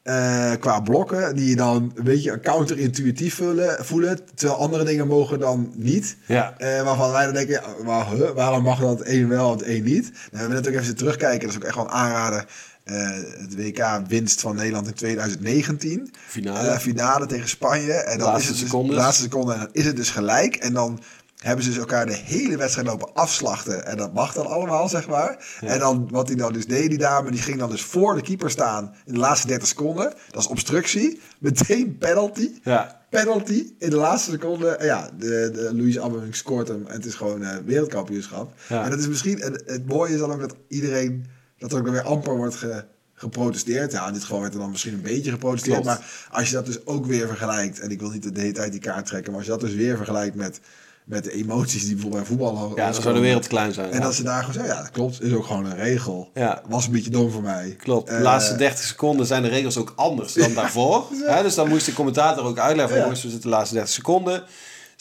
Uh, 0.04 0.52
qua 0.60 0.80
blokken, 0.80 1.36
die 1.36 1.48
je 1.48 1.56
dan 1.56 1.92
een 1.94 2.04
beetje 2.04 2.40
counterintuïtief 2.40 3.34
voelen, 3.34 3.84
voelen, 3.84 4.18
terwijl 4.34 4.58
andere 4.58 4.84
dingen 4.84 5.06
mogen 5.06 5.38
dan 5.38 5.72
niet. 5.74 6.16
Ja. 6.26 6.54
Uh, 6.58 6.82
waarvan 6.82 7.12
wij 7.12 7.24
dan 7.24 7.34
denken, 7.34 7.52
ja, 7.52 7.84
waar, 7.84 8.10
huh, 8.10 8.30
waarom 8.30 8.62
mag 8.62 8.80
dat 8.80 9.06
een 9.06 9.28
wel 9.28 9.52
en 9.52 9.58
het 9.58 9.66
een 9.66 9.84
niet? 9.84 10.10
Nou, 10.30 10.48
we 10.48 10.54
hebben 10.54 10.72
ook 10.72 10.80
even 10.80 10.96
terugkijken, 10.96 11.40
dat 11.40 11.50
is 11.50 11.56
ook 11.56 11.64
echt 11.64 11.74
wel 11.74 11.84
een 11.84 11.90
aanrader. 11.90 12.46
Uh, 12.84 13.10
het 13.38 13.56
WK-winst 13.56 14.40
van 14.40 14.56
Nederland 14.56 14.86
in 14.86 14.94
2019. 14.94 16.14
Finale. 16.26 16.80
finale 16.80 17.26
tegen 17.26 17.48
Spanje. 17.48 17.92
En 17.92 18.18
dan 18.18 18.28
laatste 18.28 18.52
is 18.52 18.60
het 18.60 18.70
dus, 18.70 18.96
laatste 18.96 19.22
seconde. 19.22 19.52
En 19.52 19.58
dan 19.58 19.68
is 19.72 19.84
het 19.84 19.96
dus 19.96 20.10
gelijk. 20.10 20.56
En 20.56 20.72
dan 20.72 21.00
hebben 21.42 21.64
ze 21.64 21.70
dus 21.70 21.78
elkaar 21.78 22.06
de 22.06 22.16
hele 22.24 22.56
wedstrijd 22.56 22.86
lopen 22.86 23.14
afslachten. 23.14 23.86
En 23.86 23.96
dat 23.96 24.12
mag 24.12 24.34
dan 24.34 24.46
allemaal, 24.46 24.88
zeg 24.88 25.08
maar. 25.08 25.56
Ja. 25.60 25.68
En 25.68 25.78
dan, 25.78 26.08
wat 26.10 26.28
hij 26.28 26.36
dan 26.36 26.52
dus 26.52 26.66
deed, 26.66 26.88
die 26.88 26.98
dame, 26.98 27.30
die 27.30 27.42
ging 27.42 27.58
dan 27.58 27.70
dus 27.70 27.82
voor 27.82 28.14
de 28.14 28.22
keeper 28.22 28.50
staan 28.50 28.94
in 29.04 29.12
de 29.12 29.18
laatste 29.18 29.46
30 29.46 29.68
seconden. 29.68 30.12
Dat 30.30 30.42
is 30.42 30.48
obstructie. 30.48 31.20
Meteen 31.38 31.98
penalty. 31.98 32.50
Ja. 32.62 33.00
Penalty 33.10 33.72
in 33.78 33.90
de 33.90 33.96
laatste 33.96 34.30
seconde. 34.30 34.68
En 34.68 34.86
ja, 34.86 35.10
de, 35.18 35.50
de 35.52 35.70
Louise 35.74 36.00
Abbeving 36.00 36.36
scoort 36.36 36.68
hem. 36.68 36.86
En 36.86 36.94
het 36.94 37.04
is 37.04 37.14
gewoon 37.14 37.42
uh, 37.42 37.56
wereldkampioenschap. 37.64 38.52
Ja. 38.68 38.84
En 38.84 38.90
dat 38.90 38.98
is 38.98 39.08
misschien, 39.08 39.40
het, 39.40 39.62
het 39.66 39.86
mooie 39.86 40.12
is 40.12 40.18
dan 40.18 40.32
ook 40.32 40.40
dat 40.40 40.54
iedereen, 40.68 41.26
dat 41.58 41.72
er 41.72 41.78
ook 41.78 41.88
weer 41.88 42.02
amper 42.02 42.36
wordt 42.36 42.54
ge, 42.54 42.84
geprotesteerd. 43.14 43.92
Ja, 43.92 44.06
in 44.06 44.12
dit 44.12 44.22
geval 44.22 44.40
werd 44.40 44.54
er 44.54 44.60
dan 44.60 44.70
misschien 44.70 44.94
een 44.94 45.02
beetje 45.02 45.30
geprotesteerd. 45.30 45.80
Klopt. 45.80 45.98
Maar 45.98 46.28
als 46.30 46.48
je 46.48 46.54
dat 46.54 46.66
dus 46.66 46.86
ook 46.86 47.06
weer 47.06 47.26
vergelijkt. 47.26 47.80
En 47.80 47.90
ik 47.90 48.00
wil 48.00 48.10
niet 48.10 48.34
de 48.34 48.40
hele 48.40 48.52
tijd 48.52 48.72
die 48.72 48.80
kaart 48.80 49.06
trekken. 49.06 49.30
Maar 49.30 49.40
als 49.40 49.50
je 49.50 49.58
dat 49.58 49.68
dus 49.68 49.74
weer 49.74 49.96
vergelijkt 49.96 50.36
met 50.36 50.60
met 51.04 51.24
de 51.24 51.32
emoties 51.32 51.82
die 51.84 51.92
bijvoorbeeld 51.92 52.22
bij 52.22 52.36
voetbal 52.36 52.72
Ja, 52.76 52.84
dan 52.92 53.02
zou 53.02 53.14
de 53.14 53.20
wereld 53.20 53.46
klein 53.46 53.72
zijn. 53.72 53.90
En 53.90 53.98
ja. 53.98 54.02
dat 54.04 54.14
ze 54.14 54.22
daar 54.22 54.38
gewoon 54.38 54.54
zeggen, 54.54 54.74
ja, 54.74 54.80
dat 54.80 54.90
klopt, 54.90 55.22
is 55.22 55.32
ook 55.32 55.46
gewoon 55.46 55.64
een 55.64 55.76
regel. 55.76 56.30
Ja. 56.34 56.62
Was 56.68 56.86
een 56.86 56.92
beetje 56.92 57.10
dom 57.10 57.30
voor 57.30 57.42
mij. 57.42 57.76
Klopt. 57.78 58.08
De 58.08 58.14
Uh, 58.14 58.20
laatste 58.20 58.56
30 58.56 58.84
seconden 58.84 59.26
zijn 59.26 59.42
de 59.42 59.48
regels 59.48 59.76
ook 59.76 59.92
anders 59.96 60.32
dan 60.32 60.54
daarvoor. 60.62 61.04
Dus 61.42 61.54
dan 61.54 61.68
moest 61.68 61.86
de 61.86 61.92
commentator 61.92 62.44
ook 62.44 62.58
uitleggen 62.58 63.00
jongens, 63.00 63.22
we 63.22 63.30
zitten 63.30 63.50
de 63.50 63.56
laatste 63.56 63.74
30 63.74 63.92
seconden. 63.92 64.42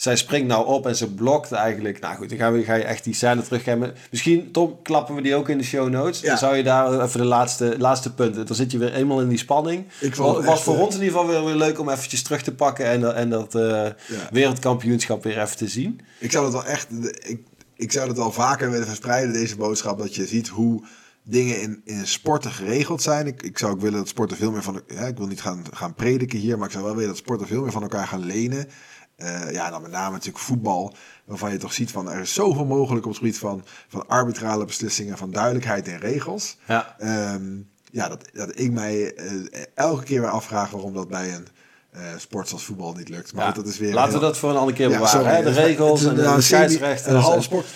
Zij 0.02 0.16
springt 0.16 0.48
nou 0.48 0.66
op 0.66 0.86
en 0.86 0.96
ze 0.96 1.14
blokt 1.14 1.52
eigenlijk. 1.52 2.00
Nou 2.00 2.16
goed, 2.16 2.28
dan 2.28 2.38
gaan 2.38 2.52
we, 2.52 2.64
ga 2.64 2.74
je 2.74 2.84
echt 2.84 3.04
die 3.04 3.14
scène 3.14 3.42
terugkijken. 3.42 3.94
Misschien, 4.10 4.50
Tom, 4.50 4.78
klappen 4.82 5.14
we 5.14 5.22
die 5.22 5.34
ook 5.34 5.48
in 5.48 5.58
de 5.58 5.64
show 5.64 5.88
notes. 5.88 6.20
Ja. 6.20 6.28
Dan 6.28 6.38
zou 6.38 6.56
je 6.56 6.62
daar 6.62 7.02
even 7.02 7.20
de 7.20 7.26
laatste, 7.26 7.74
laatste 7.78 8.14
punten. 8.14 8.46
Dan 8.46 8.56
zit 8.56 8.70
je 8.70 8.78
weer 8.78 8.92
eenmaal 8.92 9.20
in 9.20 9.28
die 9.28 9.38
spanning. 9.38 9.84
Ik 10.00 10.14
vond 10.14 10.28
het 10.28 10.36
Het 10.36 10.46
was 10.46 10.54
echt, 10.54 10.62
voor 10.62 10.74
eh, 10.74 10.80
ons 10.80 10.94
in 10.94 11.02
ieder 11.02 11.18
geval 11.18 11.32
weer, 11.32 11.44
weer 11.44 11.54
leuk 11.54 11.78
om 11.78 11.88
eventjes 11.88 12.22
terug 12.22 12.42
te 12.42 12.54
pakken. 12.54 12.86
En, 12.86 13.14
en 13.14 13.30
dat 13.30 13.54
eh, 13.54 13.86
wereldkampioenschap 14.30 15.22
weer 15.22 15.40
even 15.40 15.56
te 15.56 15.68
zien. 15.68 16.00
Ik 16.18 16.30
zou 16.30 16.44
het 16.44 16.52
wel 16.52 16.64
echt, 16.64 16.88
ik, 17.18 17.40
ik 17.76 17.92
zou 17.92 18.08
het 18.08 18.16
wel 18.16 18.32
vaker 18.32 18.70
willen 18.70 18.86
verspreiden, 18.86 19.32
deze 19.32 19.56
boodschap, 19.56 19.98
dat 19.98 20.14
je 20.14 20.26
ziet 20.26 20.48
hoe 20.48 20.82
dingen 21.22 21.60
in, 21.60 21.80
in 21.84 22.06
sporten 22.06 22.50
geregeld 22.50 23.02
zijn. 23.02 23.26
Ik, 23.26 23.42
ik 23.42 23.58
zou 23.58 23.72
ook 23.72 23.80
willen 23.80 23.98
dat 23.98 24.08
sporten 24.08 24.36
veel 24.36 24.50
meer 24.50 24.62
van, 24.62 24.82
ja, 24.86 25.00
ik 25.00 25.16
wil 25.16 25.26
niet 25.26 25.40
gaan, 25.40 25.64
gaan 25.72 25.94
prediken 25.94 26.38
hier, 26.38 26.58
maar 26.58 26.66
ik 26.66 26.72
zou 26.72 26.84
wel 26.84 26.94
willen 26.94 27.08
dat 27.08 27.18
sporten 27.18 27.46
veel 27.46 27.62
meer 27.62 27.72
van 27.72 27.82
elkaar 27.82 28.06
gaan 28.06 28.24
lenen. 28.24 28.68
Uh, 29.16 29.50
ja, 29.50 29.70
dan 29.70 29.82
met 29.82 29.90
name 29.90 30.12
natuurlijk 30.12 30.44
voetbal, 30.44 30.94
waarvan 31.24 31.52
je 31.52 31.58
toch 31.58 31.72
ziet 31.72 31.90
van 31.90 32.10
er 32.10 32.20
is 32.20 32.34
zoveel 32.34 32.64
mogelijk 32.64 33.04
op 33.04 33.10
het 33.10 33.20
gebied 33.20 33.38
van, 33.38 33.64
van 33.88 34.08
arbitrale 34.08 34.64
beslissingen, 34.64 35.18
van 35.18 35.30
duidelijkheid 35.30 35.88
en 35.88 35.98
regels. 35.98 36.58
Ja. 36.66 36.96
Um, 37.34 37.70
ja, 37.90 38.08
dat, 38.08 38.28
dat 38.32 38.58
ik 38.58 38.70
mij 38.70 39.18
uh, 39.18 39.62
elke 39.74 40.04
keer 40.04 40.20
weer 40.20 40.30
afvraag 40.30 40.70
waarom 40.70 40.94
dat 40.94 41.08
bij 41.08 41.34
een 41.34 41.46
eh, 41.92 42.00
sport 42.18 42.48
zoals 42.48 42.64
voetbal 42.64 42.92
niet 42.96 43.08
lukt. 43.08 43.32
Maar 43.32 43.44
Ja, 43.46 43.52
goed, 43.52 43.64
dat 43.64 43.72
is 43.72 43.78
weer 43.78 43.94
Laten 43.94 44.10
heel- 44.10 44.20
we 44.20 44.26
dat 44.26 44.36
voor 44.38 44.50
een 44.50 44.56
andere 44.56 44.76
keer 44.76 44.88
bewaren. 44.88 45.34
hè? 45.36 45.42
De 45.42 45.50
regels 45.50 46.04
en 46.04 46.14
de, 46.14 46.22
uh, 46.22 46.28
semi- 46.28 46.42
scheidsrechters. 46.42 47.14
Een 47.14 47.20
half 47.20 47.42
sport, 47.44 47.66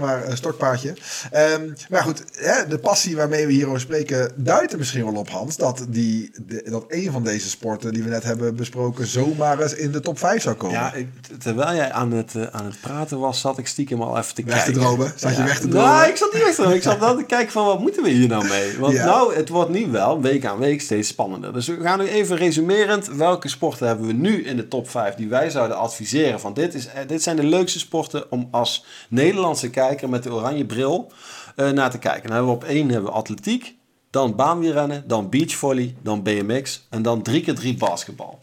maar 0.00 0.26
een 0.28 0.36
stokpaardje. 0.36 0.94
Ehm, 1.30 1.68
maar 1.88 2.02
goed, 2.02 2.22
hè, 2.36 2.66
de 2.68 2.78
passie 2.78 3.16
waarmee 3.16 3.46
we 3.46 3.52
hierover 3.52 3.80
spreken 3.80 4.32
duidt 4.36 4.72
er 4.72 4.78
misschien 4.78 5.04
wel 5.04 5.14
op, 5.14 5.28
Hans, 5.30 5.56
dat, 5.56 5.86
die, 5.88 6.30
de- 6.46 6.66
dat 6.70 6.84
een 6.88 7.12
van 7.12 7.24
deze 7.24 7.48
sporten 7.48 7.92
die 7.92 8.02
we 8.02 8.08
net 8.08 8.22
hebben 8.24 8.54
besproken 8.56 9.06
zomaar 9.06 9.60
eens 9.60 9.74
in 9.74 9.90
de 9.92 10.00
top 10.00 10.18
5 10.18 10.42
zou 10.42 10.54
komen. 10.56 10.74
Ja, 10.76 10.92
ik, 10.94 11.06
terwijl 11.38 11.74
jij 11.74 11.92
aan 11.92 12.12
het, 12.12 12.34
eh, 12.34 12.42
aan 12.50 12.64
het 12.64 12.80
praten 12.80 13.18
was, 13.18 13.40
zat 13.40 13.58
ik 13.58 13.66
stiekem 13.66 14.02
al 14.02 14.18
even 14.18 14.34
te 14.34 14.42
Weg 14.44 14.54
te 14.54 14.62
kijken. 14.64 14.80
dromen? 14.82 15.12
Zat 15.16 15.36
je 15.36 15.42
weg 15.42 15.60
te 15.60 15.68
dromen? 15.68 15.88
Nou, 15.90 16.08
ik 16.08 16.16
zat 16.16 16.32
niet 16.32 16.42
weg 16.42 16.50
te 16.54 16.56
dromen. 16.60 16.76
Ik 16.76 16.82
zat 16.82 16.98
wel 16.98 17.16
te 17.16 17.24
kijken 17.24 17.52
van 17.52 17.64
wat 17.66 17.80
moeten 17.80 18.02
we 18.02 18.08
hier 18.10 18.28
nou 18.28 18.48
mee? 18.48 18.78
Want 18.78 18.94
nou, 18.94 19.34
het 19.34 19.48
wordt 19.48 19.70
nu 19.70 19.86
wel 19.90 20.20
week 20.20 20.44
aan 20.46 20.58
week 20.58 20.80
steeds 20.80 21.08
spannender. 21.08 21.52
Dus 21.52 21.66
we 21.66 21.80
gaan 21.80 21.98
nu 21.98 22.06
even 22.08 22.36
resumerend. 22.36 23.06
Welke 23.06 23.48
sporten 23.50 23.86
hebben 23.86 24.06
we 24.06 24.12
nu 24.12 24.44
in 24.44 24.56
de 24.56 24.68
top 24.68 24.90
5 24.90 25.14
die 25.14 25.28
wij 25.28 25.50
zouden 25.50 25.76
adviseren? 25.76 26.40
Van 26.40 26.54
dit, 26.54 26.74
is, 26.74 26.86
eh, 26.86 27.06
dit 27.06 27.22
zijn 27.22 27.36
de 27.36 27.44
leukste 27.44 27.78
sporten 27.78 28.30
om 28.30 28.48
als 28.50 28.84
Nederlandse 29.08 29.70
kijker 29.70 30.08
met 30.08 30.22
de 30.22 30.32
oranje 30.32 30.66
bril 30.66 31.12
eh, 31.56 31.70
naar 31.70 31.90
te 31.90 31.98
kijken. 31.98 32.22
Dan 32.22 32.32
hebben 32.32 32.50
we 32.50 32.58
op 32.58 32.64
één 32.64 32.88
hebben 32.88 33.10
we 33.10 33.16
atletiek, 33.16 33.76
dan 34.10 34.36
baanwielrennen, 34.36 35.04
dan 35.06 35.30
beachvolley, 35.30 35.94
dan 36.02 36.22
BMX 36.22 36.86
en 36.90 37.02
dan 37.02 37.22
drie 37.22 37.42
keer 37.42 37.54
drie 37.54 37.76
basketbal. 37.76 38.42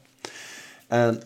En 0.88 1.22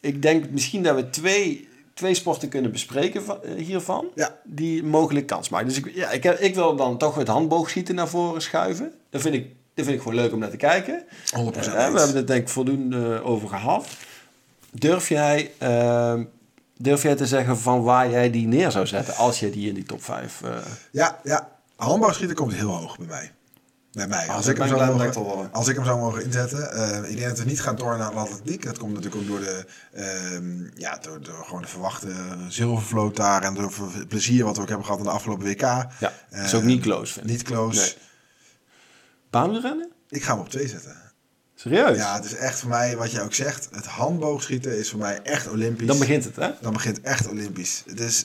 ik 0.00 0.22
denk 0.22 0.50
misschien 0.50 0.82
dat 0.82 0.94
we 0.94 1.10
twee, 1.10 1.68
twee 1.94 2.14
sporten 2.14 2.48
kunnen 2.48 2.72
bespreken 2.72 3.24
van, 3.24 3.42
eh, 3.42 3.64
hiervan. 3.64 4.06
Ja. 4.14 4.38
Die 4.44 4.82
mogelijk 4.82 5.26
kans 5.26 5.48
maken. 5.48 5.68
Dus 5.68 5.76
ik, 5.76 5.94
ja, 5.94 6.10
ik, 6.10 6.22
heb, 6.22 6.38
ik 6.38 6.54
wil 6.54 6.76
dan 6.76 6.98
toch 6.98 7.14
het 7.14 7.28
handboogschieten 7.28 7.94
naar 7.94 8.08
voren 8.08 8.42
schuiven. 8.42 8.92
Dat 9.10 9.20
vind 9.20 9.34
ik, 9.34 9.46
dat 9.74 9.84
vind 9.84 9.96
ik 9.96 10.02
gewoon 10.02 10.14
leuk 10.16 10.32
om 10.32 10.38
naar 10.38 10.50
te 10.50 10.56
kijken. 10.56 11.04
100% 11.04 11.08
Eh, 11.34 11.72
we 11.72 12.00
hebben 12.00 12.16
het 12.16 12.26
denk 12.26 12.42
ik 12.42 12.48
voldoende 12.48 13.14
eh, 13.14 13.26
over 13.26 13.48
gehad. 13.48 13.86
Durf 14.70 15.08
jij, 15.08 15.50
eh, 15.58 16.14
durf 16.76 17.02
jij 17.02 17.14
te 17.14 17.26
zeggen 17.26 17.58
van 17.58 17.82
waar 17.82 18.10
jij 18.10 18.30
die 18.30 18.46
neer 18.46 18.70
zou 18.70 18.86
zetten 18.86 19.16
als 19.16 19.40
je 19.40 19.50
die 19.50 19.68
in 19.68 19.74
die 19.74 19.84
top 19.84 20.04
5... 20.04 20.40
eh 20.42 20.56
Ja, 20.90 21.20
ja. 21.24 21.48
Handbouwschieten 21.76 22.36
komt 22.36 22.54
heel 22.54 22.70
hoog 22.76 22.98
bij 22.98 23.06
mij. 23.06 23.32
Bij 23.92 24.06
mij. 24.06 24.28
Ah, 24.28 24.34
Als, 24.34 24.46
ik 24.46 24.56
hem 24.56 24.68
zou 24.68 24.86
mogen, 24.96 25.52
als 25.52 25.68
ik 25.68 25.76
hem 25.76 25.84
zou 25.84 25.98
mogen 26.00 26.24
inzetten. 26.24 26.72
eh, 26.72 27.10
ik 27.10 27.16
denk 27.16 27.28
dat 27.28 27.38
we 27.38 27.44
niet 27.44 27.60
gaan 27.60 27.76
door 27.76 27.98
naar 27.98 28.10
de 28.10 28.16
atletiek. 28.16 28.64
Dat 28.64 28.78
komt 28.78 28.92
natuurlijk 28.94 29.22
ook 29.22 29.28
door 29.28 29.40
de, 29.40 29.64
ehm, 29.92 30.80
ja, 30.80 30.98
door, 31.02 31.22
door 31.22 31.44
gewoon 31.44 31.62
de 31.62 31.68
verwachte 31.68 32.08
zilvervloot 32.48 33.16
daar. 33.16 33.42
En 33.42 33.54
door 33.54 33.72
het 33.92 34.08
plezier 34.08 34.44
wat 34.44 34.56
we 34.56 34.62
ook 34.62 34.68
hebben 34.68 34.84
gehad 34.86 35.00
in 35.00 35.06
de 35.06 35.12
afgelopen 35.12 35.44
WK. 35.46 35.60
ja, 35.60 35.90
dat 36.30 36.44
is 36.44 36.54
ook 36.54 36.60
Eh, 36.60 36.66
niet 36.66 36.82
close 36.82 37.12
vind 37.12 37.24
ik. 37.26 37.30
Niet 37.32 37.42
close. 37.42 37.80
Nee. 37.80 37.92
Baanwielrennen? 39.34 39.92
Ik 40.08 40.22
ga 40.22 40.32
hem 40.32 40.40
op 40.40 40.48
twee 40.48 40.68
zetten. 40.68 40.96
Serieus? 41.54 41.96
Ja, 41.96 42.14
het 42.14 42.24
is 42.24 42.34
echt 42.34 42.60
voor 42.60 42.68
mij, 42.68 42.96
wat 42.96 43.10
jij 43.10 43.22
ook 43.22 43.34
zegt, 43.34 43.68
het 43.72 43.86
handboogschieten 43.86 44.78
is 44.78 44.90
voor 44.90 44.98
mij 44.98 45.20
echt 45.22 45.48
olympisch. 45.48 45.86
Dan 45.86 45.98
begint 45.98 46.24
het 46.24 46.36
hè? 46.36 46.50
Dan 46.60 46.72
begint 46.72 47.00
echt 47.00 47.28
olympisch. 47.28 47.82
Dus 47.94 48.24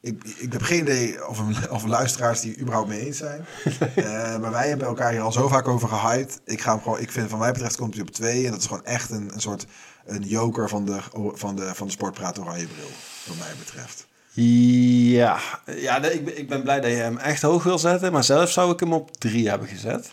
ik, 0.00 0.24
ik 0.24 0.52
heb 0.52 0.62
geen 0.62 0.80
idee 0.80 1.28
of, 1.28 1.38
een, 1.38 1.70
of 1.70 1.84
luisteraars 1.84 2.40
die 2.40 2.58
überhaupt 2.58 2.88
mee 2.88 3.06
eens 3.06 3.16
zijn. 3.16 3.44
Eh, 3.94 4.38
maar 4.38 4.50
wij 4.50 4.68
hebben 4.68 4.86
elkaar 4.86 5.12
hier 5.12 5.20
al 5.20 5.32
zo 5.32 5.48
vaak 5.48 5.68
over 5.68 5.88
gehyped. 5.88 6.40
Ik, 6.44 6.60
ga 6.60 6.72
hem 6.72 6.82
gewoon, 6.82 7.00
ik 7.00 7.10
vind 7.10 7.30
van 7.30 7.38
mij 7.38 7.52
betreft 7.52 7.76
komt 7.76 7.94
hij 7.94 8.02
op 8.02 8.10
twee. 8.10 8.44
En 8.44 8.50
dat 8.50 8.60
is 8.60 8.66
gewoon 8.66 8.84
echt 8.84 9.10
een, 9.10 9.30
een 9.34 9.40
soort 9.40 9.66
een 10.04 10.22
joker 10.22 10.68
van 10.68 10.84
de, 10.84 11.00
van 11.32 11.56
de, 11.56 11.74
van 11.74 11.86
de 11.86 11.92
sportpraat 11.92 12.38
oranje 12.38 12.66
bril. 12.66 12.90
Wat 13.26 13.36
mij 13.36 13.54
betreft. 13.58 14.06
Ja, 14.32 15.38
ja 15.64 16.04
ik, 16.04 16.28
ik 16.28 16.48
ben 16.48 16.62
blij 16.62 16.80
dat 16.80 16.90
je 16.90 16.96
hem 16.96 17.18
echt 17.18 17.42
hoog 17.42 17.62
wil 17.62 17.78
zetten. 17.78 18.12
Maar 18.12 18.24
zelf 18.24 18.50
zou 18.50 18.72
ik 18.72 18.80
hem 18.80 18.92
op 18.92 19.16
drie 19.16 19.48
hebben 19.48 19.68
gezet. 19.68 20.12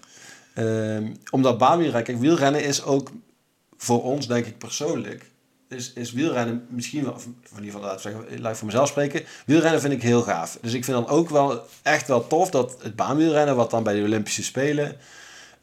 Ehm, 0.53 1.13
omdat 1.29 1.57
baanwielrennen... 1.57 2.03
Kijk, 2.03 2.19
wielrennen 2.19 2.63
is 2.63 2.83
ook 2.83 3.11
voor 3.77 4.03
ons, 4.03 4.27
denk 4.27 4.45
ik 4.45 4.57
persoonlijk... 4.57 5.25
Is, 5.69 5.93
is 5.93 6.11
wielrennen 6.11 6.67
misschien 6.69 7.03
wel... 7.03 7.13
Of 7.13 7.25
in 7.25 7.35
ieder 7.63 7.65
geval, 7.65 7.81
laat 7.81 7.95
ik 7.95 8.01
zeggen, 8.01 8.41
laat 8.41 8.57
voor 8.57 8.65
mezelf 8.65 8.87
spreken. 8.87 9.23
Wielrennen 9.45 9.81
vind 9.81 9.93
ik 9.93 10.01
heel 10.01 10.21
gaaf. 10.21 10.57
Dus 10.61 10.73
ik 10.73 10.85
vind 10.85 10.97
dan 10.97 11.07
ook 11.07 11.29
wel 11.29 11.61
echt 11.81 12.07
wel 12.07 12.27
tof 12.27 12.49
dat 12.49 12.77
het 12.81 12.95
baanwielrennen... 12.95 13.55
wat 13.55 13.71
dan 13.71 13.83
bij 13.83 13.95
de 13.95 14.03
Olympische 14.03 14.43
Spelen... 14.43 14.97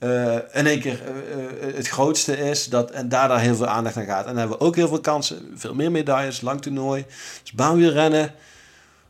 eh, 0.05 0.59
in 0.61 0.67
één 0.67 0.81
keer 0.81 1.01
eh, 1.03 1.69
eh, 1.69 1.75
het 1.75 1.89
grootste 1.89 2.37
is 2.37 2.69
dat, 2.69 2.91
en 2.91 3.09
daar, 3.09 3.29
daar 3.29 3.41
heel 3.41 3.55
veel 3.55 3.67
aandacht 3.67 3.97
aan 3.97 4.05
gaat. 4.05 4.21
En 4.21 4.27
dan 4.27 4.37
hebben 4.37 4.59
we 4.59 4.65
ook 4.65 4.77
heel 4.77 4.89
veel 4.89 5.01
kansen, 5.01 5.53
veel 5.55 5.75
meer 5.75 5.91
medailles, 5.91 6.41
lang 6.41 6.63
toernooi. 6.63 7.05
Dus 7.43 7.53
baanwielrennen, 7.53 8.35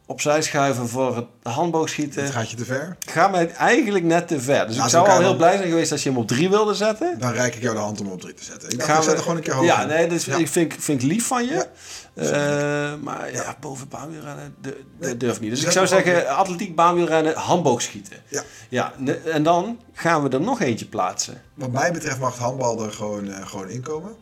opzij 0.07 0.43
schuiven 0.43 0.89
voor 0.89 1.17
het 1.17 1.27
handboogschieten. 1.43 2.23
Het 2.23 2.33
gaat 2.33 2.51
je 2.51 2.57
te 2.57 2.65
ver. 2.65 2.97
Gaat 3.11 3.31
mij 3.31 3.51
eigenlijk 3.53 4.05
net 4.05 4.29
te 4.29 4.41
ver. 4.41 4.67
Dus 4.67 4.77
Laten 4.77 4.85
ik 4.85 4.91
zou 4.91 5.09
al 5.09 5.19
heel 5.19 5.29
dan- 5.29 5.37
blij 5.37 5.57
zijn 5.57 5.69
geweest 5.69 5.93
als 5.93 6.03
je 6.03 6.09
hem 6.09 6.19
op 6.19 6.27
drie 6.29 6.51
wilde 6.51 6.75
zetten. 6.75 7.19
Dan 7.19 7.33
reik 7.33 7.55
ik 7.55 7.63
jou 7.63 7.75
de 7.75 7.81
hand 7.81 8.01
om 8.01 8.07
op 8.11 8.21
drie 8.21 8.35
te 8.35 8.45
zetten. 8.45 8.71
Ik 8.71 8.79
dacht, 8.79 8.89
Gaan 8.91 8.99
ik 8.99 9.03
zet 9.03 9.13
we- 9.13 9.17
er 9.19 9.23
gewoon 9.23 9.37
een 9.39 9.43
keer 9.45 9.55
hoog 9.55 9.65
Ja, 9.65 9.83
in. 9.83 9.89
nee, 9.89 10.07
dus 10.09 10.25
Ja. 10.25 10.37
ik 10.37 10.49
vind, 10.49 10.75
vind 10.79 11.03
ik 11.03 11.09
lief 11.09 11.27
van 11.27 11.45
je. 11.45 11.67
Ja. 12.15 12.23
Eh, 12.23 12.95
maar 13.03 13.33
ja, 13.33 13.57
boven 13.61 13.89
baanwielrennen 13.89 14.55
de, 14.61 14.69
de 14.71 15.07
Nee, 15.07 15.17
durf 15.17 15.41
niet. 15.41 15.51
Dus 15.51 15.65
ik 15.65 15.71
zou 15.71 15.87
hem 15.87 16.05
zeggen, 16.05 16.29
atletiek, 16.37 16.75
baanwielrennen, 16.75 17.35
handboogschieten. 17.35 18.17
Ja. 18.29 18.43
Ja, 18.69 18.93
en 19.33 19.43
dan 19.43 19.79
gaan 19.93 20.23
we 20.23 20.29
er 20.29 20.41
nog 20.41 20.61
eentje 20.61 20.87
plaatsen. 20.87 21.43
Wat 21.55 21.71
mij 21.71 21.93
betreft 21.93 22.19
mag 22.19 22.33
het 22.33 22.43
handbal 22.43 22.85
er 22.85 22.93
gewoon, 22.93 23.29
eh, 23.33 23.47
gewoon 23.47 23.69
inkomen. 23.69 24.15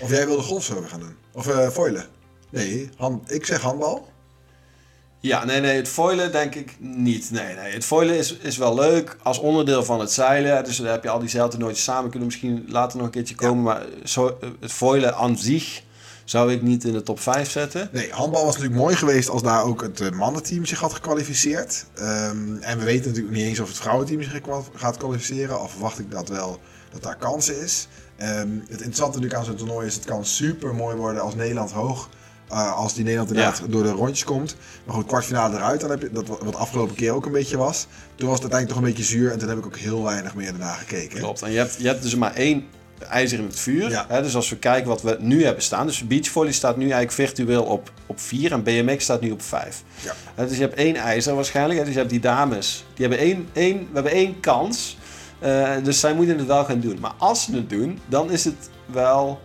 Of 0.00 0.10
jij 0.10 0.26
wilde 0.26 0.42
golfserver 0.42 0.88
gaan 0.88 1.00
doen. 1.00 1.16
Of 1.32 1.46
eh 1.46 1.68
foilen. 1.68 2.04
Nee, 2.50 2.88
hand, 2.96 3.32
ik 3.32 3.46
zeg 3.46 3.60
handbal. 3.60 4.08
Ja, 5.20 5.44
nee, 5.44 5.60
nee, 5.60 5.76
het 5.76 5.88
foilen 5.88 6.32
denk 6.32 6.54
ik 6.54 6.76
niet. 6.78 7.30
Nee, 7.30 7.54
nee, 7.54 7.72
het 7.72 7.84
foilen 7.84 8.16
is, 8.16 8.36
is 8.36 8.56
wel 8.56 8.74
leuk 8.74 9.16
als 9.22 9.38
onderdeel 9.38 9.84
van 9.84 10.00
het 10.00 10.12
zeilen. 10.12 10.64
Dus 10.64 10.76
dan 10.76 10.86
heb 10.86 11.02
je 11.02 11.10
al 11.10 11.18
die 11.18 11.28
zeiltoernooitjes 11.28 11.84
samen, 11.84 12.10
kunnen 12.10 12.28
misschien 12.28 12.64
later 12.68 12.96
nog 12.96 13.06
een 13.06 13.12
keertje 13.12 13.34
komen. 13.34 13.62
Maar 13.62 13.82
zo, 14.04 14.38
het 14.60 14.72
foilen 14.72 15.16
aan 15.16 15.38
zich 15.38 15.82
zou 16.24 16.52
ik 16.52 16.62
niet 16.62 16.84
in 16.84 16.92
de 16.92 17.02
top 17.02 17.20
5 17.20 17.50
zetten. 17.50 17.88
Nee, 17.92 18.12
handbal 18.12 18.44
was 18.44 18.54
natuurlijk 18.54 18.80
mooi 18.80 18.96
geweest 18.96 19.28
als 19.28 19.42
daar 19.42 19.64
ook 19.64 19.82
het 19.82 20.00
eh, 20.00 20.10
mannenteam 20.10 20.64
zich 20.64 20.80
had 20.80 20.92
gekwalificeerd. 20.92 21.86
Ehm, 21.94 22.56
en 22.60 22.78
we 22.78 22.84
weten 22.84 23.08
natuurlijk 23.08 23.36
niet 23.36 23.46
eens 23.46 23.60
of 23.60 23.68
het 23.68 23.76
vrouwenteam 23.76 24.22
zich 24.22 24.40
gaat 24.74 24.96
kwalificeren. 24.96 25.58
Al 25.58 25.68
verwacht 25.68 25.98
ik 25.98 26.10
dat 26.10 26.28
wel, 26.28 26.60
dat 26.90 27.02
daar 27.02 27.16
kans 27.16 27.48
is. 27.48 27.88
Ehm, 28.16 28.50
het 28.60 28.70
interessante 28.70 29.18
natuurlijk 29.18 29.34
aan 29.34 29.44
zo'n 29.44 29.56
toernooi 29.56 29.86
is, 29.86 29.94
het 29.94 30.04
kan 30.04 30.24
super 30.24 30.74
mooi 30.74 30.96
worden 30.96 31.22
als 31.22 31.34
Nederland 31.34 31.70
hoog. 31.70 32.08
Eh, 32.48 32.76
als 32.76 32.94
die 32.94 33.04
Nederland 33.04 33.30
inderdaad 33.30 33.62
door 33.68 33.82
de 33.82 33.90
rondjes 33.90 34.24
komt. 34.24 34.56
Maar 34.84 34.94
goed, 34.94 35.06
kwartfinale 35.06 35.56
eruit, 35.56 35.80
dan 35.80 35.90
heb 35.90 36.02
je, 36.02 36.10
dat 36.10 36.26
wat 36.26 36.54
afgelopen 36.54 36.94
keer 36.94 37.12
ook 37.12 37.26
een 37.26 37.32
beetje 37.32 37.56
was. 37.56 37.86
Toen 38.14 38.28
was 38.28 38.40
het 38.40 38.52
uiteindelijk 38.52 38.68
toch 38.68 38.76
een 38.78 38.94
beetje 38.94 39.16
zuur 39.16 39.32
en 39.32 39.38
toen 39.38 39.48
heb 39.48 39.58
ik 39.58 39.66
ook 39.66 39.78
heel 39.78 40.02
weinig 40.02 40.34
meer 40.34 40.50
daarna 40.50 40.72
gekeken. 40.72 41.18
Klopt. 41.18 41.42
En 41.42 41.50
je 41.50 41.58
hebt, 41.58 41.76
je 41.78 41.86
hebt 41.86 42.02
dus 42.02 42.14
maar 42.14 42.34
één 42.34 42.64
ijzer 43.04 43.38
in 43.38 43.44
het 43.44 43.60
vuur. 43.60 43.90
Ja. 43.90 44.04
Hè, 44.08 44.22
dus 44.22 44.36
als 44.36 44.48
we 44.48 44.56
kijken 44.56 44.88
wat 44.88 45.02
we 45.02 45.16
nu 45.20 45.44
hebben 45.44 45.62
staan. 45.62 45.86
Dus 45.86 46.06
beachvolley 46.06 46.52
staat 46.52 46.76
nu 46.76 46.82
eigenlijk 46.82 47.12
virtueel 47.12 47.62
op, 47.62 47.92
op 48.06 48.20
4 48.20 48.52
en 48.52 48.62
BMX 48.62 49.04
staat 49.04 49.20
nu 49.20 49.30
op 49.30 49.42
5. 49.42 49.82
Ja. 50.00 50.14
Hè, 50.34 50.46
dus 50.46 50.56
je 50.56 50.62
hebt 50.62 50.74
één 50.74 50.96
ijzer 50.96 51.34
waarschijnlijk. 51.34 51.78
Hè, 51.78 51.84
dus 51.84 51.94
je 51.94 51.98
hebt 51.98 52.12
die 52.12 52.20
dames. 52.20 52.84
Die 52.94 53.06
hebben 53.06 53.26
één, 53.26 53.48
één, 53.52 53.78
we 53.78 53.94
hebben 53.94 54.12
één 54.12 54.40
kans. 54.40 54.98
Eh, 55.38 55.70
dus 55.82 56.00
zij 56.00 56.14
moeten 56.14 56.38
het 56.38 56.46
wel 56.46 56.64
gaan 56.64 56.80
doen. 56.80 56.98
Maar 57.00 57.14
als 57.18 57.44
ze 57.44 57.54
het 57.54 57.70
doen, 57.70 57.98
dan 58.06 58.30
is 58.30 58.44
het 58.44 58.70
wel, 58.86 59.40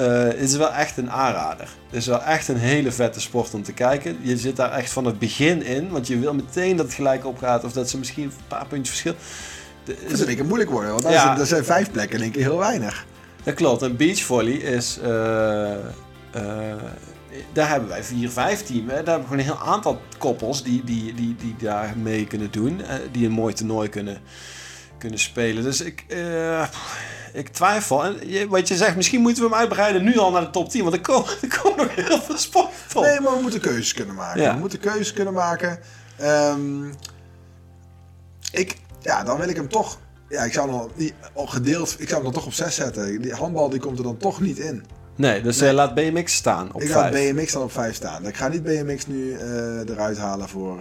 eh, 0.00 0.32
is 0.42 0.56
wel 0.56 0.72
echt 0.72 0.96
een 0.96 1.10
aanrader. 1.10 1.68
Het 1.86 1.96
is 1.96 2.06
wel 2.06 2.22
echt 2.22 2.48
een 2.48 2.56
hele 2.56 2.92
vette 2.92 3.20
sport 3.20 3.54
om 3.54 3.62
te 3.62 3.72
kijken. 3.72 4.18
Je 4.22 4.36
zit 4.36 4.56
daar 4.56 4.72
echt 4.72 4.92
van 4.92 5.04
het 5.04 5.18
begin 5.18 5.62
in. 5.62 5.88
Want 5.90 6.06
je 6.06 6.18
wil 6.18 6.34
meteen 6.34 6.76
dat 6.76 6.86
het 6.86 6.94
gelijk 6.94 7.26
opgaat. 7.26 7.64
Of 7.64 7.72
dat 7.72 7.90
ze 7.90 7.98
misschien 7.98 8.24
een 8.24 8.32
paar 8.48 8.66
puntjes 8.66 8.88
verschil. 9.00 9.14
De- 9.84 9.96
Dat 10.02 10.12
is 10.12 10.20
een 10.26 10.34
keer 10.36 10.44
moeilijk 10.44 10.70
worden, 10.70 10.90
want 10.90 11.04
Ja. 11.04 11.38
er 11.38 11.46
zijn 11.46 11.64
vijf 11.64 11.90
plekken 11.90 12.16
in 12.16 12.22
één 12.22 12.32
keer 12.32 12.42
heel 12.42 12.58
weinig. 12.58 13.06
Dat 13.42 13.54
klopt. 13.54 13.82
En 13.82 13.96
beachvolley 13.96 14.52
is... 14.52 14.98
eh, 15.02 15.72
eh, 15.72 15.78
daar 17.52 17.68
hebben 17.68 17.88
wij 17.88 18.04
vier, 18.04 18.30
vijf 18.30 18.62
teams. 18.62 18.86
Daar 18.86 18.96
hebben 18.96 19.14
we 19.14 19.22
gewoon 19.22 19.38
een 19.38 19.44
heel 19.44 19.58
aantal 19.72 20.00
koppels 20.18 20.62
die, 20.62 20.84
die, 20.84 21.14
die, 21.14 21.36
die 21.38 21.54
daar 21.58 21.94
mee 22.02 22.26
kunnen 22.26 22.50
doen. 22.50 22.80
die 23.12 23.26
een 23.26 23.32
mooi 23.32 23.54
toernooi 23.54 23.88
kunnen, 23.88 24.18
kunnen 25.00 25.18
spelen. 25.18 25.62
Dus 25.62 25.80
ik, 25.80 26.04
eh, 26.08 26.66
ik 27.32 27.48
twijfel. 27.48 28.04
En 28.04 28.28
je, 28.28 28.48
wat 28.48 28.68
je 28.68 28.76
zegt, 28.76 28.96
misschien 28.96 29.20
moeten 29.20 29.42
we 29.42 29.48
hem 29.48 29.58
uitbreiden 29.58 30.04
nu 30.04 30.18
al 30.18 30.30
naar 30.30 30.40
de 30.40 30.50
top 30.50 30.68
10. 30.70 30.82
Want 30.82 30.94
er 30.94 31.00
komen, 31.00 31.30
er 31.42 31.58
komen 31.62 31.76
nog 31.86 31.94
heel 31.94 32.20
veel 32.22 32.38
sporten 32.38 32.72
op. 32.96 33.02
Nee, 33.04 33.20
maar 33.20 33.32
we 33.36 33.42
moeten 33.42 33.60
keuzes 33.60 33.92
kunnen 33.94 34.14
maken. 34.14 34.42
Ja. 34.42 34.54
We 34.54 34.60
moeten 34.60 34.78
keuzes 34.80 35.12
kunnen 35.12 35.34
maken. 35.34 35.78
Ehm, 36.18 36.88
ik, 38.52 38.76
ja, 39.00 39.24
dan 39.24 39.38
wil 39.38 39.48
ik 39.48 39.56
hem 39.56 39.68
toch. 39.68 39.98
Ja, 40.28 40.42
ik 40.42 40.52
zou 40.52 40.68
hem 40.70 40.78
al 40.78 40.90
niet 40.94 41.14
al 41.34 41.46
gedeeld. 41.46 41.96
Ik 41.98 42.08
zou 42.08 42.14
hem 42.22 42.32
dan 42.32 42.32
toch 42.32 42.46
op 42.46 42.52
6 42.52 42.74
zetten. 42.74 43.22
Die 43.22 43.34
handbal 43.34 43.70
die 43.70 43.80
komt 43.80 43.98
er 43.98 44.04
dan 44.04 44.16
toch 44.16 44.40
niet 44.40 44.58
in. 44.58 44.84
Nee, 45.16 45.42
dus 45.42 45.58
Nee. 45.58 45.68
eh, 45.68 45.74
laat 45.74 45.94
BMX 45.94 46.34
staan 46.34 46.72
op 46.72 46.82
ik 46.82 46.90
ga 46.90 47.10
5. 47.10 47.32
BMX 47.32 47.52
dan 47.52 47.62
op 47.62 47.72
5 47.72 47.94
staan. 47.94 48.26
Ik 48.26 48.36
ga 48.36 48.48
niet 48.48 48.62
BMX 48.62 49.06
nu 49.06 49.32
eh, 49.32 49.88
eruit 49.88 50.18
halen 50.18 50.48
voor, 50.48 50.78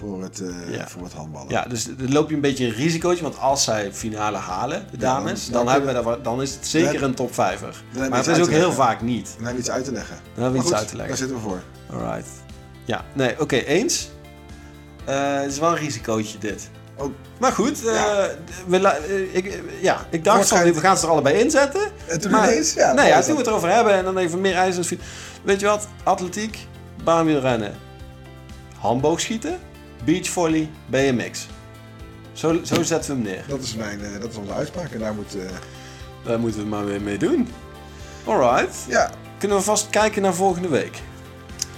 voor, 0.00 0.22
het, 0.22 0.40
eh, 0.40 0.74
Ja. 0.74 0.88
voor 0.88 1.02
het 1.02 1.12
handballen. 1.12 1.50
Ja, 1.50 1.64
dus 1.68 1.84
dan 1.84 2.12
loop 2.12 2.28
je 2.28 2.34
een 2.34 2.40
beetje 2.40 2.66
een 2.66 2.72
risicootje. 2.72 3.22
Want 3.22 3.38
als 3.38 3.64
zij 3.64 3.92
finale 3.92 4.36
halen, 4.36 4.86
de 4.90 4.96
Ja, 4.98 5.14
dan- 5.14 5.24
dames, 5.24 5.48
dan 5.50 5.68
hebben 5.68 6.04
we 6.04 6.18
dan 6.22 6.42
is 6.42 6.54
het 6.54 6.66
zeker 6.66 6.92
Dan- 7.00 7.08
een 7.08 7.14
top 7.14 7.34
5er. 7.34 7.82
heb 7.92 8.02
je 8.02 8.08
Maar 8.08 8.18
iets 8.18 8.26
het 8.28 8.36
is 8.36 8.42
ook 8.42 8.50
heel 8.50 8.72
vaak 8.72 9.00
niet. 9.02 9.24
Dan 9.24 9.34
hebben 9.34 9.52
we 9.52 9.58
iets 9.58 9.70
uit 9.70 9.84
te 9.84 9.92
leggen. 9.92 10.16
Dan 10.34 10.42
hebben 10.42 10.60
we 10.60 10.66
iets 10.66 10.76
uit 10.76 10.88
te 10.88 10.96
leggen. 10.96 11.08
Daar 11.18 11.28
zitten 11.28 11.36
we 11.36 11.42
voor. 11.42 11.62
Alright. 12.00 12.28
Ja, 12.84 13.04
nee, 13.12 13.40
oké, 13.40 13.56
eens. 13.56 14.10
Eh, 15.04 15.34
het 15.34 15.52
is 15.52 15.58
wel 15.58 15.70
een 15.70 15.76
risicootje 15.76 16.38
dit. 16.38 16.70
ook. 16.96 17.12
Maar 17.38 17.52
goed, 17.52 17.86
eh, 17.86 18.24
we, 18.66 19.28
ik, 19.32 19.60
ja, 19.80 20.06
ik 20.10 20.24
dacht 20.24 20.48
van, 20.48 20.62
we 20.62 20.80
gaan 20.80 20.96
ze 20.98 21.04
er 21.04 21.10
allebei 21.12 21.38
inzetten. 21.40 21.80
En 22.06 22.20
toen 22.20 22.30
maar, 22.30 22.50
ineens, 22.52 22.72
ja, 22.74 22.92
nee, 22.92 23.08
ja, 23.08 23.20
toen 23.22 23.32
we 23.32 23.38
het 23.38 23.46
erover 23.46 23.70
hebben 23.74 23.92
en 23.94 24.04
dan 24.04 24.16
even 24.18 24.40
meer 24.40 24.72
fiets. 24.72 25.04
Weet 25.42 25.60
je 25.60 25.66
wat? 25.66 25.88
Atletiek, 26.02 26.66
baanwielrennen, 27.04 27.74
handboogschieten, 28.78 29.58
beachvolley, 30.04 30.70
BMX. 30.86 31.46
Zo, 32.32 32.60
zo 32.64 32.82
zetten 32.82 33.10
we 33.10 33.16
hem 33.16 33.34
neer. 33.34 33.44
Dat 33.48 33.60
is, 33.60 33.74
mijn, 33.74 34.04
eh, 34.04 34.20
dat 34.20 34.30
is 34.30 34.36
onze 34.36 34.52
uitspraak 34.52 34.90
en 34.90 34.98
daar 34.98 35.14
moet... 35.14 35.34
eh, 35.34 35.42
Daar 36.24 36.40
moeten 36.40 36.60
we 36.60 36.66
maar 36.66 36.84
weer 36.84 37.00
mee 37.02 37.18
doen. 37.18 37.48
Alright. 38.24 38.74
ja, 38.88 39.10
Kunnen 39.38 39.56
we 39.56 39.62
vast 39.62 39.90
kijken 39.90 40.22
naar 40.22 40.34
volgende 40.34 40.68
week? 40.68 41.02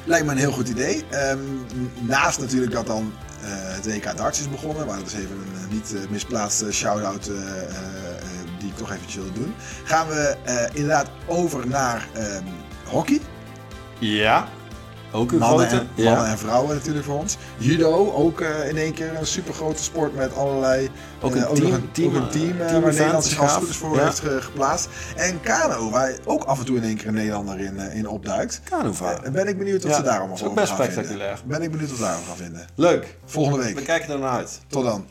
Lijkt 0.05 0.27
me 0.27 0.33
een 0.33 0.39
heel 0.39 0.53
goed 0.53 0.69
idee. 0.69 1.05
Ehm, 1.11 1.39
naast 2.01 2.39
natuurlijk 2.41 2.73
dat 2.73 2.87
dan 2.87 3.13
eh, 3.43 3.49
het 3.51 3.87
WK 3.87 4.17
darts 4.17 4.41
is 4.41 4.51
begonnen, 4.51 4.87
maar 4.87 4.99
dat 4.99 5.07
is 5.07 5.15
even 5.15 5.31
een 5.37 5.69
niet 5.75 5.95
misplaatste 6.11 6.73
shout-out 6.73 7.25
die 8.59 8.69
ik 8.69 8.77
toch 8.77 8.91
eventjes 8.93 9.15
wil 9.15 9.33
doen. 9.33 9.55
Gaan 9.85 10.09
we 10.09 10.37
inderdaad 10.73 11.11
over 11.27 11.67
naar 11.69 12.09
ehm, 12.15 12.43
hockey. 12.85 13.21
Ja. 13.99 14.49
Ook 15.13 15.33
een 15.33 15.39
Mannen, 15.39 15.69
grote. 15.69 15.87
en, 15.97 16.05
mannen 16.05 16.27
en 16.27 16.39
vrouwen 16.39 16.75
natuurlijk 16.77 17.05
voor 17.05 17.19
ons. 17.19 17.37
Judo, 17.59 18.13
ook 18.13 18.41
eh, 18.41 18.69
in 18.69 18.77
één 18.77 18.93
keer 18.95 19.15
een 19.17 19.27
super 19.27 19.55
grote 19.55 19.83
sport 19.83 20.15
met 20.17 20.35
allerlei... 20.37 20.91
Ook 21.21 21.35
eh, 21.37 21.41
een 21.49 21.55
team- 21.55 21.73
een, 21.73 21.91
team- 21.93 22.09
ook 22.17 22.23
een 22.23 22.29
team, 22.29 22.61
eh, 22.61 22.67
team 22.67 22.81
waar 22.81 22.91
event 22.91 22.97
Nederland 22.97 23.25
is 23.25 23.31
zich 23.31 23.41
als 23.41 23.51
gaaf. 23.51 23.61
goed 23.61 23.69
is 23.69 23.77
voor 23.77 24.01
heeft 24.01 24.21
ge- 24.21 24.39
geplaatst. 24.43 24.89
En 25.17 25.41
kano, 25.41 25.91
waar 25.91 26.13
ook 26.25 26.45
af 26.45 26.59
en 26.59 26.65
toe 26.65 26.77
in 26.77 26.83
één 26.83 26.97
keer 26.97 27.07
een 27.07 27.15
Nederlander 27.15 27.61
in, 27.61 27.79
eh, 27.79 27.97
in 27.97 28.09
opduikt. 28.09 28.61
Eh, 28.71 29.31
ben 29.33 29.47
ik 29.49 29.59
benieuwd 29.59 29.83
wat 29.83 29.95
ze 29.95 30.03
daarom 30.03 30.31
over 30.33 30.47
ook 30.47 30.55
best 30.55 30.67
gaan 30.69 30.77
vinden. 30.77 30.93
spectaculair. 30.95 31.39
Ben 31.45 31.63
ik 31.63 31.71
benieuwd 31.71 31.89
wat 31.89 31.99
ze 31.99 32.05
daarom 32.05 32.25
gaan 32.27 32.37
vinden. 32.37 32.67
Leuk. 32.75 33.17
Volgende 33.25 33.59
We 33.67 33.75
week. 33.75 33.85
kijken 33.85 34.13
er 34.13 34.19
naar 34.19 34.31
uit. 34.37 34.61
Tot 34.69 34.85
dan. 34.85 35.05